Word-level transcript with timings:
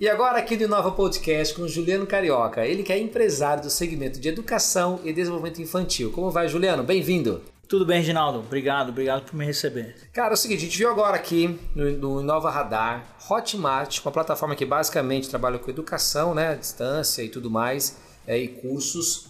E 0.00 0.08
agora 0.08 0.38
aqui 0.38 0.56
do 0.56 0.62
Inova 0.62 0.92
Podcast 0.92 1.52
com 1.52 1.62
o 1.62 1.68
Juliano 1.68 2.06
Carioca, 2.06 2.64
ele 2.64 2.84
que 2.84 2.92
é 2.92 2.98
empresário 3.00 3.64
do 3.64 3.68
segmento 3.68 4.20
de 4.20 4.28
educação 4.28 5.00
e 5.02 5.12
desenvolvimento 5.12 5.60
infantil. 5.60 6.12
Como 6.12 6.30
vai, 6.30 6.46
Juliano? 6.46 6.84
Bem-vindo. 6.84 7.42
Tudo 7.68 7.84
bem, 7.84 7.98
Reginaldo? 7.98 8.38
Obrigado, 8.38 8.90
obrigado 8.90 9.24
por 9.24 9.34
me 9.34 9.44
receber. 9.44 9.96
Cara, 10.12 10.30
é 10.30 10.34
o 10.34 10.36
seguinte, 10.36 10.58
a 10.58 10.62
gente 10.66 10.78
viu 10.78 10.88
agora 10.88 11.16
aqui 11.16 11.58
no, 11.74 11.90
no 11.90 12.20
Inova 12.20 12.48
Radar, 12.48 13.16
Hotmart, 13.28 14.00
uma 14.04 14.12
plataforma 14.12 14.54
que 14.54 14.64
basicamente 14.64 15.28
trabalha 15.28 15.58
com 15.58 15.68
educação, 15.68 16.32
né, 16.32 16.50
à 16.50 16.54
distância 16.54 17.20
e 17.20 17.28
tudo 17.28 17.50
mais, 17.50 17.96
é, 18.24 18.38
e 18.38 18.46
cursos. 18.46 19.26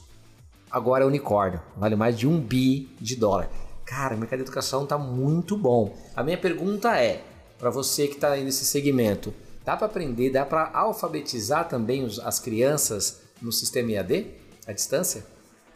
Agora 0.71 1.03
é 1.03 1.07
unicórnio, 1.07 1.63
vale 1.79 1.97
mais 1.97 2.19
de 2.19 2.27
um 2.27 2.39
bi 2.39 2.95
de 3.01 3.17
dólar. 3.17 3.49
Cara, 3.87 4.15
o 4.15 4.19
mercado 4.19 4.41
de 4.41 4.45
educação 4.45 4.85
está 4.85 4.99
muito 4.99 5.57
bom. 5.57 5.97
A 6.15 6.23
minha 6.23 6.37
pergunta 6.37 6.95
é, 6.95 7.23
para 7.59 7.71
você 7.71 8.07
que 8.07 8.17
está 8.17 8.33
aí 8.33 8.45
nesse 8.45 8.67
segmento, 8.67 9.33
Dá 9.69 9.77
para 9.77 9.87
aprender, 9.87 10.31
dá 10.31 10.47
para 10.47 10.71
alfabetizar 10.73 11.69
também 11.69 12.03
os, 12.03 12.19
as 12.21 12.41
crianças 12.41 13.21
no 13.39 13.53
sistema 13.53 13.93
IAD, 13.93 14.27
à 14.67 14.73
distância? 14.73 15.27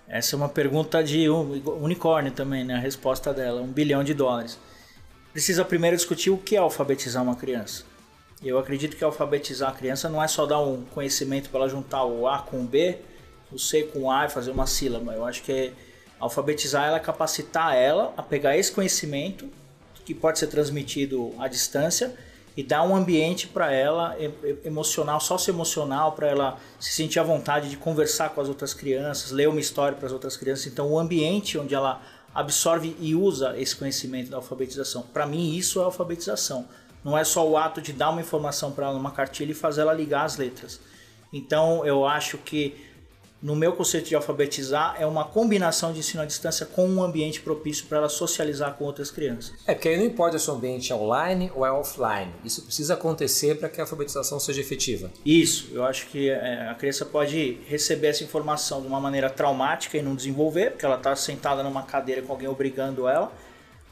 Essa 0.09 0.35
é 0.35 0.37
uma 0.39 0.49
pergunta 0.49 1.05
de 1.05 1.29
unicórnio 1.29 2.33
também, 2.33 2.65
né? 2.65 2.77
A 2.77 2.79
resposta 2.79 3.35
dela, 3.35 3.61
um 3.61 3.71
bilhão 3.71 4.03
de 4.03 4.15
dólares. 4.15 4.59
Precisa 5.31 5.63
primeiro 5.63 5.95
discutir 5.95 6.31
o 6.31 6.39
que 6.39 6.57
é 6.57 6.59
alfabetizar 6.59 7.23
uma 7.23 7.37
criança. 7.37 7.85
Eu 8.43 8.59
acredito 8.59 8.97
que 8.97 9.05
alfabetizar 9.05 9.69
a 9.69 9.75
criança 9.75 10.09
não 10.09 10.23
é 10.23 10.27
só 10.27 10.47
dar 10.47 10.63
um 10.63 10.87
conhecimento 10.87 11.51
para 11.51 11.61
ela 11.61 11.69
juntar 11.69 12.03
o 12.07 12.27
A 12.27 12.39
com 12.39 12.63
o 12.63 12.65
B, 12.65 12.97
o 13.53 13.59
C 13.59 13.83
com 13.83 14.05
o 14.05 14.11
A 14.11 14.25
e 14.25 14.31
fazer 14.31 14.53
uma 14.53 14.67
sílaba. 14.67 15.13
Eu 15.13 15.27
acho 15.27 15.43
que 15.43 15.53
é 15.53 15.73
alfabetizar 16.19 16.87
ela 16.87 16.97
é 16.97 17.01
capacitar 17.01 17.77
ela 17.77 18.15
a 18.17 18.23
pegar 18.23 18.57
esse 18.57 18.73
conhecimento 18.73 19.51
que 20.03 20.15
pode 20.15 20.39
ser 20.39 20.47
transmitido 20.47 21.35
à 21.39 21.47
distância 21.47 22.17
e 22.57 22.63
dar 22.63 22.83
um 22.83 22.95
ambiente 22.95 23.49
para 23.49 23.73
ela 23.73 24.17
emocional, 24.65 25.21
socioemocional, 25.21 26.13
para 26.13 26.29
ela 26.29 26.59
se 26.79 26.93
sentir 26.93 27.19
à 27.19 27.23
vontade 27.23 27.71
de 27.71 27.77
conversar 27.77 28.31
com 28.31 28.41
as 28.41 28.49
outras 28.49 28.75
crianças, 28.75 29.31
ler 29.31 29.49
uma 29.49 29.61
história 29.61 29.97
para 29.97 30.07
as 30.07 30.13
outras 30.13 30.37
crianças. 30.37 30.67
Então, 30.67 30.91
o 30.91 30.99
ambiente 30.99 31.57
onde 31.59 31.75
ela 31.75 32.03
absorve 32.35 32.97
e 33.01 33.15
usa 33.15 33.59
esse 33.59 33.77
conhecimento 33.77 34.31
da 34.31 34.37
alfabetização. 34.37 35.03
Para 35.03 35.27
mim, 35.27 35.55
isso 35.55 35.81
é 35.81 35.85
alfabetização. 35.85 36.67
Não 37.05 37.17
é 37.17 37.25
só 37.25 37.47
o 37.47 37.57
ato 37.57 37.81
de 37.81 37.93
dar 37.93 38.11
uma 38.11 38.21
informação 38.21 38.71
para 38.73 38.87
ela 38.87 38.95
numa 38.95 39.11
cartilha 39.11 39.51
e 39.51 39.55
fazer 39.55 39.83
ela 39.83 39.93
ligar 39.93 40.25
as 40.25 40.37
letras. 40.37 40.81
Então, 41.33 41.85
eu 41.85 42.07
acho 42.07 42.39
que 42.39 42.92
no 43.43 43.57
meu 43.57 43.73
conceito 43.73 44.09
de 44.09 44.15
alfabetizar, 44.15 44.95
é 44.99 45.05
uma 45.05 45.25
combinação 45.25 45.93
de 45.93 45.99
ensino 45.99 46.23
à 46.23 46.27
distância 46.27 46.65
com 46.65 46.87
um 46.89 47.03
ambiente 47.03 47.41
propício 47.41 47.87
para 47.87 47.99
ela 47.99 48.09
socializar 48.09 48.75
com 48.75 48.85
outras 48.85 49.11
crianças. 49.11 49.53
É, 49.67 49.75
porque 49.75 49.89
aí 49.89 49.97
não 49.97 50.05
importa 50.05 50.39
se 50.39 50.49
o 50.49 50.55
ambiente 50.55 50.93
é 50.93 50.95
online 50.95 51.51
ou 51.55 51.67
é 51.67 51.73
offline. 51.73 52.33
Isso 52.45 52.63
precisa 52.63 52.95
acontecer 52.95 53.59
para 53.59 53.69
que 53.69 53.81
a 53.81 53.85
alfabetização 53.85 54.39
seja 54.39 54.61
efetiva. 54.61 55.11
Isso, 55.27 55.71
eu 55.73 55.85
acho 55.85 56.07
que 56.07 56.31
é, 56.31 56.69
a 56.71 56.75
criança 56.75 57.05
pode 57.05 57.59
receber 57.67 58.09
essa 58.09 58.23
informação 58.23 58.81
de 58.81 58.87
uma 58.87 59.01
maneira 59.01 59.29
traumática 59.29 59.99
e 59.99 60.03
não 60.03 60.15
desenvolver, 60.15 60.71
porque 60.71 60.87
ela 60.87 60.97
está 60.97 61.17
sentada 61.17 61.65
numa 61.65 61.83
cadeira 61.83 62.23
com 62.23 62.33
alguém 62.33 62.49
obrigando 62.49 63.09
ela, 63.09 63.33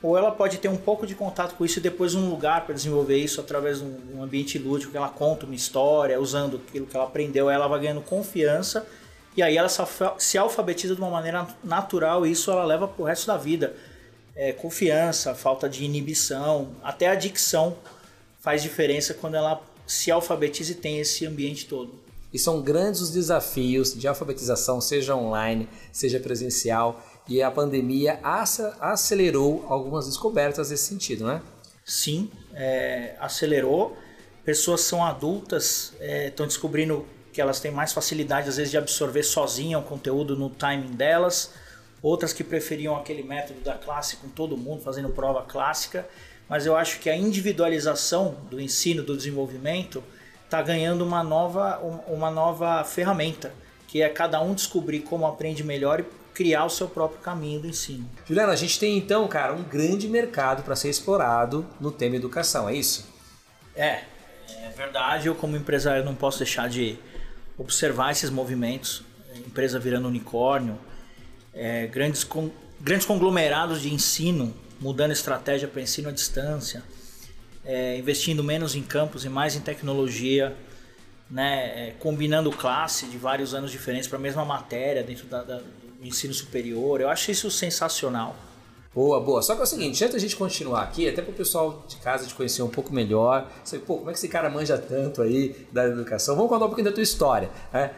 ou 0.01 0.17
ela 0.17 0.31
pode 0.31 0.59
ter 0.59 0.69
um 0.69 0.77
pouco 0.77 1.07
de 1.07 1.15
contato 1.15 1.57
com 1.57 1.65
isso 1.65 1.79
e 1.79 1.83
depois 1.83 2.15
um 2.15 2.31
lugar 2.31 2.65
para 2.65 2.75
desenvolver 2.75 3.17
isso 3.17 3.41
através 3.41 3.81
de 3.81 3.85
um 3.85 4.23
ambiente 4.23 4.59
lúdico 4.59 4.93
que 4.93 4.97
ela 4.97 5.09
conta 5.09 5.45
uma 5.45 5.55
história, 5.55 6.19
usando 6.21 6.63
aquilo 6.69 6.87
que 6.87 6.97
ela 6.97 7.07
aprendeu, 7.07 7.51
ela 7.51 7.67
vai 7.67 7.81
ganhando 7.81 8.01
confiança 8.01 8.87
e 9.37 9.43
aí 9.43 9.57
ela 9.57 9.69
se 10.19 10.37
alfabetiza 10.37 10.95
de 10.95 11.01
uma 11.01 11.11
maneira 11.11 11.47
natural 11.63 12.27
e 12.27 12.33
isso 12.33 12.51
ela 12.51 12.65
leva 12.65 12.89
pro 12.89 13.05
resto 13.05 13.27
da 13.27 13.37
vida. 13.37 13.75
É, 14.35 14.53
confiança, 14.53 15.35
falta 15.35 15.69
de 15.69 15.85
inibição, 15.85 16.71
até 16.83 17.09
a 17.09 17.15
dicção 17.15 17.77
faz 18.41 18.63
diferença 18.63 19.15
quando 19.15 19.35
ela 19.35 19.63
se 19.87 20.11
alfabetiza 20.11 20.73
e 20.73 20.75
tem 20.75 20.99
esse 20.99 21.27
ambiente 21.27 21.67
todo. 21.67 21.93
E 22.33 22.39
são 22.39 22.63
grandes 22.63 23.01
os 23.01 23.11
desafios 23.11 23.93
de 23.93 24.07
alfabetização, 24.07 24.81
seja 24.81 25.17
online, 25.17 25.69
seja 25.93 26.21
presencial, 26.21 27.05
e 27.29 27.43
a 27.43 27.51
pandemia 27.51 28.21
acelerou 28.81 29.65
algumas 29.69 30.07
descobertas 30.07 30.71
nesse 30.71 30.85
sentido, 30.85 31.27
né? 31.27 31.43
Sim, 31.85 32.31
é, 32.55 33.17
acelerou. 33.19 33.97
Pessoas 34.45 34.81
são 34.83 35.05
adultas, 35.05 35.93
estão 36.01 36.45
é, 36.45 36.49
descobrindo 36.49 37.05
que 37.33 37.41
elas 37.41 37.61
têm 37.61 37.71
mais 37.71 37.93
facilidade 37.93 38.49
às 38.49 38.57
vezes 38.57 38.71
de 38.71 38.79
absorver 38.79 39.23
sozinha 39.23 39.79
o 39.79 39.83
conteúdo 39.83 40.37
no 40.37 40.51
timing 40.51 40.93
delas, 40.93 41.53
outras 42.03 42.33
que 42.33 42.43
preferiam 42.43 42.97
aquele 42.97 43.23
método 43.23 43.61
da 43.61 43.75
classe 43.75 44.17
com 44.17 44.29
todo 44.29 44.57
mundo 44.57 44.83
fazendo 44.83 45.09
prova 45.11 45.43
clássica, 45.43 46.07
mas 46.49 46.67
eu 46.67 46.77
acho 46.77 46.99
que 46.99 47.09
a 47.09 47.17
individualização 47.17 48.37
do 48.51 48.61
ensino, 48.61 49.03
do 49.03 49.17
desenvolvimento, 49.17 50.03
está 50.45 50.61
ganhando 50.61 51.05
uma 51.05 51.23
nova, 51.23 51.79
uma 52.09 52.31
nova 52.31 52.83
ferramenta, 52.83 53.53
que 53.87 54.03
é 54.03 54.09
cada 54.09 54.41
um 54.41 54.53
descobrir 54.53 55.01
como 55.01 55.27
aprende 55.27 55.63
melhor 55.63 56.01
e 56.01 56.05
criar 56.35 56.65
o 56.65 56.71
seu 56.71 56.89
próprio 56.89 57.21
caminho 57.21 57.61
do 57.61 57.69
ensino. 57.69 58.09
Juliana, 58.27 58.53
a 58.53 58.57
gente 58.57 58.79
tem 58.81 58.99
então, 58.99 59.29
cara, 59.29 59.53
um 59.53 59.63
grande 59.63 60.09
mercado 60.09 60.63
para 60.63 60.75
ser 60.75 60.89
explorado 60.89 61.65
no 61.81 61.93
tema 61.93 62.17
educação, 62.17 62.69
é 62.69 62.75
isso? 62.75 63.09
É, 63.77 64.03
é 64.49 64.71
verdade. 64.77 65.29
Eu 65.29 65.35
como 65.37 65.57
empresário 65.57 66.05
não 66.05 66.15
posso 66.15 66.39
deixar 66.39 66.69
de 66.69 66.99
observar 67.61 68.11
esses 68.11 68.31
movimentos, 68.31 69.03
empresa 69.47 69.79
virando 69.79 70.09
unicórnio, 70.09 70.79
é, 71.53 71.87
grandes, 71.87 72.25
con 72.25 72.51
grandes 72.81 73.07
conglomerados 73.07 73.83
de 73.83 73.93
ensino 73.93 74.55
mudando 74.81 75.13
estratégia 75.13 75.69
para 75.69 75.83
ensino 75.83 76.09
à 76.09 76.13
distância, 76.13 76.83
é, 77.63 77.99
investindo 77.99 78.43
menos 78.43 78.75
em 78.75 78.83
campos 78.83 79.27
e 79.27 79.29
mais 79.29 79.55
em 79.55 79.61
tecnologia, 79.61 80.57
né, 81.31 81.89
é, 81.89 81.95
combinando 81.99 82.51
classe 82.51 83.07
de 83.07 83.19
vários 83.19 83.53
anos 83.53 83.71
diferentes 83.71 84.09
para 84.09 84.17
a 84.17 84.21
mesma 84.21 84.45
matéria 84.45 85.03
dentro 85.03 85.27
da, 85.27 85.43
da, 85.43 85.59
do 85.59 85.67
ensino 86.03 86.33
superior. 86.33 87.03
Eu 87.03 87.11
acho 87.11 87.31
isso 87.31 87.51
sensacional. 87.51 88.35
Boa, 88.93 89.21
boa. 89.21 89.41
Só 89.41 89.55
que 89.55 89.61
é 89.61 89.63
o 89.63 89.67
seguinte, 89.67 90.03
antes 90.03 90.15
da 90.15 90.21
gente 90.21 90.35
continuar 90.35 90.83
aqui, 90.83 91.09
até 91.09 91.23
para 91.23 91.31
o 91.31 91.35
pessoal 91.35 91.85
de 91.87 91.97
casa 91.97 92.27
te 92.27 92.35
conhecer 92.35 92.63
um 92.63 92.69
pouco 92.69 92.93
melhor, 92.93 93.49
você, 93.63 93.79
pô, 93.79 93.99
como 93.99 94.11
é 94.11 94.13
que 94.13 94.19
esse 94.19 94.29
cara 94.29 94.51
manja 94.51 94.77
tanto 94.77 95.23
aí 95.23 95.55
da 95.71 95.87
educação? 95.87 96.35
Vamos 96.35 96.51
contar 96.51 96.65
um 96.65 96.69
pouquinho 96.69 96.89
da 96.89 96.93
tua 96.93 97.03
história. 97.03 97.51
Né? 97.73 97.93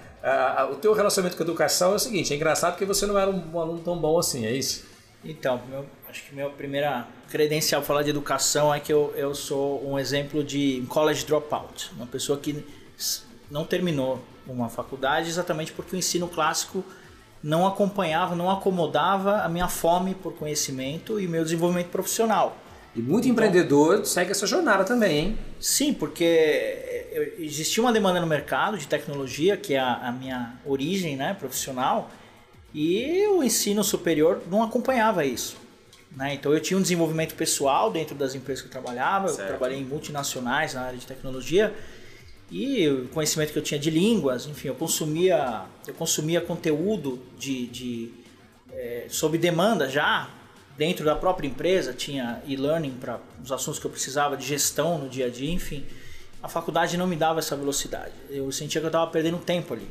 o 0.71 0.77
teu 0.77 0.93
relacionamento 0.93 1.37
com 1.37 1.43
a 1.43 1.47
educação 1.47 1.93
é 1.93 1.95
o 1.97 1.99
seguinte, 1.99 2.33
é 2.33 2.37
engraçado 2.37 2.75
porque 2.75 2.85
você 2.85 3.07
não 3.07 3.19
era 3.19 3.29
um 3.29 3.59
aluno 3.59 3.81
tão 3.81 3.99
bom 3.99 4.21
assim, 4.21 4.47
é 4.47 4.53
isso? 4.53 4.85
Então, 5.25 5.61
meu, 5.69 5.85
acho 6.09 6.25
que 6.25 6.35
minha 6.35 6.49
primeira 6.49 7.09
credencial 7.29 7.81
para 7.81 7.89
falar 7.89 8.03
de 8.05 8.11
educação 8.11 8.73
é 8.73 8.79
que 8.79 8.93
eu, 8.93 9.13
eu 9.17 9.35
sou 9.35 9.85
um 9.85 9.99
exemplo 9.99 10.45
de 10.45 10.85
college 10.89 11.25
dropout, 11.25 11.91
uma 11.97 12.07
pessoa 12.07 12.39
que 12.39 12.65
não 13.51 13.65
terminou 13.65 14.21
uma 14.47 14.69
faculdade 14.69 15.29
exatamente 15.29 15.73
porque 15.73 15.97
o 15.97 15.99
ensino 15.99 16.29
clássico 16.29 16.85
não 17.43 17.67
acompanhava, 17.67 18.35
não 18.37 18.51
acomodava 18.51 19.43
a 19.43 19.49
minha 19.49 19.69
fome 19.69 20.15
por 20.15 20.35
conhecimento 20.35 21.19
e 21.19 21.27
meu 21.27 21.43
desenvolvimento 21.43 21.89
profissional. 21.89 22.57
E 22.95 23.01
muito 23.01 23.27
então, 23.27 23.33
empreendedor 23.33 24.05
segue 24.05 24.31
essa 24.31 24.47
jornada 24.47 24.85
também, 24.85 25.19
hein? 25.19 25.39
Sim, 25.59 25.95
porque 25.95 26.25
eh, 26.25 27.33
existia 27.39 27.83
uma 27.83 27.93
demanda 27.93 28.21
no 28.21 28.27
mercado 28.27 28.77
de 28.77 28.87
tecnologia, 28.87 29.57
que 29.57 29.75
é 29.75 29.79
a, 29.79 29.95
a 30.09 30.13
minha 30.13 30.55
origem 30.65 31.17
né, 31.17 31.35
profissional, 31.35 32.11
e 32.75 33.27
o 33.29 33.43
ensino 33.43 33.83
superior 33.83 34.43
não 34.51 34.63
acompanhava 34.63 35.25
isso. 35.25 35.57
Né? 36.15 36.35
Então 36.35 36.53
eu 36.53 36.61
tinha 36.61 36.77
um 36.79 36.83
desenvolvimento 36.83 37.35
pessoal 37.35 37.91
dentro 37.91 38.15
das 38.15 38.35
empresas 38.35 38.63
que 38.63 38.69
eu 38.69 38.73
trabalhava, 38.73 39.29
certo. 39.29 39.41
eu 39.41 39.47
trabalhei 39.49 39.79
em 39.79 39.85
multinacionais 39.85 40.75
na 40.75 40.83
área 40.83 40.99
de 40.99 41.07
tecnologia, 41.07 41.75
e 42.53 42.87
o 42.87 43.09
conhecimento 43.09 43.51
que 43.51 43.59
eu 43.59 43.63
tinha 43.63 43.81
de 43.81 43.89
línguas, 43.89 44.47
enfim, 44.47 44.69
eu 44.69 44.75
consumia, 44.75 45.63
eu 45.87 45.95
consumia 45.95 46.39
conteúdo 46.39 47.19
de, 47.39 47.67
de 47.67 48.13
é, 48.71 49.07
sob 49.09 49.39
demanda 49.39 49.89
já 49.89 50.29
dentro 50.77 51.03
da 51.03 51.17
própria 51.17 51.49
empresa, 51.49 51.95
tinha 51.95 52.43
e-learning 52.47 52.91
para 53.01 53.19
os 53.43 53.51
assuntos 53.51 53.81
que 53.81 53.87
eu 53.87 53.91
precisava 53.91 54.37
de 54.37 54.45
gestão 54.45 54.99
no 54.99 55.09
dia 55.09 55.27
a 55.27 55.31
dia, 55.31 55.51
enfim. 55.51 55.87
A 56.43 56.49
faculdade 56.49 56.99
não 56.99 57.07
me 57.07 57.17
dava 57.17 57.39
essa 57.39 57.57
velocidade. 57.57 58.13
Eu 58.29 58.53
sentia 58.53 58.83
que 58.83 58.85
eu 58.85 58.89
estava 58.89 59.11
perdendo 59.11 59.39
tempo 59.39 59.73
ali. 59.73 59.89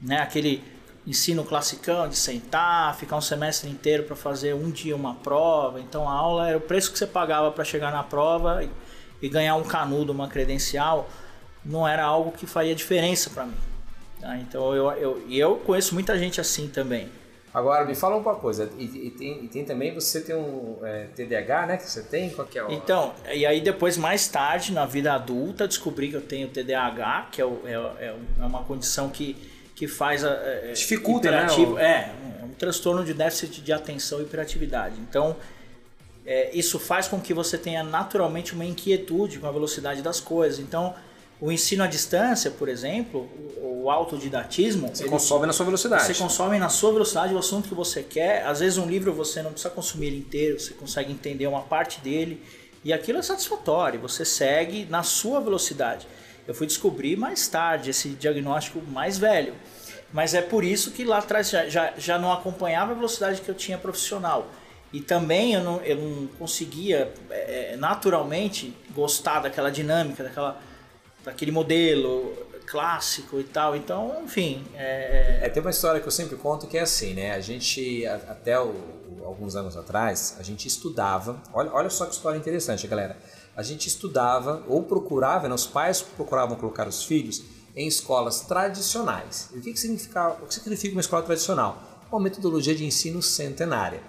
Né? 0.00 0.18
Aquele 0.18 0.62
ensino 1.04 1.44
classicão 1.44 2.08
de 2.08 2.14
sentar, 2.14 2.94
ficar 2.96 3.16
um 3.16 3.20
semestre 3.20 3.68
inteiro 3.68 4.04
para 4.04 4.14
fazer 4.14 4.54
um 4.54 4.70
dia 4.70 4.94
uma 4.94 5.16
prova. 5.16 5.80
Então 5.80 6.08
a 6.08 6.12
aula 6.12 6.48
era 6.48 6.56
o 6.56 6.60
preço 6.60 6.92
que 6.92 6.98
você 6.98 7.06
pagava 7.06 7.50
para 7.50 7.64
chegar 7.64 7.90
na 7.90 8.04
prova 8.04 8.62
e, 8.62 8.70
e 9.20 9.28
ganhar 9.28 9.56
um 9.56 9.64
canudo, 9.64 10.12
uma 10.12 10.28
credencial 10.28 11.10
não 11.64 11.86
era 11.86 12.04
algo 12.04 12.32
que 12.32 12.46
faria 12.46 12.74
diferença 12.74 13.30
para 13.30 13.46
mim. 13.46 13.56
Tá? 14.20 14.36
Então 14.38 14.74
eu, 14.74 14.90
eu, 14.92 15.26
eu 15.30 15.56
conheço 15.56 15.94
muita 15.94 16.18
gente 16.18 16.40
assim 16.40 16.68
também. 16.68 17.08
Agora, 17.54 17.84
me 17.84 17.94
fala 17.94 18.16
uma 18.16 18.34
coisa, 18.34 18.68
e, 18.76 18.84
e, 18.84 19.10
tem, 19.12 19.44
e 19.44 19.46
tem, 19.46 19.64
também, 19.64 19.94
você 19.94 20.20
tem 20.20 20.34
um 20.34 20.76
é, 20.82 21.06
TDAH, 21.14 21.66
né, 21.66 21.76
que 21.76 21.88
você 21.88 22.02
tem? 22.02 22.30
Qual 22.30 22.44
que 22.48 22.58
é 22.58 22.64
o... 22.64 22.72
Então, 22.72 23.14
e 23.32 23.46
aí 23.46 23.60
depois, 23.60 23.96
mais 23.96 24.26
tarde, 24.26 24.72
na 24.72 24.84
vida 24.84 25.12
adulta, 25.12 25.68
descobri 25.68 26.08
que 26.08 26.16
eu 26.16 26.20
tenho 26.20 26.48
TDAH, 26.48 27.28
que 27.30 27.40
é, 27.40 27.44
o, 27.44 27.60
é, 27.64 28.06
é, 28.06 28.16
é 28.40 28.44
uma 28.44 28.64
condição 28.64 29.08
que, 29.08 29.36
que 29.72 29.86
faz... 29.86 30.24
A, 30.24 30.30
é, 30.30 30.72
Dificulta, 30.72 31.30
né? 31.30 31.46
O... 31.46 31.78
É, 31.78 32.12
um 32.42 32.48
transtorno 32.54 33.04
de 33.04 33.14
déficit 33.14 33.62
de 33.62 33.72
atenção 33.72 34.18
e 34.18 34.24
hiperatividade. 34.24 34.96
Então, 35.08 35.36
é, 36.26 36.50
isso 36.52 36.80
faz 36.80 37.06
com 37.06 37.20
que 37.20 37.32
você 37.32 37.56
tenha 37.56 37.84
naturalmente 37.84 38.52
uma 38.52 38.64
inquietude 38.64 39.38
com 39.38 39.46
a 39.46 39.52
velocidade 39.52 40.02
das 40.02 40.18
coisas. 40.18 40.58
Então, 40.58 40.92
O 41.44 41.52
ensino 41.52 41.84
à 41.84 41.86
distância, 41.86 42.50
por 42.50 42.70
exemplo, 42.70 43.28
o, 43.58 43.82
o 43.82 43.90
autodidatismo. 43.90 44.88
Você 44.88 45.06
consome 45.06 45.46
na 45.46 45.52
sua 45.52 45.66
velocidade. 45.66 46.04
Você 46.04 46.14
consome 46.14 46.58
na 46.58 46.70
sua 46.70 46.90
velocidade 46.90 47.34
o 47.34 47.38
assunto 47.38 47.68
que 47.68 47.74
você 47.74 48.02
quer. 48.02 48.46
Às 48.46 48.60
vezes 48.60 48.78
um 48.78 48.86
livro 48.86 49.12
você 49.12 49.42
não 49.42 49.50
precisa 49.50 49.68
consumir 49.68 50.06
ele 50.06 50.16
inteiro, 50.20 50.58
você 50.58 50.72
consegue 50.72 51.12
entender 51.12 51.46
uma 51.46 51.60
parte 51.60 52.00
dele. 52.00 52.42
E 52.82 52.94
aquilo 52.94 53.18
é 53.18 53.22
satisfatório, 53.22 54.00
você 54.00 54.24
segue 54.24 54.86
na 54.88 55.02
sua 55.02 55.38
velocidade. 55.38 56.06
Eu 56.48 56.54
fui 56.54 56.66
descobrir 56.66 57.14
mais 57.14 57.46
tarde 57.46 57.90
esse 57.90 58.08
diagnóstico 58.08 58.80
mais 58.80 59.18
velho. 59.18 59.52
Mas 60.14 60.32
é 60.32 60.40
por 60.40 60.64
isso 60.64 60.92
que 60.92 61.04
lá 61.04 61.18
atrás 61.18 61.50
já, 61.50 61.68
já, 61.68 61.92
já 61.98 62.18
não 62.18 62.32
acompanhava 62.32 62.92
a 62.92 62.94
velocidade 62.94 63.42
que 63.42 63.50
eu 63.50 63.54
tinha 63.54 63.76
profissional. 63.76 64.48
E 64.90 64.98
também 64.98 65.52
eu 65.52 65.62
não, 65.62 65.82
eu 65.82 65.96
não 65.96 66.26
conseguia 66.38 67.12
é, 67.28 67.76
naturalmente 67.76 68.74
gostar 68.94 69.40
daquela 69.40 69.70
dinâmica, 69.70 70.24
daquela, 70.24 70.58
daquele 71.24 71.50
modelo 71.50 72.32
clássico 72.66 73.40
e 73.40 73.44
tal. 73.44 73.74
Então, 73.74 74.22
enfim. 74.24 74.64
É... 74.74 75.40
é, 75.42 75.48
tem 75.48 75.60
uma 75.60 75.70
história 75.70 76.00
que 76.00 76.06
eu 76.06 76.12
sempre 76.12 76.36
conto 76.36 76.66
que 76.66 76.76
é 76.76 76.82
assim, 76.82 77.14
né? 77.14 77.32
A 77.32 77.40
gente, 77.40 78.06
até 78.06 78.60
o, 78.60 78.74
alguns 79.24 79.56
anos 79.56 79.76
atrás, 79.76 80.36
a 80.38 80.42
gente 80.42 80.68
estudava. 80.68 81.42
Olha, 81.52 81.72
olha 81.72 81.90
só 81.90 82.06
que 82.06 82.12
história 82.12 82.38
interessante, 82.38 82.86
galera. 82.86 83.16
A 83.56 83.62
gente 83.62 83.86
estudava 83.86 84.64
ou 84.68 84.82
procurava, 84.82 85.48
né, 85.48 85.54
os 85.54 85.66
pais 85.66 86.02
procuravam 86.02 86.56
colocar 86.56 86.88
os 86.88 87.04
filhos 87.04 87.42
em 87.76 87.86
escolas 87.86 88.40
tradicionais. 88.40 89.50
E 89.54 89.58
o 89.58 89.60
que, 89.60 89.72
que, 89.72 89.78
significa, 89.78 90.30
o 90.42 90.46
que 90.46 90.54
significa 90.54 90.94
uma 90.94 91.00
escola 91.00 91.22
tradicional? 91.22 92.06
Uma 92.10 92.20
metodologia 92.20 92.74
de 92.74 92.84
ensino 92.84 93.22
centenária. 93.22 94.02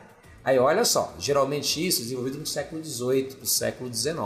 Aí 0.43 0.59
olha 0.59 0.85
só, 0.85 1.13
geralmente 1.17 1.85
isso 1.85 2.01
é 2.01 2.03
desenvolvido 2.03 2.37
no 2.37 2.45
século 2.45 2.83
XVIII, 2.83 3.37
no 3.39 3.45
século 3.47 3.91
XIX. 3.91 4.17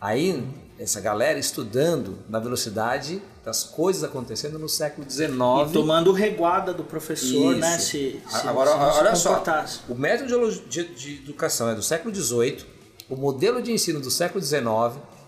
Aí 0.00 0.44
essa 0.78 1.00
galera 1.00 1.38
estudando 1.38 2.18
na 2.28 2.38
velocidade 2.38 3.22
das 3.44 3.62
coisas 3.62 4.02
acontecendo 4.02 4.58
no 4.58 4.68
século 4.68 5.08
XIX. 5.08 5.30
E 5.68 5.72
tomando 5.72 6.12
reguada 6.12 6.72
do 6.72 6.82
professor, 6.82 7.54
né, 7.56 7.58
Isso. 7.58 7.60
né? 7.60 7.78
Se, 7.78 8.22
se, 8.28 8.48
Agora, 8.48 8.70
se 8.70 8.98
olha 8.98 9.14
só, 9.14 9.42
o 9.88 9.94
método 9.94 10.50
de, 10.50 10.60
de, 10.62 10.94
de, 10.94 11.14
educação 11.22 11.68
é 11.68 11.74
do 11.74 11.82
século 11.82 12.14
XVIII, 12.14 12.64
o 13.08 13.16
modelo 13.16 13.62
de 13.62 13.70
ensino 13.70 14.00
do 14.00 14.10
século 14.10 14.42
XIX, 14.42 14.64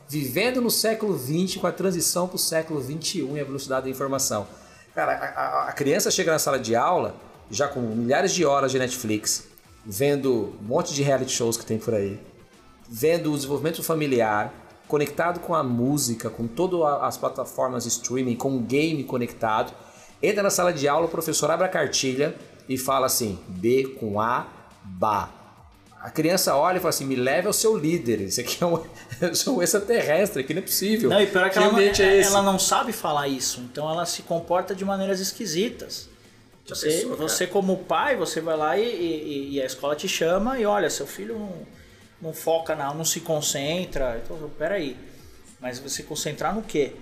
vivendo 0.08 0.60
no 0.60 0.70
século 0.70 1.16
XX 1.18 1.60
com 1.60 1.66
a 1.66 1.72
transição 1.72 2.26
para 2.26 2.36
o 2.36 2.38
século 2.38 2.82
XXI 2.82 3.28
e 3.34 3.40
a 3.40 3.44
velocidade 3.44 3.84
da 3.84 3.90
informação. 3.90 4.46
Cara, 4.94 5.12
a, 5.12 5.68
a, 5.68 5.72
criança 5.72 6.10
chega 6.10 6.32
na 6.32 6.38
sala 6.38 6.58
de 6.58 6.74
aula 6.74 7.14
já 7.50 7.68
com 7.68 7.80
milhares 7.80 8.32
de 8.32 8.44
horas 8.44 8.72
de 8.72 8.78
Netflix, 8.78 9.44
vendo 9.84 10.56
um 10.60 10.64
monte 10.64 10.94
de 10.94 11.02
reality 11.02 11.32
shows 11.32 11.56
que 11.56 11.66
tem 11.66 11.78
por 11.78 11.94
aí, 11.94 12.18
vendo 12.88 13.30
o 13.30 13.36
desenvolvimento 13.36 13.82
familiar, 13.82 14.52
conectado 14.88 15.40
com 15.40 15.54
a 15.54 15.62
música, 15.62 16.30
com 16.30 16.46
todas 16.46 16.80
as 17.02 17.16
plataformas 17.16 17.84
de 17.84 17.90
streaming, 17.90 18.36
com 18.36 18.56
o 18.56 18.60
game 18.60 19.02
conectado. 19.04 19.72
Entra 20.22 20.42
na 20.42 20.50
sala 20.50 20.72
de 20.72 20.88
aula, 20.88 21.06
o 21.06 21.10
professor 21.10 21.50
abre 21.50 21.66
a 21.66 21.68
cartilha 21.68 22.34
e 22.68 22.78
fala 22.78 23.06
assim: 23.06 23.38
B 23.48 23.96
com 23.98 24.20
A, 24.20 24.46
Ba. 24.82 25.30
A 26.00 26.10
criança 26.10 26.54
olha 26.54 26.76
e 26.76 26.80
fala 26.80 26.90
assim: 26.90 27.04
me 27.04 27.16
leve 27.16 27.46
ao 27.46 27.52
seu 27.52 27.76
líder. 27.76 28.20
Isso 28.20 28.40
aqui 28.40 28.62
é 28.62 28.66
um, 28.66 28.76
é 29.20 29.50
um 29.50 29.62
extraterrestre, 29.62 30.42
aqui 30.42 30.54
não 30.54 30.60
é 30.60 30.64
possível. 30.64 31.10
Não, 31.10 31.20
e 31.20 31.26
pior 31.26 31.46
é 31.46 31.50
que, 31.50 31.58
que 31.58 31.58
ela, 31.58 31.72
não, 31.72 31.78
é 31.80 32.20
ela 32.20 32.42
não 32.42 32.58
sabe 32.58 32.92
falar 32.92 33.28
isso, 33.28 33.60
então 33.60 33.90
ela 33.90 34.06
se 34.06 34.22
comporta 34.22 34.74
de 34.74 34.84
maneiras 34.84 35.20
esquisitas. 35.20 36.08
Você, 36.66 36.86
pessoa, 36.86 37.16
você 37.16 37.46
como 37.46 37.76
pai, 37.78 38.16
você 38.16 38.40
vai 38.40 38.56
lá 38.56 38.76
e, 38.76 38.82
e, 38.82 39.54
e, 39.54 39.62
a 39.62 39.66
escola 39.66 39.94
te 39.94 40.08
chama 40.08 40.58
e 40.58 40.66
olha, 40.66 40.90
seu 40.90 41.06
filho 41.06 41.38
não 41.38 41.52
não 42.20 42.32
foca, 42.32 42.74
não, 42.74 42.94
não 42.94 43.04
se 43.04 43.20
concentra. 43.20 44.20
Então, 44.24 44.50
peraí, 44.58 44.96
mas 45.60 45.78
você 45.78 46.02
concentrar 46.02 46.54
no 46.54 46.62
quê? 46.62 46.92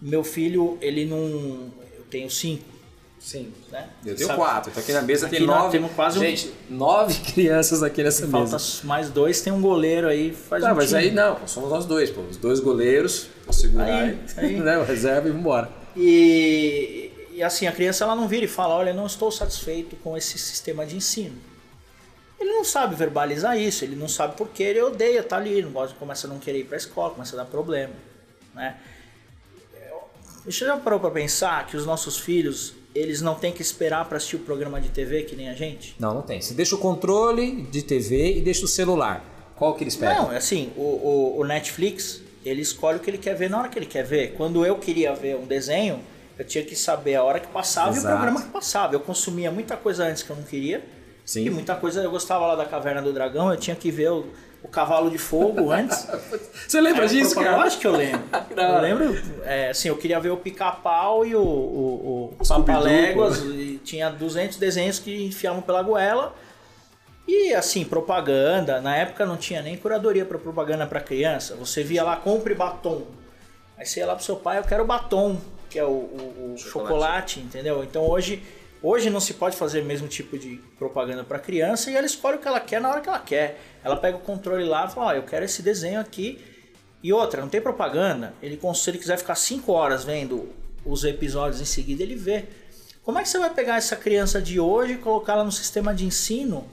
Meu 0.00 0.22
filho, 0.22 0.78
ele 0.80 1.06
não. 1.06 1.72
Eu 1.96 2.04
tenho 2.10 2.30
cinco. 2.30 2.76
Sim. 3.18 3.52
Né? 3.72 3.88
Eu 4.04 4.14
tenho 4.14 4.28
Sabe? 4.28 4.38
quatro. 4.38 4.70
Então 4.70 4.82
aqui 4.82 4.92
na 4.92 5.02
mesa 5.02 5.26
aqui 5.26 5.36
tem 5.38 5.46
nove. 5.46 5.72
Temos 5.72 5.92
quase 5.92 6.18
Gente, 6.18 6.52
um... 6.70 6.76
nove 6.76 7.14
crianças 7.32 7.82
aqui 7.82 8.02
nessa 8.02 8.26
Falta 8.28 8.52
mesa. 8.52 8.58
Falta 8.58 8.86
mais 8.86 9.10
dois, 9.10 9.40
tem 9.40 9.52
um 9.52 9.60
goleiro 9.60 10.06
aí. 10.06 10.32
Faz 10.32 10.62
tá, 10.62 10.72
um 10.72 10.76
mas 10.76 10.88
time. 10.90 11.00
aí 11.00 11.10
não, 11.10 11.46
somos 11.48 11.70
nós 11.70 11.86
dois, 11.86 12.10
pô. 12.10 12.20
Os 12.20 12.36
dois 12.36 12.60
goleiros, 12.60 13.28
pra 13.42 13.52
segurar 13.52 13.84
aí, 13.84 14.18
aí. 14.36 14.60
né? 14.60 14.82
reserva 14.84 15.28
e 15.28 15.32
vambora. 15.32 15.68
E, 15.96 17.10
e 17.32 17.42
assim, 17.42 17.66
a 17.66 17.72
criança 17.72 18.04
ela 18.04 18.14
não 18.14 18.28
vira 18.28 18.44
e 18.44 18.48
fala: 18.48 18.74
olha, 18.74 18.92
não 18.92 19.06
estou 19.06 19.32
satisfeito 19.32 19.96
com 19.96 20.16
esse 20.16 20.38
sistema 20.38 20.84
de 20.86 20.96
ensino. 20.96 21.36
Ele 22.38 22.50
não 22.50 22.64
sabe 22.64 22.94
verbalizar 22.94 23.58
isso, 23.58 23.84
ele 23.84 23.96
não 23.96 24.08
sabe 24.08 24.36
porque 24.36 24.62
ele 24.62 24.80
odeia 24.80 25.20
estar 25.20 25.36
tá 25.36 25.36
ali, 25.36 25.62
não 25.62 25.70
gosta, 25.70 25.96
começa 25.98 26.26
a 26.26 26.30
não 26.30 26.38
querer 26.38 26.60
ir 26.60 26.64
para 26.64 26.76
a 26.76 26.78
escola, 26.78 27.10
começa 27.10 27.34
a 27.34 27.42
dar 27.42 27.46
problema, 27.46 27.94
né? 28.54 28.76
Você 30.44 30.64
já 30.64 30.76
parou 30.76 31.00
para 31.00 31.10
pensar 31.10 31.66
que 31.66 31.76
os 31.76 31.84
nossos 31.84 32.18
filhos, 32.18 32.72
eles 32.94 33.20
não 33.20 33.34
têm 33.34 33.52
que 33.52 33.60
esperar 33.60 34.04
para 34.04 34.16
assistir 34.16 34.36
o 34.36 34.40
programa 34.40 34.80
de 34.80 34.90
TV 34.90 35.24
que 35.24 35.34
nem 35.34 35.48
a 35.48 35.54
gente? 35.54 35.96
Não, 35.98 36.14
não 36.14 36.22
tem. 36.22 36.40
Você 36.40 36.54
deixa 36.54 36.76
o 36.76 36.78
controle 36.78 37.62
de 37.62 37.82
TV 37.82 38.36
e 38.36 38.40
deixa 38.40 38.64
o 38.64 38.68
celular. 38.68 39.24
Qual 39.56 39.74
que 39.74 39.82
eles 39.82 39.96
pegam? 39.96 40.26
Não, 40.26 40.32
é 40.32 40.36
assim, 40.36 40.72
o, 40.76 40.82
o, 40.82 41.40
o 41.40 41.44
Netflix, 41.44 42.22
ele 42.44 42.62
escolhe 42.62 42.98
o 42.98 43.00
que 43.00 43.10
ele 43.10 43.18
quer 43.18 43.34
ver 43.34 43.50
na 43.50 43.58
hora 43.58 43.68
que 43.68 43.76
ele 43.76 43.86
quer 43.86 44.04
ver. 44.04 44.34
Quando 44.34 44.64
eu 44.64 44.78
queria 44.78 45.12
ver 45.14 45.36
um 45.36 45.46
desenho, 45.46 46.00
eu 46.38 46.44
tinha 46.44 46.62
que 46.62 46.76
saber 46.76 47.16
a 47.16 47.24
hora 47.24 47.40
que 47.40 47.48
passava 47.48 47.90
Exato. 47.90 48.06
e 48.06 48.08
o 48.08 48.12
programa 48.12 48.42
que 48.42 48.50
passava. 48.50 48.94
Eu 48.94 49.00
consumia 49.00 49.50
muita 49.50 49.76
coisa 49.76 50.04
antes 50.04 50.22
que 50.22 50.30
eu 50.30 50.36
não 50.36 50.44
queria 50.44 50.84
Sim. 51.26 51.44
E 51.44 51.50
muita 51.50 51.74
coisa, 51.74 52.00
eu 52.00 52.10
gostava 52.10 52.46
lá 52.46 52.54
da 52.54 52.64
Caverna 52.64 53.02
do 53.02 53.12
Dragão, 53.12 53.50
eu 53.50 53.56
tinha 53.56 53.74
que 53.74 53.90
ver 53.90 54.12
o, 54.12 54.26
o 54.62 54.68
Cavalo 54.68 55.10
de 55.10 55.18
Fogo 55.18 55.72
antes. 55.74 56.06
Você 56.66 56.80
lembra 56.80 57.08
disso, 57.08 57.34
cara? 57.34 57.56
Eu 57.56 57.60
acho 57.62 57.80
que 57.80 57.86
eu 57.86 57.90
lembro. 57.90 58.22
eu 58.56 58.80
lembro, 58.80 59.22
é, 59.44 59.70
assim, 59.70 59.88
eu 59.88 59.96
queria 59.96 60.20
ver 60.20 60.30
o 60.30 60.36
Pica-Pau 60.36 61.26
e 61.26 61.34
o, 61.34 61.42
o, 61.42 62.36
o 62.38 62.46
Papaléguas, 62.46 63.42
e 63.42 63.80
tinha 63.84 64.08
200 64.08 64.56
desenhos 64.56 65.00
que 65.00 65.26
enfiavam 65.26 65.60
pela 65.60 65.82
goela. 65.82 66.32
E 67.26 67.52
assim, 67.52 67.84
propaganda, 67.84 68.80
na 68.80 68.96
época 68.96 69.26
não 69.26 69.36
tinha 69.36 69.60
nem 69.60 69.76
curadoria 69.76 70.24
para 70.24 70.38
propaganda 70.38 70.86
para 70.86 71.00
criança. 71.00 71.56
Você 71.56 71.82
via 71.82 72.04
lá, 72.04 72.14
compre 72.14 72.54
batom. 72.54 73.02
Aí 73.76 73.84
você 73.84 73.98
ia 73.98 74.06
lá 74.06 74.14
pro 74.14 74.24
seu 74.24 74.36
pai, 74.36 74.58
eu 74.58 74.62
quero 74.62 74.84
batom, 74.84 75.36
que 75.68 75.76
é 75.76 75.84
o, 75.84 75.88
o, 75.88 76.52
o 76.54 76.56
chocolate. 76.56 76.70
chocolate, 76.70 77.40
entendeu? 77.40 77.82
Então 77.82 78.08
hoje 78.08 78.44
Hoje 78.88 79.10
não 79.10 79.18
se 79.18 79.34
pode 79.34 79.56
fazer 79.56 79.80
o 79.80 79.84
mesmo 79.84 80.06
tipo 80.06 80.38
de 80.38 80.60
propaganda 80.78 81.24
para 81.24 81.40
criança 81.40 81.90
e 81.90 81.96
ela 81.96 82.06
escolhe 82.06 82.36
o 82.36 82.38
que 82.38 82.46
ela 82.46 82.60
quer 82.60 82.80
na 82.80 82.88
hora 82.88 83.00
que 83.00 83.08
ela 83.08 83.18
quer. 83.18 83.60
Ela 83.82 83.96
pega 83.96 84.16
o 84.16 84.20
controle 84.20 84.62
lá 84.64 84.86
e 84.86 84.94
fala: 84.94 85.10
oh, 85.10 85.16
eu 85.16 85.24
quero 85.24 85.44
esse 85.44 85.60
desenho 85.60 85.98
aqui. 85.98 86.40
E 87.02 87.12
outra, 87.12 87.40
não 87.40 87.48
tem 87.48 87.60
propaganda. 87.60 88.32
Ele, 88.40 88.56
se 88.76 88.90
ele 88.90 88.98
quiser 88.98 89.18
ficar 89.18 89.34
5 89.34 89.72
horas 89.72 90.04
vendo 90.04 90.50
os 90.84 91.02
episódios 91.02 91.60
em 91.60 91.64
seguida, 91.64 92.04
ele 92.04 92.14
vê. 92.14 92.44
Como 93.02 93.18
é 93.18 93.24
que 93.24 93.28
você 93.28 93.40
vai 93.40 93.52
pegar 93.52 93.76
essa 93.76 93.96
criança 93.96 94.40
de 94.40 94.60
hoje 94.60 94.92
e 94.92 94.98
colocá-la 94.98 95.42
no 95.42 95.50
sistema 95.50 95.92
de 95.92 96.06
ensino 96.06 96.64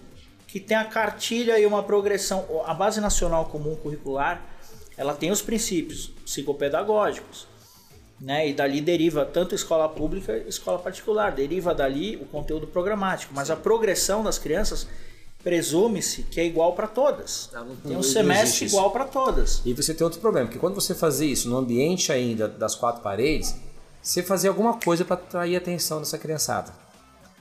que 0.46 0.60
tem 0.60 0.78
a 0.78 0.86
cartilha 0.86 1.58
e 1.58 1.66
uma 1.66 1.82
progressão? 1.82 2.46
A 2.68 2.76
Base 2.76 3.02
Nacional 3.02 3.46
Comum 3.46 3.76
Curricular 3.76 4.40
ela 4.96 5.16
tem 5.16 5.32
os 5.32 5.42
princípios 5.42 6.12
psicopedagógicos 6.24 7.48
né? 8.20 8.48
E 8.50 8.54
dali 8.54 8.82
deriva 8.82 9.26
tanto 9.26 9.54
escola 9.56 9.88
pública 9.90 10.38
escola 10.48 10.80
particular, 10.80 11.32
deriva 11.32 11.74
dali 11.74 12.16
o 12.18 12.26
conteúdo 12.26 12.68
programático, 12.68 13.34
mas 13.36 13.50
a 13.50 13.56
progressão 13.56 14.24
das 14.24 14.38
crianças 14.38 14.88
presume-se 15.44 16.24
que 16.24 16.40
é 16.40 16.46
igual 16.46 16.74
para 16.74 16.88
todas. 16.88 17.50
Não, 17.52 17.76
tem 17.76 17.98
um 17.98 18.04
semestre 18.04 18.66
igual 18.66 18.92
para 18.92 19.06
todas. 19.06 19.62
E 19.66 19.74
você 19.74 19.94
tem 19.94 20.06
outro 20.06 20.22
problema, 20.22 20.50
que 20.50 20.58
quando 20.58 20.76
você 20.76 20.96
fazia 20.96 21.32
isso 21.32 21.50
no 21.50 21.58
ambiente 21.58 22.12
ainda 22.12 22.48
das 22.48 22.76
quatro 22.76 23.02
paredes, 23.02 23.56
você 24.02 24.24
fazia 24.24 24.50
alguma 24.50 24.80
coisa 24.80 25.04
para 25.04 25.16
atrair 25.16 25.56
a 25.56 25.58
atenção 25.58 26.00
dessa 26.00 26.18
criançada. 26.18 26.74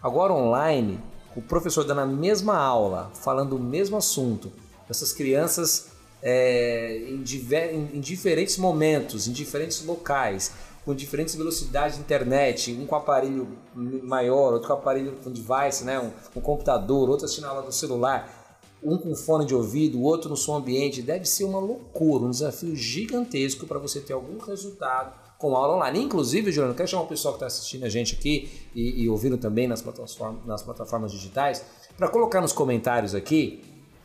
Agora 0.03 0.33
online, 0.33 1.01
o 1.37 1.41
professor 1.41 1.85
dando 1.85 2.01
a 2.01 2.07
mesma 2.07 2.57
aula, 2.57 3.13
falando 3.15 3.55
o 3.55 3.59
mesmo 3.59 3.97
assunto, 3.97 4.53
essas 4.91 5.13
crianças 5.13 5.92
é, 6.23 6.99
em, 7.09 7.23
diver, 7.23 7.75
em, 7.75 7.97
em 7.97 8.01
diferentes 8.01 8.57
momentos, 8.57 9.27
em 9.27 9.33
diferentes 9.33 9.85
locais, 9.85 10.53
com 10.85 10.95
diferentes 10.95 11.35
velocidades 11.35 11.97
de 11.97 12.03
internet, 12.03 12.73
um 12.73 12.87
com 12.87 12.95
aparelho 12.95 13.49
maior, 13.75 14.53
outro 14.53 14.69
com 14.69 14.75
aparelho 14.75 15.17
com 15.23 15.31
device, 15.31 15.85
né? 15.85 15.99
um, 16.01 16.11
um 16.39 16.41
computador, 16.41 17.09
outro 17.09 17.25
assistindo 17.25 17.47
aula 17.47 17.63
do 17.63 17.73
celular, 17.73 18.59
um 18.83 18.99
com 18.99 19.15
fone 19.15 19.47
de 19.47 19.55
ouvido, 19.55 19.99
o 19.99 20.03
outro 20.03 20.29
no 20.29 20.37
som 20.37 20.57
ambiente, 20.57 21.03
deve 21.03 21.25
ser 21.25 21.45
uma 21.45 21.61
loucura, 21.61 22.25
um 22.25 22.31
desafio 22.31 22.75
gigantesco 22.75 23.67
para 23.67 23.79
você 23.79 24.01
ter 24.01 24.13
algum 24.13 24.39
resultado 24.39 25.13
com 25.39 25.55
aula 25.57 25.77
online. 25.77 26.03
Inclusive, 26.03 26.51
Juliano, 26.51 26.75
quero 26.75 26.89
chamar 26.89 27.05
o 27.05 27.07
pessoal 27.07 27.35
que 27.35 27.37
está 27.37 27.47
assistindo 27.47 27.85
a 27.85 27.89
gente 27.89 28.15
aqui 28.15 28.51
e, 28.75 29.03
e 29.03 29.09
ouvindo 29.09 29.39
também 29.39 29.69
nas 29.69 29.83
plataformas, 29.83 30.45
nas 30.47 30.63
plataformas 30.63 31.13
digitais, 31.13 31.65
para 31.97 32.09
colocar 32.09 32.41
nos 32.41 32.53
comentários 32.53 33.15
aqui 33.15 33.63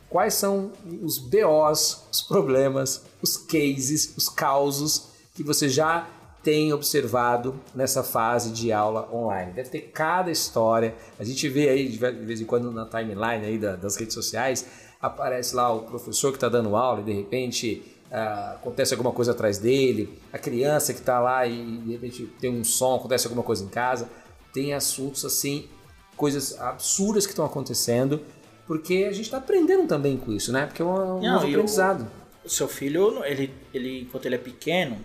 quais 0.08 0.34
são 0.34 0.72
os 1.02 1.18
BOs, 1.18 2.04
os 2.10 2.22
problemas, 2.22 3.04
os 3.22 3.36
cases, 3.36 4.14
os 4.16 4.28
causos 4.28 5.08
que 5.34 5.42
você 5.42 5.68
já 5.68 6.08
tem 6.42 6.72
observado 6.72 7.60
nessa 7.74 8.02
fase 8.02 8.50
de 8.50 8.72
aula 8.72 9.08
online. 9.12 9.52
Deve 9.52 9.68
ter 9.70 9.80
cada 9.92 10.30
história. 10.30 10.94
A 11.18 11.24
gente 11.24 11.48
vê 11.48 11.68
aí 11.68 11.88
de 11.88 11.98
vez 11.98 12.40
em 12.40 12.44
quando 12.44 12.70
na 12.70 12.86
timeline 12.86 13.44
aí 13.44 13.58
das 13.58 13.96
redes 13.96 14.14
sociais 14.14 14.64
aparece 15.00 15.54
lá 15.54 15.72
o 15.72 15.82
professor 15.82 16.30
que 16.30 16.36
está 16.36 16.48
dando 16.48 16.74
aula 16.74 17.00
e 17.00 17.04
de 17.04 17.12
repente 17.12 17.82
ah, 18.10 18.54
acontece 18.56 18.94
alguma 18.94 19.12
coisa 19.12 19.32
atrás 19.32 19.58
dele, 19.58 20.18
a 20.32 20.38
criança 20.38 20.94
que 20.94 21.00
está 21.00 21.20
lá 21.20 21.46
e 21.46 21.78
de 21.78 21.92
repente 21.92 22.26
tem 22.40 22.50
um 22.50 22.64
som, 22.64 22.96
acontece 22.96 23.26
alguma 23.26 23.42
coisa 23.42 23.64
em 23.64 23.68
casa. 23.68 24.08
Tem 24.52 24.72
assuntos 24.72 25.24
assim, 25.24 25.68
coisas 26.16 26.58
absurdas 26.58 27.26
que 27.26 27.32
estão 27.32 27.44
acontecendo, 27.44 28.22
porque 28.68 29.06
a 29.08 29.12
gente 29.12 29.24
está 29.24 29.38
aprendendo 29.38 29.88
também 29.88 30.16
com 30.16 30.30
isso, 30.32 30.52
né? 30.52 30.66
Porque 30.66 30.80
é 30.80 30.84
um, 30.84 31.16
um 31.16 31.20
Não, 31.22 31.38
aprendizado. 31.38 32.08
O 32.44 32.48
seu 32.48 32.68
filho, 32.68 33.24
ele, 33.24 33.52
ele, 33.74 34.02
enquanto 34.02 34.26
ele 34.26 34.36
é 34.36 34.38
pequeno, 34.38 34.98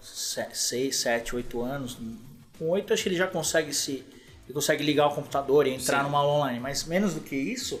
6, 0.00 0.94
7, 0.96 1.36
8 1.36 1.60
anos, 1.62 1.98
com 2.58 2.68
8 2.70 2.92
acho 2.92 3.02
que 3.02 3.08
ele 3.08 3.16
já 3.16 3.26
consegue 3.26 3.72
se. 3.74 4.04
Ele 4.44 4.52
consegue 4.54 4.82
ligar 4.84 5.06
o 5.08 5.14
computador 5.14 5.66
e 5.66 5.70
entrar 5.74 5.98
Sim. 5.98 6.04
numa 6.04 6.18
aula 6.18 6.32
online. 6.34 6.60
Mas 6.60 6.84
menos 6.84 7.14
do 7.14 7.20
que 7.20 7.36
isso, 7.36 7.80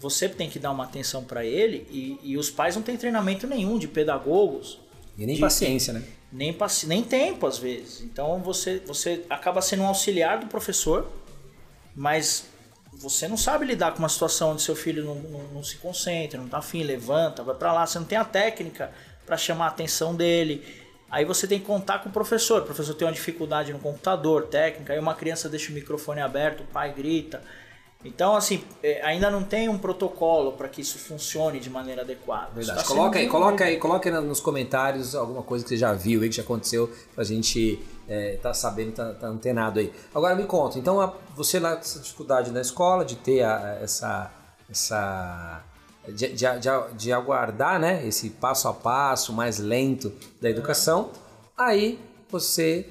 você 0.00 0.28
tem 0.28 0.48
que 0.50 0.58
dar 0.58 0.70
uma 0.70 0.84
atenção 0.84 1.22
para 1.24 1.44
ele 1.44 1.86
e, 1.90 2.18
e 2.22 2.36
os 2.38 2.50
pais 2.50 2.74
não 2.74 2.82
têm 2.82 2.96
treinamento 2.96 3.46
nenhum 3.46 3.78
de 3.78 3.86
pedagogos, 3.86 4.80
E 5.18 5.26
nem 5.26 5.34
de- 5.36 5.40
paciência, 5.40 5.92
né? 5.92 6.02
nem, 6.32 6.52
paci- 6.52 6.86
nem 6.86 7.02
tempo 7.04 7.46
às 7.46 7.58
vezes. 7.58 8.00
Então 8.00 8.40
você, 8.42 8.80
você 8.86 9.24
acaba 9.28 9.60
sendo 9.60 9.82
um 9.82 9.86
auxiliar 9.86 10.38
do 10.40 10.46
professor, 10.46 11.06
mas 11.94 12.46
você 13.04 13.28
não 13.28 13.36
sabe 13.36 13.66
lidar 13.66 13.92
com 13.92 13.98
uma 13.98 14.08
situação 14.08 14.52
onde 14.52 14.62
seu 14.62 14.74
filho 14.74 15.04
não, 15.04 15.14
não, 15.14 15.42
não 15.54 15.62
se 15.62 15.76
concentra, 15.76 16.40
não 16.40 16.48
tá 16.48 16.58
afim, 16.58 16.82
levanta, 16.82 17.42
vai 17.42 17.54
para 17.54 17.72
lá, 17.72 17.86
você 17.86 17.98
não 17.98 18.06
tem 18.06 18.16
a 18.16 18.24
técnica 18.24 18.90
para 19.26 19.36
chamar 19.36 19.66
a 19.66 19.68
atenção 19.68 20.14
dele. 20.14 20.64
Aí 21.10 21.24
você 21.24 21.46
tem 21.46 21.60
que 21.60 21.66
contar 21.66 21.98
com 22.00 22.08
o 22.08 22.12
professor. 22.12 22.62
O 22.62 22.64
professor 22.64 22.94
tem 22.94 23.06
uma 23.06 23.12
dificuldade 23.12 23.72
no 23.72 23.78
computador, 23.78 24.46
técnica, 24.46 24.94
aí 24.94 24.98
uma 24.98 25.14
criança 25.14 25.48
deixa 25.48 25.70
o 25.70 25.74
microfone 25.74 26.20
aberto, 26.20 26.62
o 26.62 26.66
pai 26.66 26.92
grita. 26.92 27.42
Então, 28.04 28.36
assim, 28.36 28.62
é, 28.82 29.00
ainda 29.02 29.30
não 29.30 29.42
tem 29.42 29.68
um 29.68 29.78
protocolo 29.78 30.52
para 30.52 30.68
que 30.68 30.80
isso 30.82 30.98
funcione 30.98 31.58
de 31.58 31.70
maneira 31.70 32.02
adequada. 32.02 32.50
Verdade. 32.54 32.78
tá 32.80 32.84
Coloca 32.86 33.18
aí, 33.18 33.26
coloca 33.28 33.64
aí, 33.64 33.76
coloca 33.78 34.08
aí 34.10 34.24
nos 34.24 34.40
comentários 34.40 35.14
alguma 35.14 35.42
coisa 35.42 35.64
que 35.64 35.70
você 35.70 35.76
já 35.76 35.92
viu 35.94 36.20
aí, 36.22 36.28
que 36.28 36.36
já 36.36 36.42
aconteceu, 36.42 36.92
pra 37.14 37.24
gente 37.24 37.82
é, 38.06 38.36
tá 38.42 38.52
sabendo, 38.52 38.92
tá, 38.92 39.14
tá 39.14 39.26
antenado 39.28 39.80
aí. 39.80 39.90
Agora 40.14 40.34
me 40.34 40.44
conta, 40.44 40.78
então 40.78 41.00
a- 41.00 41.14
você 41.34 41.58
lá 41.58 41.72
essa 41.78 41.98
dificuldade 41.98 42.50
na 42.50 42.60
escola 42.60 43.04
de 43.04 43.16
ter 43.16 43.42
a- 43.42 43.78
essa. 43.82 44.30
essa 44.70 45.62
de, 46.06 46.28
de, 46.28 46.44
de, 46.58 46.68
de 46.98 47.12
aguardar 47.14 47.80
né, 47.80 48.06
esse 48.06 48.28
passo 48.28 48.68
a 48.68 48.74
passo 48.74 49.32
mais 49.32 49.58
lento 49.58 50.12
da 50.38 50.50
educação, 50.50 51.10
aí 51.56 51.98
você 52.28 52.86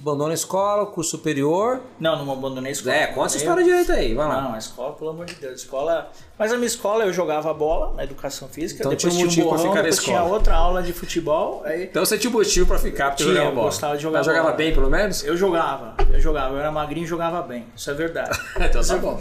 abandona 0.00 0.30
a 0.30 0.34
escola, 0.34 0.82
o 0.84 0.86
curso 0.86 1.10
superior. 1.12 1.80
Não, 1.98 2.24
não 2.24 2.32
abandonei 2.32 2.70
a 2.70 2.72
escola. 2.72 2.94
É, 2.94 3.06
conta 3.08 3.26
essa 3.26 3.36
história 3.38 3.64
direito 3.64 3.90
aí, 3.92 4.14
vai 4.14 4.28
lá. 4.28 4.40
Não, 4.42 4.54
a 4.54 4.58
escola, 4.58 4.92
pelo 4.94 5.10
amor 5.10 5.26
de 5.26 5.34
Deus, 5.34 5.60
escola. 5.60 6.10
Mas 6.38 6.52
a 6.52 6.56
minha 6.56 6.66
escola 6.66 7.04
eu 7.04 7.12
jogava 7.12 7.52
bola 7.52 7.94
na 7.94 8.04
educação 8.04 8.48
física, 8.48 8.80
Então 8.80 8.90
depois 8.90 9.12
tinha 9.14 9.26
um 9.26 9.28
tinha 9.28 9.44
um 9.44 9.48
motivo 9.48 9.48
pra 9.48 9.56
borrão, 9.58 9.70
ficar 9.70 9.82
na 9.82 9.82
depois 9.88 10.04
tinha 10.04 10.16
escola. 10.16 10.34
outra 10.34 10.54
aula 10.54 10.82
de 10.82 10.92
futebol, 10.92 11.62
aí 11.64 11.84
Então 11.84 12.04
você 12.04 12.16
tinha 12.16 12.30
motivo 12.32 12.66
pra 12.66 12.78
ficar, 12.78 13.10
porque 13.10 13.24
Tinha, 13.24 13.34
jogava 13.34 13.50
eu 13.50 13.54
bola. 13.56 13.66
gostava 13.66 13.96
de 13.96 14.02
jogar 14.02 14.18
Mas 14.18 14.26
jogava 14.26 14.44
bola. 14.44 14.56
bem, 14.56 14.72
pelo 14.74 14.88
menos? 14.90 15.24
eu 15.24 15.36
jogava, 15.36 15.94
eu 16.12 16.20
jogava, 16.20 16.54
eu 16.54 16.60
era 16.60 16.70
magrinho 16.70 17.04
e 17.04 17.08
jogava 17.08 17.42
bem, 17.42 17.66
isso 17.76 17.90
é 17.90 17.94
verdade. 17.94 18.38
Então 18.60 18.82
tá 18.82 18.94
é- 18.94 18.98
bom. 18.98 19.20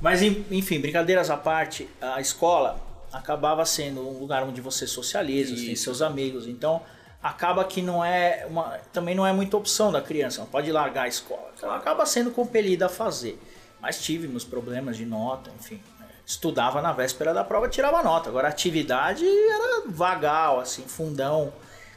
Mas 0.00 0.22
enfim, 0.22 0.80
brincadeiras 0.80 1.28
à 1.28 1.36
parte, 1.36 1.88
a 2.00 2.20
escola 2.20 2.76
acabava 3.12 3.64
sendo 3.64 4.00
um 4.06 4.18
lugar 4.18 4.42
onde 4.44 4.60
você 4.60 4.86
socializa, 4.86 5.56
você 5.56 5.66
tem 5.66 5.76
seus 5.76 6.00
amigos, 6.02 6.46
então 6.46 6.80
acaba 7.22 7.64
que 7.64 7.82
não 7.82 8.04
é 8.04 8.46
uma, 8.48 8.78
também 8.92 9.14
não 9.14 9.26
é 9.26 9.32
muita 9.32 9.56
opção 9.56 9.90
da 9.90 10.00
criança, 10.00 10.40
não 10.40 10.46
pode 10.48 10.70
largar 10.70 11.02
a 11.02 11.08
escola. 11.08 11.50
Então 11.56 11.68
ela 11.68 11.78
acaba 11.78 12.06
sendo 12.06 12.30
compelida 12.30 12.86
a 12.86 12.88
fazer. 12.88 13.40
Mas 13.80 14.00
tive 14.00 14.26
meus 14.26 14.44
problemas 14.44 14.96
de 14.96 15.04
nota, 15.06 15.50
enfim. 15.58 15.80
né, 16.00 16.06
Estudava 16.26 16.82
na 16.82 16.92
véspera 16.92 17.32
da 17.32 17.44
prova, 17.44 17.68
tirava 17.68 18.02
nota. 18.02 18.28
Agora 18.28 18.48
a 18.48 18.50
atividade 18.50 19.24
era 19.24 19.82
vagal, 19.88 20.60
assim, 20.60 20.82
fundão, 20.82 21.52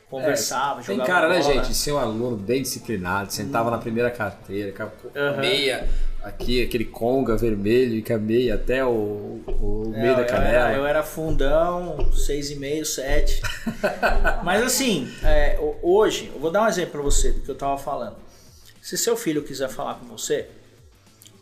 conversava, 0.09 0.81
É, 0.81 0.83
Tem 0.83 0.95
jogava 0.97 1.07
cara, 1.21 1.29
né, 1.29 1.39
bola. 1.41 1.53
gente? 1.55 1.73
Ser 1.75 1.91
um 1.93 1.97
aluno 1.97 2.35
bem 2.37 2.61
disciplinado, 2.61 3.31
sentava 3.33 3.71
na 3.71 3.77
primeira 3.77 4.11
carteira, 4.11 4.91
meia 5.39 5.87
aqui, 6.23 6.63
aquele 6.63 6.85
conga 6.85 7.35
vermelho 7.37 7.95
e 7.95 8.17
meia 8.17 8.55
até 8.55 8.85
o, 8.85 9.41
o 9.47 9.91
É, 9.95 10.01
meio 10.01 10.15
da 10.15 10.21
eu 10.21 10.27
canela. 10.27 10.69
era, 10.69 10.77
eu 10.77 10.85
era 10.85 11.03
fundão, 11.03 11.97
6,5, 12.13 12.85
7. 12.85 13.41
Mas 14.43 14.63
assim, 14.63 15.11
é, 15.23 15.57
ho- 15.59 15.77
hoje, 15.81 16.31
eu 16.33 16.39
vou 16.39 16.51
dar 16.51 16.63
um 16.63 16.67
exemplo 16.67 16.91
pra 16.91 17.01
você 17.01 17.31
do 17.31 17.41
que 17.41 17.49
eu 17.49 17.55
tava 17.55 17.77
falando. 17.77 18.15
Se 18.81 18.97
seu 18.97 19.15
filho 19.15 19.43
quiser 19.43 19.69
falar 19.69 19.95
com 19.95 20.05
você, 20.07 20.47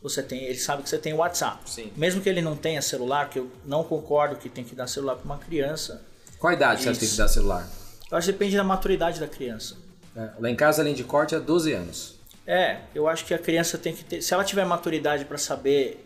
você 0.01 0.21
tem, 0.23 0.43
ele 0.43 0.57
sabe 0.57 0.83
que 0.83 0.89
você 0.89 0.97
tem 0.97 1.13
WhatsApp. 1.13 1.69
Sim. 1.69 1.91
Mesmo 1.95 2.21
que 2.21 2.29
ele 2.29 2.41
não 2.41 2.55
tenha 2.55 2.81
celular, 2.81 3.29
que 3.29 3.39
eu 3.39 3.49
não 3.65 3.83
concordo 3.83 4.35
que 4.35 4.49
tem 4.49 4.63
que 4.63 4.75
dar 4.75 4.87
celular 4.87 5.15
pra 5.15 5.25
uma 5.25 5.37
criança. 5.37 6.01
Qual 6.37 6.53
idade 6.53 6.83
você 6.83 6.89
acha 6.89 6.93
que 6.95 6.99
tem 6.99 7.07
Isso. 7.07 7.15
que 7.17 7.21
dar 7.21 7.27
celular? 7.27 7.69
Eu 8.11 8.17
acho 8.17 8.27
que 8.27 8.31
depende 8.33 8.55
da 8.57 8.63
maturidade 8.63 9.19
da 9.19 9.27
criança. 9.27 9.75
É, 10.15 10.29
Lá 10.39 10.49
em 10.49 10.55
casa, 10.55 10.81
além 10.81 10.93
de 10.93 11.03
corte, 11.03 11.35
é 11.35 11.39
12 11.39 11.71
anos. 11.73 12.18
É, 12.51 12.79
eu 12.95 13.07
acho 13.07 13.25
que 13.25 13.33
a 13.35 13.37
criança 13.37 13.77
tem 13.77 13.93
que 13.95 14.03
ter. 14.03 14.23
Se 14.23 14.33
ela 14.33 14.43
tiver 14.43 14.65
maturidade 14.65 15.23
para 15.23 15.37
saber 15.37 16.03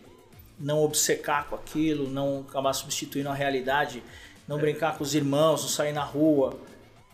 não 0.60 0.84
obcecar 0.84 1.46
com 1.48 1.54
aquilo, 1.54 2.06
não 2.10 2.44
acabar 2.46 2.74
substituindo 2.74 3.30
a 3.30 3.34
realidade, 3.34 4.02
não 4.46 4.58
brincar 4.58 4.98
com 4.98 5.02
os 5.02 5.14
irmãos, 5.14 5.62
não 5.62 5.68
sair 5.70 5.94
na 5.94 6.04
rua. 6.04 6.54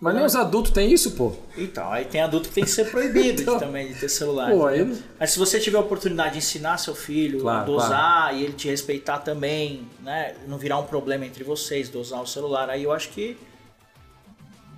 Mas 0.01 0.15
nem 0.17 0.25
os 0.25 0.35
adultos 0.35 0.73
têm 0.73 0.91
isso, 0.93 1.13
pô. 1.13 1.33
Então, 1.57 1.93
aí 1.93 2.07
tem 2.07 2.21
adulto 2.23 2.49
que 2.49 2.55
tem 2.57 2.65
que 2.65 2.71
ser 2.71 2.91
proibido 2.91 3.43
Então, 3.43 3.55
de, 3.55 3.61
também 3.65 3.87
de 3.93 4.01
ter 4.01 4.09
celular. 4.09 4.51
pô, 4.51 4.67
aí- 4.67 5.01
Mas 5.21 5.31
se 5.31 5.39
você 5.39 5.61
tiver 5.61 5.77
a 5.79 5.81
oportunidade 5.81 6.33
de 6.33 6.39
ensinar 6.39 6.77
seu 6.79 6.95
filho 6.95 7.41
Claro, 7.43 7.61
a 7.61 7.65
dosar 7.65 8.35
e 8.35 8.43
ele 8.43 8.55
te 8.55 8.67
respeitar 8.67 9.19
também, 9.19 9.87
né? 10.03 10.35
Não 10.49 10.59
virar 10.59 10.79
um 10.79 10.87
problema 10.87 11.25
entre 11.25 11.45
vocês, 11.45 11.89
dosar 11.89 12.21
o 12.21 12.27
celular, 12.27 12.69
aí 12.69 12.83
eu 12.83 12.91
acho 12.93 13.11
que 13.11 13.37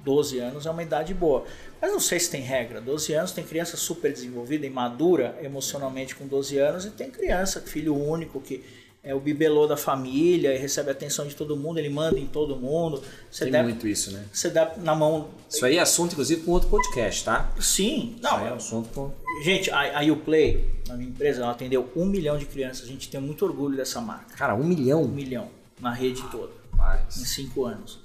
12 0.05 0.41
anos 0.41 0.67
é 0.67 0.71
uma 0.71 0.83
idade 0.83 1.15
boa. 1.15 1.45
Mas 1.83 1.91
não 1.91 1.99
sei 1.99 2.21
se 2.21 2.31
tem 2.31 2.41
regra. 2.41 2.81
12 2.81 3.13
anos 3.13 3.33
tem 3.33 3.43
criança 3.43 3.77
super 3.77 4.13
desenvolvida 4.13 4.65
e 4.65 4.71
madura 4.71 5.37
emocionalmente 5.43 6.15
com 6.15 6.29
12 6.29 6.57
anos 6.57 6.85
e 6.85 6.91
tem 6.91 7.11
criança, 7.11 7.61
filho 7.61 7.93
único, 7.97 8.41
que 8.41 8.63
é 9.03 9.13
o 9.13 9.19
bibelô 9.19 9.67
da 9.67 9.77
família 9.77 10.55
e 10.55 10.59
recebe 10.59 10.91
a 10.91 10.93
atenção 10.93 11.27
de 11.27 11.35
todo 11.35 11.57
mundo, 11.57 11.79
ele 11.79 11.89
manda 11.89 12.17
em 12.21 12.27
todo 12.27 12.55
mundo. 12.55 13.03
Você 13.29 13.47
Tem 13.47 13.53
dá, 13.53 13.63
muito 13.65 13.89
isso, 13.89 14.13
né? 14.13 14.25
você 14.33 14.49
dá 14.49 14.75
na 14.77 14.95
mão. 14.95 15.31
Isso 15.51 15.67
aí 15.67 15.77
é 15.77 15.81
assunto, 15.81 16.13
inclusive, 16.13 16.43
para 16.43 16.51
um 16.51 16.55
outro 16.55 16.69
podcast, 16.69 17.25
tá? 17.25 17.51
Sim, 17.59 18.15
Isso 18.17 18.29
aí 18.29 18.47
é 18.47 18.51
não. 18.51 18.57
assunto 18.57 18.89
pra... 18.91 19.43
Gente, 19.43 19.69
a, 19.73 19.99
a 19.99 20.05
Uplay, 20.05 20.65
na 20.87 20.95
minha 20.95 21.09
empresa, 21.11 21.43
ela 21.43 21.51
atendeu 21.51 21.91
um 21.97 22.05
milhão 22.05 22.39
de 22.39 22.47
crianças. 22.47 22.85
A 22.85 22.89
gente 22.89 23.09
tem 23.09 23.21
muito 23.21 23.45
orgulho 23.45 23.77
dessa 23.77 24.01
marca. 24.01 24.37
Cara, 24.37 24.55
um 24.55 24.63
milhão. 24.63 25.03
Um 25.03 25.09
milhão 25.09 25.49
na 25.81 25.93
rede 25.93 26.23
toda. 26.31 26.53
em 26.73 26.77
Rapaz. 26.77 27.15
cinco 27.15 27.65
anos. 27.65 27.99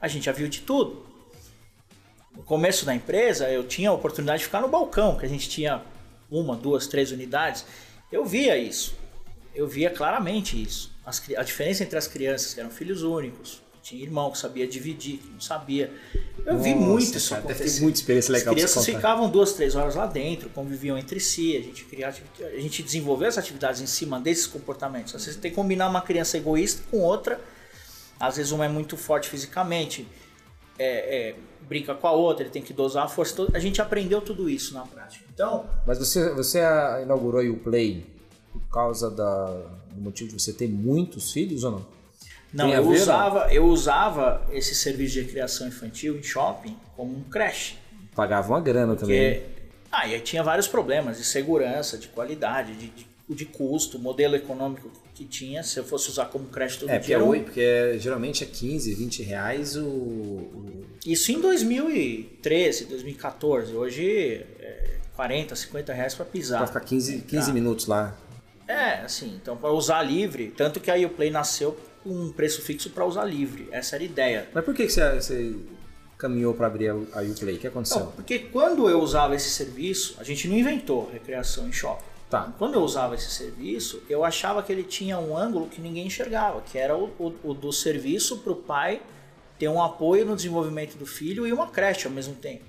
A 0.00 0.06
gente 0.06 0.26
já 0.26 0.32
viu 0.32 0.46
de 0.46 0.60
tudo. 0.60 1.13
No 2.34 2.42
começo 2.42 2.84
da 2.84 2.94
empresa, 2.94 3.48
eu 3.50 3.64
tinha 3.64 3.90
a 3.90 3.92
oportunidade 3.92 4.40
de 4.40 4.44
ficar 4.46 4.60
no 4.60 4.68
balcão, 4.68 5.16
que 5.16 5.24
a 5.24 5.28
gente 5.28 5.48
tinha 5.48 5.82
uma, 6.30 6.56
duas, 6.56 6.86
três 6.86 7.12
unidades. 7.12 7.64
Eu 8.10 8.24
via 8.24 8.56
isso. 8.56 8.94
Eu 9.54 9.68
via 9.68 9.90
claramente 9.90 10.60
isso. 10.60 10.92
As 11.06 11.22
a 11.36 11.42
diferença 11.42 11.84
entre 11.84 11.96
as 11.96 12.08
crianças 12.08 12.54
que 12.54 12.60
eram 12.60 12.70
filhos 12.70 13.02
únicos, 13.02 13.62
tinha 13.84 14.02
irmão 14.02 14.30
que 14.30 14.38
sabia 14.38 14.66
dividir, 14.66 15.18
que 15.18 15.28
não 15.28 15.40
sabia. 15.40 15.92
Eu 16.46 16.58
vi 16.58 16.74
Nossa, 16.74 16.86
muito 16.86 17.18
isso 17.18 17.30
cara, 17.30 17.42
deve 17.42 17.54
ter 17.54 17.60
acontecer. 17.64 17.82
muita 17.82 17.98
experiência 17.98 18.32
legal 18.32 18.54
As 18.54 18.54
crianças 18.54 18.84
ficavam 18.86 19.28
duas, 19.28 19.52
três 19.52 19.74
horas 19.76 19.94
lá 19.94 20.06
dentro, 20.06 20.48
conviviam 20.48 20.96
entre 20.96 21.20
si, 21.20 21.54
a 21.54 21.60
gente, 21.60 21.84
cria, 21.84 22.08
a 22.08 22.60
gente 22.60 22.82
desenvolveu 22.82 23.28
essas 23.28 23.44
atividades 23.44 23.82
em 23.82 23.86
cima 23.86 24.18
desses 24.18 24.46
comportamentos. 24.46 25.14
Às 25.14 25.26
vezes 25.26 25.38
tem 25.38 25.50
que 25.50 25.54
combinar 25.54 25.88
uma 25.88 26.00
criança 26.00 26.38
egoísta 26.38 26.82
com 26.90 27.00
outra, 27.00 27.38
às 28.18 28.38
vezes 28.38 28.52
uma 28.52 28.64
é 28.64 28.68
muito 28.68 28.96
forte 28.96 29.28
fisicamente, 29.28 30.08
é, 30.78 30.86
é, 30.86 31.36
brinca 31.68 31.94
com 31.94 32.06
a 32.06 32.12
outra, 32.12 32.44
ele 32.44 32.50
tem 32.50 32.62
que 32.62 32.72
dosar 32.72 33.04
a 33.04 33.08
força. 33.08 33.32
Então, 33.34 33.48
A 33.54 33.58
gente 33.58 33.80
aprendeu 33.80 34.20
tudo 34.20 34.48
isso 34.48 34.74
na 34.74 34.82
prática. 34.82 35.24
Então, 35.32 35.66
Mas 35.86 35.98
você, 35.98 36.32
você 36.32 36.60
inaugurou 37.02 37.42
o 37.42 37.56
Play 37.56 38.06
por 38.52 38.62
causa 38.70 39.10
da, 39.10 39.46
do 39.92 40.00
motivo 40.00 40.30
de 40.30 40.40
você 40.40 40.52
ter 40.52 40.68
muitos 40.68 41.32
filhos 41.32 41.64
ou 41.64 41.72
não? 41.72 41.86
não, 42.52 42.70
eu 42.70 42.82
ver, 42.82 42.88
não? 42.88 43.02
usava, 43.02 43.52
eu 43.52 43.64
usava 43.64 44.46
esse 44.52 44.74
serviço 44.74 45.14
de 45.14 45.22
recreação 45.22 45.66
infantil 45.66 46.16
em 46.16 46.22
shopping 46.22 46.76
como 46.96 47.16
um 47.16 47.22
creche. 47.24 47.76
Pagava 48.14 48.52
uma 48.52 48.60
grana 48.60 48.94
também. 48.94 49.40
Porque 49.40 49.54
ah, 49.94 50.08
e 50.08 50.14
aí 50.14 50.20
tinha 50.20 50.42
vários 50.42 50.66
problemas 50.66 51.18
de 51.18 51.24
segurança, 51.24 51.96
de 51.96 52.08
qualidade, 52.08 52.74
de, 52.74 52.88
de, 52.88 53.06
de 53.28 53.44
custo, 53.46 53.98
modelo 53.98 54.34
econômico 54.36 54.90
que 55.14 55.24
tinha. 55.24 55.62
Se 55.62 55.78
eu 55.78 55.84
fosse 55.84 56.10
usar 56.10 56.26
como 56.26 56.46
crédito 56.48 56.88
É, 56.88 56.98
porque, 56.98 57.14
é 57.14 57.18
porque 57.40 57.98
geralmente 57.98 58.44
é 58.44 58.46
15, 58.46 58.94
20 58.94 59.22
reais 59.22 59.76
o. 59.76 59.84
o- 59.86 60.84
Isso 61.06 61.32
em 61.32 61.40
2013, 61.40 62.84
2014. 62.86 63.74
Hoje 63.74 64.44
é 64.60 64.98
40, 65.16 65.54
50 65.56 65.92
reais 65.92 66.14
para 66.14 66.24
pisar. 66.24 66.58
Pra 66.58 66.66
ficar 66.66 66.80
15, 66.80 67.18
15 67.22 67.46
Tá. 67.48 67.52
minutos 67.52 67.86
lá. 67.86 68.16
É, 68.66 69.00
assim, 69.00 69.38
então 69.40 69.56
para 69.56 69.70
usar 69.70 70.02
livre. 70.02 70.52
Tanto 70.56 70.80
que 70.80 70.90
a 70.90 70.94
Uplay 71.06 71.30
nasceu 71.30 71.76
com 72.02 72.10
um 72.10 72.32
preço 72.32 72.62
fixo 72.62 72.90
para 72.90 73.04
usar 73.06 73.24
livre. 73.24 73.68
Essa 73.70 73.96
era 73.96 74.02
a 74.04 74.06
ideia. 74.06 74.48
Mas 74.54 74.64
por 74.64 74.74
que, 74.74 74.86
que 74.86 74.92
você, 74.92 75.14
você 75.14 75.54
caminhou 76.18 76.54
para 76.54 76.66
abrir 76.66 76.88
a 76.88 76.94
a 76.94 77.22
Uplay? 77.22 77.56
O 77.56 77.58
que 77.58 77.66
aconteceu? 77.66 78.00
Não, 78.00 78.12
porque 78.12 78.38
quando 78.38 78.88
eu 78.88 79.00
usava 79.00 79.34
esse 79.34 79.50
serviço, 79.50 80.16
a 80.18 80.24
gente 80.24 80.48
não 80.48 80.56
inventou 80.56 81.10
recreação 81.10 81.68
em 81.68 81.72
shopping. 81.72 82.04
Tá. 82.30 82.52
Quando 82.58 82.74
eu 82.74 82.82
usava 82.82 83.14
esse 83.14 83.30
serviço, 83.30 84.02
eu 84.08 84.24
achava 84.24 84.62
que 84.62 84.72
ele 84.72 84.82
tinha 84.82 85.18
um 85.18 85.36
ângulo 85.36 85.66
que 85.68 85.80
ninguém 85.80 86.06
enxergava, 86.06 86.60
que 86.62 86.76
era 86.78 86.96
o, 86.96 87.10
o- 87.18 87.34
o 87.44 87.54
do 87.54 87.72
serviço 87.72 88.38
para 88.38 88.52
o 88.52 88.56
pai 88.56 89.00
ter 89.58 89.68
um 89.68 89.80
apoio 89.82 90.24
no 90.26 90.34
desenvolvimento 90.34 90.96
do 90.96 91.06
filho 91.06 91.46
e 91.46 91.52
uma 91.52 91.68
creche 91.68 92.06
ao 92.08 92.12
mesmo 92.12 92.34
tempo. 92.34 92.64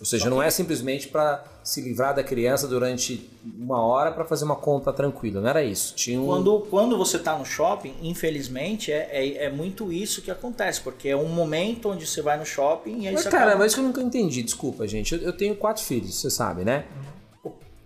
Ou 0.00 0.06
seja, 0.06 0.30
não 0.30 0.40
é 0.40 0.48
simplesmente 0.48 1.08
para 1.08 1.44
se 1.64 1.80
livrar 1.82 2.14
da 2.14 2.22
criança 2.22 2.68
durante 2.68 3.28
uma 3.58 3.82
hora 3.84 4.12
para 4.12 4.24
fazer 4.24 4.44
uma 4.44 4.54
compra 4.54 4.92
tranquila, 4.92 5.40
não 5.40 5.48
era 5.48 5.62
isso. 5.64 5.92
Tinha 5.96 6.20
um... 6.20 6.24
quando, 6.24 6.60
quando 6.70 6.96
você 6.96 7.16
está 7.16 7.36
no 7.36 7.44
shopping, 7.44 7.92
infelizmente, 8.00 8.92
é, 8.92 9.08
é, 9.10 9.44
é, 9.46 9.50
muito 9.50 9.92
isso 9.92 10.22
que 10.22 10.30
acontece, 10.30 10.80
porque 10.80 11.08
é 11.08 11.16
um 11.16 11.26
momento 11.28 11.90
onde 11.90 12.06
você 12.06 12.22
vai 12.22 12.38
no 12.38 12.46
shopping 12.46 13.00
e 13.02 13.08
aí 13.08 13.14
mas, 13.14 13.24
você 13.24 13.28
cara, 13.28 13.46
acaba... 13.46 13.58
mas 13.58 13.66
isso 13.72 13.74
que 13.76 13.80
eu 13.80 13.86
nunca 13.86 14.00
entendi, 14.00 14.40
desculpa, 14.42 14.86
gente. 14.86 15.14
Eu, 15.16 15.20
eu 15.20 15.32
tenho 15.32 15.56
quatro 15.56 15.82
filhos, 15.82 16.14
você 16.14 16.30
sabe, 16.30 16.64
né? 16.64 16.84
Uhum. 16.96 17.17